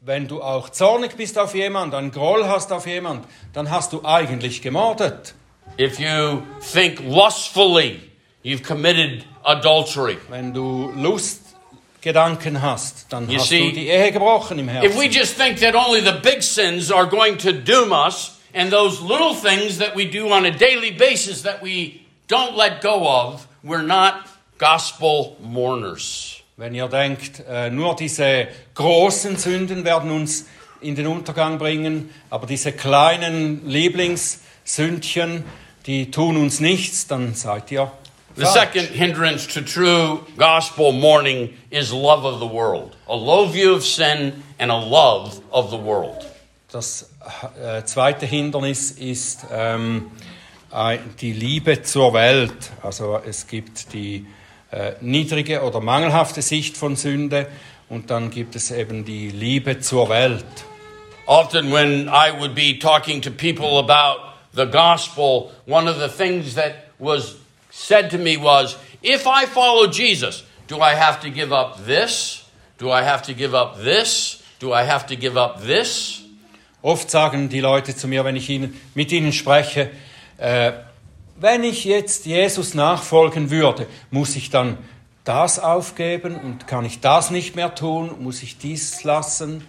wenn 0.00 0.26
du 0.26 0.42
auch 0.42 0.70
zornig 0.70 1.16
bist 1.16 1.38
auf 1.38 1.54
jemand, 1.54 1.94
einen 1.94 2.10
Groll 2.10 2.46
hast 2.46 2.72
auf 2.72 2.86
jemand, 2.86 3.26
dann 3.52 3.70
hast 3.70 3.92
du 3.92 4.04
eigentlich 4.04 4.62
gemordet. 4.62 5.34
If 5.76 5.98
you 5.98 6.42
think 6.60 7.00
lustfully, 7.00 8.00
you've 8.42 8.62
committed 8.62 9.24
adultery. 9.44 10.18
Wenn 10.28 10.52
du 10.52 10.92
Lustgedanken 10.96 12.60
hast, 12.60 13.06
dann 13.10 13.28
You 13.30 13.38
hast 13.38 13.48
see, 13.48 13.70
du 13.70 13.72
die 13.72 13.88
Ehe 13.88 14.12
gebrochen 14.12 14.58
im 14.58 14.68
If 14.68 14.96
we 14.98 15.08
just 15.08 15.36
think 15.36 15.58
that 15.60 15.74
only 15.74 16.00
the 16.00 16.18
big 16.22 16.42
sins 16.42 16.90
are 16.90 17.06
going 17.06 17.38
to 17.38 17.52
doom 17.52 17.92
us, 17.92 18.38
and 18.54 18.70
those 18.70 19.00
little 19.00 19.34
things 19.34 19.78
that 19.78 19.94
we 19.94 20.04
do 20.04 20.30
on 20.30 20.44
a 20.44 20.50
daily 20.50 20.90
basis 20.90 21.42
that 21.42 21.62
we 21.62 22.02
don't 22.28 22.56
let 22.56 22.82
go 22.82 23.06
of, 23.06 23.46
we're 23.62 23.82
not 23.82 24.28
gospel 24.58 25.36
mourners. 25.40 26.42
Wenn 26.56 26.74
ihr 26.74 26.88
denkt, 26.88 27.42
äh, 27.48 27.70
nur 27.70 27.96
diese 27.96 28.48
großen 28.74 29.36
Sünden 29.36 29.84
werden 29.84 30.10
uns 30.10 30.46
in 30.82 30.94
den 30.94 31.06
Untergang 31.06 31.58
bringen, 31.58 32.10
aber 32.28 32.46
diese 32.46 32.72
kleinen 32.72 33.66
Lieblingssündchen, 34.70 35.44
die 35.86 36.10
tun 36.10 36.36
uns 36.36 36.60
nichts, 36.60 37.06
dann 37.06 37.34
seid 37.34 37.70
ihr 37.72 37.90
The 38.36 38.46
second 38.46 38.88
hindrance 38.90 39.48
to 39.48 39.60
true 39.60 40.20
gospel 40.36 40.92
mourning 40.92 41.50
is 41.70 41.92
love 41.92 42.24
of 42.24 42.38
the 42.38 42.46
world. 42.46 42.96
A 43.08 43.14
low 43.14 43.50
view 43.52 43.74
of 43.74 43.84
sin 43.84 44.44
and 44.58 44.70
a 44.70 44.78
love 44.78 45.40
of 45.50 45.70
the 45.70 45.76
world. 45.76 46.24
Das 46.70 47.10
äh, 47.60 47.82
zweite 47.84 48.26
Hindernis 48.26 48.92
ist 48.92 49.40
ähm, 49.52 50.12
äh, 50.72 50.98
die 51.20 51.32
Liebe 51.32 51.82
zur 51.82 52.14
Welt. 52.14 52.70
Also 52.82 53.18
es 53.26 53.48
gibt 53.48 53.92
die 53.92 54.26
äh, 54.70 54.92
niedrige 55.00 55.62
oder 55.62 55.80
mangelhafte 55.80 56.40
Sicht 56.40 56.76
von 56.76 56.94
Sünde 56.94 57.48
und 57.88 58.10
dann 58.10 58.30
gibt 58.30 58.54
es 58.54 58.70
eben 58.70 59.04
die 59.04 59.30
Liebe 59.30 59.80
zur 59.80 60.08
Welt. 60.08 60.44
Often, 61.26 61.72
when 61.72 62.08
I 62.08 62.30
would 62.38 62.54
be 62.54 62.78
talking 62.78 63.20
to 63.22 63.30
people 63.30 63.78
about 63.78 64.29
the 64.52 64.66
gospel, 64.66 65.52
one 65.66 65.88
of 65.88 65.98
the 65.98 66.08
things 66.08 66.54
that 66.54 66.90
was 66.98 67.36
said 67.70 68.10
to 68.10 68.18
me 68.18 68.36
was 68.36 68.76
if 69.02 69.26
I 69.26 69.46
follow 69.46 69.86
Jesus, 69.86 70.44
do 70.66 70.80
I 70.80 70.94
have 70.94 71.20
to 71.20 71.30
give 71.30 71.52
up 71.52 71.84
this? 71.86 72.44
Do 72.78 72.90
I 72.90 73.02
have 73.02 73.22
to 73.22 73.34
give 73.34 73.54
up 73.54 73.78
this? 73.78 74.42
Do 74.58 74.72
I 74.72 74.82
have 74.82 75.06
to 75.06 75.16
give 75.16 75.36
up 75.36 75.62
this? 75.62 76.22
Oft 76.82 77.10
sagen 77.10 77.48
die 77.48 77.60
Leute 77.60 77.94
zu 77.94 78.08
mir, 78.08 78.24
wenn 78.24 78.36
ich 78.36 78.48
ihnen, 78.48 78.80
mit 78.94 79.12
ihnen 79.12 79.32
spreche, 79.32 79.90
äh, 80.38 80.72
wenn 81.36 81.64
ich 81.64 81.84
jetzt 81.84 82.26
Jesus 82.26 82.74
nachfolgen 82.74 83.50
würde, 83.50 83.86
muss 84.10 84.36
ich 84.36 84.50
dann 84.50 84.78
das 85.24 85.58
aufgeben 85.58 86.36
und 86.36 86.66
kann 86.66 86.84
ich 86.84 87.00
das 87.00 87.30
nicht 87.30 87.56
mehr 87.56 87.74
tun? 87.74 88.22
Muss 88.22 88.42
ich 88.42 88.58
dies 88.58 89.04
lassen? 89.04 89.68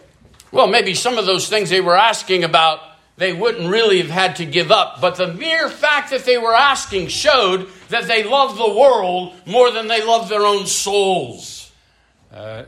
Well, 0.52 0.68
maybe 0.68 0.96
some 0.96 1.18
of 1.18 1.26
those 1.26 1.50
things 1.50 1.70
they 1.70 1.84
were 1.84 1.98
asking 1.98 2.44
about 2.44 2.91
they 3.18 3.34
wouldn't 3.34 3.70
really 3.70 4.02
have 4.02 4.10
had 4.10 4.36
to 4.38 4.46
give 4.46 4.72
up. 4.72 5.02
But 5.02 5.16
the 5.16 5.28
mere 5.28 5.70
fact 5.70 6.12
that 6.12 6.26
they 6.26 6.38
were 6.38 6.56
asking 6.56 7.10
showed 7.10 7.68
that 7.90 8.08
they 8.08 8.24
loved 8.24 8.58
the 8.58 8.74
world 8.74 9.34
more 9.46 9.72
than 9.72 9.88
they 9.88 10.04
loved 10.04 10.30
their 10.30 10.46
own 10.46 10.66
souls. 10.66 11.72
Äh, 12.34 12.64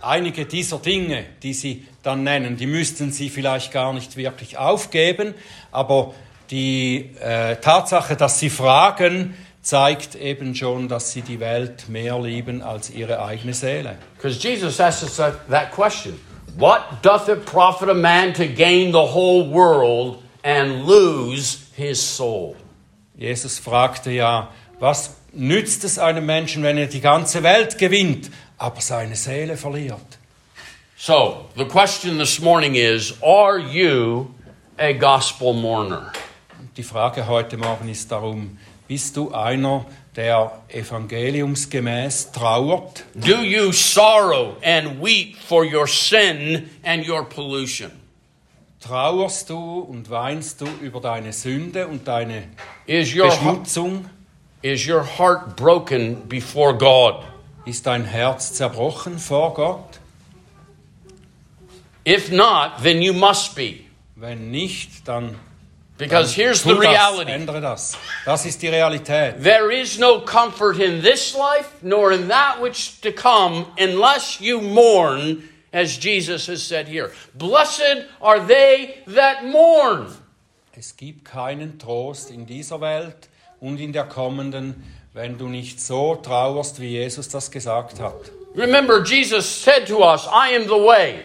einige 0.00 0.46
dieser 0.46 0.78
Dinge, 0.78 1.24
die 1.42 1.52
Sie 1.52 1.86
dann 2.02 2.22
nennen, 2.22 2.56
die 2.56 2.66
müssten 2.66 3.10
Sie 3.12 3.28
vielleicht 3.28 3.72
gar 3.72 3.92
nicht 3.92 4.16
wirklich 4.16 4.56
aufgeben, 4.56 5.34
aber 5.72 6.14
die 6.50 7.10
äh, 7.20 7.56
Tatsache, 7.56 8.16
dass 8.16 8.38
Sie 8.38 8.48
fragen, 8.48 9.36
zeigt 9.60 10.14
eben 10.14 10.54
schon, 10.54 10.88
dass 10.88 11.12
Sie 11.12 11.22
die 11.22 11.40
Welt 11.40 11.88
mehr 11.88 12.18
lieben 12.18 12.62
als 12.62 12.90
Ihre 12.90 13.22
eigene 13.22 13.52
Seele. 13.52 13.98
Because 14.16 14.38
Jesus 14.38 14.80
asked 14.80 15.02
us 15.02 15.16
that, 15.16 15.48
that 15.50 15.72
question 15.72 16.18
What 16.58 17.02
doth 17.02 17.28
it 17.28 17.46
profit 17.46 17.88
a 17.88 17.94
man 17.94 18.32
to 18.32 18.46
gain 18.48 18.90
the 18.90 19.06
whole 19.06 19.48
world 19.48 20.20
and 20.42 20.86
lose 20.86 21.70
his 21.76 22.02
soul? 22.02 22.56
Jesus 23.16 23.60
fragte 23.60 24.10
ja, 24.10 24.48
was 24.80 25.14
nützt 25.32 25.84
es 25.84 26.00
einem 26.00 26.26
Menschen, 26.26 26.64
wenn 26.64 26.76
er 26.76 26.88
die 26.88 27.00
ganze 27.00 27.44
Welt 27.44 27.78
gewinnt, 27.78 28.32
aber 28.56 28.80
seine 28.80 29.14
Seele 29.14 29.56
verliert? 29.56 30.18
So, 30.96 31.46
the 31.54 31.64
question 31.64 32.18
this 32.18 32.40
morning 32.40 32.74
is 32.74 33.14
Are 33.22 33.60
you 33.60 34.34
a 34.76 34.92
gospel 34.94 35.52
mourner? 35.52 36.12
Die 36.76 36.82
Frage 36.82 37.28
heute 37.28 37.56
Morgen 37.56 37.88
ist 37.88 38.10
darum, 38.10 38.58
bist 38.88 39.16
du 39.16 39.32
einer, 39.32 39.86
der 40.18 40.50
evangeliumsgemäß 40.68 42.32
trauert? 42.32 43.04
Do 43.14 43.40
you 43.40 43.72
sorrow 43.72 44.56
and 44.64 45.00
weep 45.00 45.36
for 45.36 45.64
your 45.64 45.86
sin 45.86 46.68
and 46.82 47.08
your 47.08 47.24
pollution? 47.24 47.92
Trauerst 48.80 49.48
du 49.48 49.78
und 49.80 50.10
weinst 50.10 50.60
du 50.60 50.66
über 50.82 51.00
deine 51.00 51.32
Sünde 51.32 51.86
und 51.86 52.06
deine 52.08 52.48
Is 52.86 53.14
your, 53.14 53.28
Beschmutzung? 53.28 54.06
is 54.62 54.88
your 54.88 55.04
heart 55.04 55.54
broken 55.56 56.28
before 56.28 56.76
God? 56.76 57.22
Ist 57.64 57.86
dein 57.86 58.04
Herz 58.04 58.54
zerbrochen 58.54 59.18
vor 59.18 59.54
Gott? 59.54 60.00
If 62.04 62.32
not, 62.32 62.82
then 62.82 63.02
you 63.02 63.12
must 63.12 63.54
be. 63.54 63.84
Wenn 64.16 64.50
nicht, 64.50 65.06
dann 65.06 65.36
Because 65.98 66.32
here's 66.32 66.62
the 66.62 66.74
das, 66.74 66.80
reality 66.80 67.32
ändere 67.32 67.60
das. 67.60 67.98
Das 68.24 68.46
ist 68.46 68.62
die 68.62 68.68
Realität. 68.68 69.42
there 69.42 69.70
is 69.70 69.98
no 69.98 70.20
comfort 70.20 70.78
in 70.78 71.02
this 71.02 71.34
life 71.34 71.82
nor 71.82 72.12
in 72.12 72.28
that 72.28 72.60
which 72.62 73.00
to 73.00 73.10
come 73.10 73.66
unless 73.76 74.40
you 74.40 74.60
mourn, 74.60 75.42
as 75.72 75.98
Jesus 75.98 76.46
has 76.46 76.62
said 76.62 76.86
here. 76.86 77.10
Blessed 77.34 78.06
are 78.22 78.38
they 78.38 79.02
that 79.08 79.44
mourn. 79.44 80.06
Es 80.72 80.96
gibt 80.96 81.24
keinen 81.24 81.78
Trost 81.80 82.30
in 82.30 82.46
dieser 82.46 82.80
Welt 82.80 83.28
und 83.60 83.80
in 83.80 83.92
der 83.92 84.04
kommenden, 84.04 84.84
wenn 85.12 85.36
du 85.36 85.48
nicht 85.48 85.80
so 85.80 86.14
trauerst, 86.14 86.80
wie 86.80 86.90
Jesus 86.90 87.28
das 87.28 87.50
gesagt 87.50 87.98
hat. 87.98 88.30
Remember, 88.54 89.02
Jesus 89.02 89.44
said 89.46 89.88
to 89.88 90.04
us, 90.04 90.26
I 90.26 90.54
am 90.54 90.68
the 90.68 90.78
way. 90.78 91.22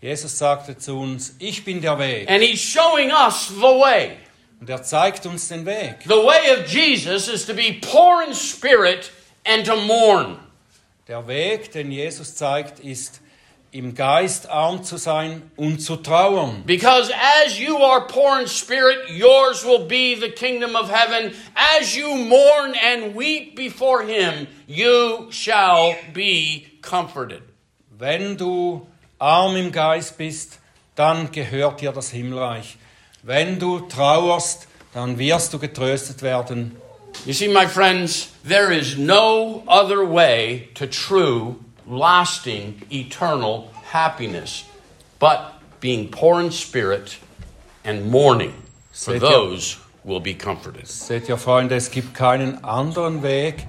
Jesus 0.00 0.38
sagte 0.38 0.76
zu 0.76 0.98
uns, 0.98 1.36
ich 1.38 1.64
bin 1.64 1.80
der 1.80 1.98
Weg. 1.98 2.30
And 2.30 2.42
he's 2.42 2.60
showing 2.60 3.10
us 3.10 3.48
the 3.48 3.62
way. 3.62 4.18
Und 4.60 4.70
er 4.70 4.82
zeigt 4.82 5.26
uns 5.26 5.48
den 5.48 5.64
Weg. 5.66 5.96
The 6.04 6.10
way 6.10 6.52
of 6.52 6.66
Jesus 6.66 7.28
is 7.28 7.46
to 7.46 7.54
be 7.54 7.78
poor 7.80 8.22
in 8.22 8.34
spirit 8.34 9.10
and 9.44 9.64
to 9.66 9.76
mourn. 9.76 10.38
Der 11.08 11.26
Weg, 11.26 11.72
den 11.72 11.90
Jesus 11.90 12.34
zeigt, 12.34 12.80
ist, 12.80 13.20
im 13.72 13.94
Geist 13.94 14.48
arm 14.48 14.82
zu 14.82 14.96
sein 14.96 15.50
und 15.56 15.80
zu 15.80 15.96
trauern. 15.96 16.62
Because 16.64 17.12
as 17.44 17.58
you 17.58 17.76
are 17.76 18.06
poor 18.06 18.40
in 18.40 18.46
spirit, 18.46 19.10
yours 19.10 19.64
will 19.64 19.86
be 19.86 20.14
the 20.18 20.30
kingdom 20.30 20.74
of 20.74 20.90
heaven. 20.90 21.34
As 21.54 21.94
you 21.94 22.14
mourn 22.16 22.74
and 22.82 23.14
weep 23.14 23.54
before 23.54 24.02
him, 24.02 24.46
you 24.66 25.30
shall 25.30 25.94
be 26.14 26.66
comforted. 26.80 27.42
Wenn 27.90 28.36
du 28.36 28.86
arm 29.18 29.56
im 29.56 29.72
Geist 29.72 30.18
bist, 30.18 30.58
dann 30.94 31.30
gehört 31.30 31.80
dir 31.80 31.92
das 31.92 32.10
Himmelreich. 32.10 32.76
Wenn 33.22 33.58
du 33.58 33.80
trauerst, 33.80 34.68
dann 34.94 35.18
wirst 35.18 35.52
du 35.52 35.58
getröstet 35.58 36.22
werden. 36.22 36.76
You 37.24 37.32
see, 37.32 37.48
my 37.48 37.66
friends, 37.66 38.28
there 38.46 38.72
is 38.72 38.96
no 38.96 39.62
other 39.66 40.04
way 40.04 40.68
to 40.74 40.86
true, 40.86 41.56
lasting, 41.86 42.82
eternal 42.90 43.70
happiness 43.92 44.64
but 45.18 45.54
being 45.80 46.08
poor 46.08 46.40
in 46.40 46.50
spirit 46.50 47.18
and 47.84 48.10
mourning. 48.10 48.52
For 48.92 49.18
those 49.18 49.78
will 50.04 50.20
be 50.20 50.34
comforted. 50.34 50.86
Seht 50.86 51.28
ihr, 51.28 51.36
Freunde, 51.36 51.76
es 51.76 51.90
gibt 51.90 52.14
keinen 52.14 52.64
anderen 52.64 53.22
Weg, 53.22 53.66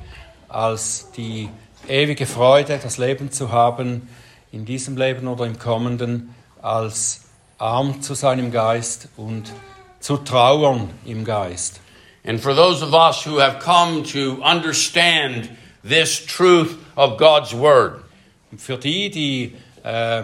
als 0.48 1.12
die 1.12 1.50
ewige 1.88 2.26
Freude, 2.26 2.80
das 2.82 2.98
Leben 2.98 3.32
zu 3.32 3.52
haben, 3.52 4.08
in 4.52 4.66
diesem 4.66 4.98
Leben 4.98 5.28
oder 5.28 5.46
im 5.46 5.60
kommenden, 5.60 6.34
als 6.62 7.22
arm 7.58 8.02
zu 8.02 8.14
sein 8.14 8.40
im 8.40 8.52
Geist 8.52 9.10
und 9.18 9.52
zu 10.00 10.18
trauern 10.18 10.90
im 11.06 11.26
Geist. 11.26 11.80
And 12.26 12.40
for 12.42 12.54
those 12.54 12.84
of 12.84 12.94
us 12.94 13.26
who 13.26 13.40
have 13.40 13.60
come 13.60 14.04
to 14.04 14.42
understand 14.44 15.50
this 15.84 16.26
truth 16.26 16.78
of 16.96 17.18
God's 17.18 17.54
Word, 17.54 18.04
Und 18.52 18.62
für 18.62 18.78
die, 18.78 19.10
die 19.10 19.56
äh, 19.84 20.24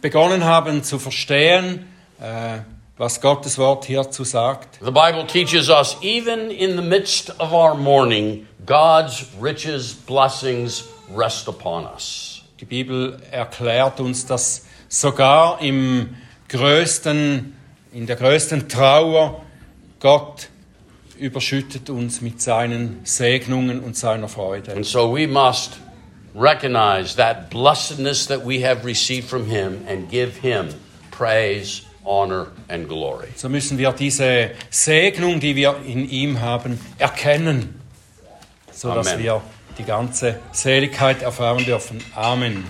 begonnen 0.00 0.44
haben 0.44 0.82
zu 0.82 0.98
verstehen, 0.98 1.86
äh, 2.20 2.58
was 2.98 3.20
Gottes 3.20 3.58
Wort 3.58 3.84
hierzu 3.84 4.24
sagt, 4.24 4.78
the 4.80 4.90
Bible 4.90 5.26
teaches 5.26 5.68
us 5.68 5.96
even 6.02 6.50
in 6.50 6.76
the 6.76 6.82
midst 6.82 7.30
of 7.40 7.52
our 7.52 7.74
mourning, 7.74 8.46
God's 8.66 9.26
riches, 9.40 9.94
blessings 9.94 10.84
rest 11.14 11.48
upon 11.48 11.84
us. 11.84 12.31
Die 12.62 12.66
Bibel 12.66 13.20
erklärt 13.32 13.98
uns, 13.98 14.24
dass 14.24 14.66
sogar 14.88 15.60
im 15.60 16.14
größten, 16.48 17.56
in 17.92 18.06
der 18.06 18.14
größten 18.14 18.68
Trauer 18.68 19.42
Gott 19.98 20.48
überschüttet 21.18 21.90
uns 21.90 22.20
mit 22.20 22.40
seinen 22.40 23.00
Segnungen 23.02 23.80
und 23.80 23.96
seiner 23.96 24.28
Freude. 24.28 24.76
And 24.76 24.86
so 24.86 25.12
we 25.12 25.26
must 25.26 25.80
recognize 26.36 27.16
that 27.16 27.50
blessedness 27.50 28.28
that 28.28 28.46
we 28.46 28.64
have 28.64 28.86
received 28.86 29.28
from 29.28 29.44
Him 29.44 29.80
and 29.88 30.08
give 30.08 30.40
Him 30.40 30.68
praise, 31.10 31.82
honor, 32.04 32.46
and 32.68 32.88
glory. 32.88 33.26
So 33.34 33.48
müssen 33.48 33.76
wir 33.76 33.90
diese 33.90 34.52
Segnung, 34.70 35.40
die 35.40 35.56
wir 35.56 35.78
in 35.84 36.08
ihm 36.08 36.40
haben, 36.40 36.78
erkennen, 37.00 37.80
sodass 38.70 39.08
Amen. 39.08 39.24
wir 39.24 39.42
die 39.78 39.84
ganze 39.84 40.40
Seligkeit 40.52 41.22
erfahren 41.22 41.64
dürfen. 41.64 42.02
Amen. 42.14 42.64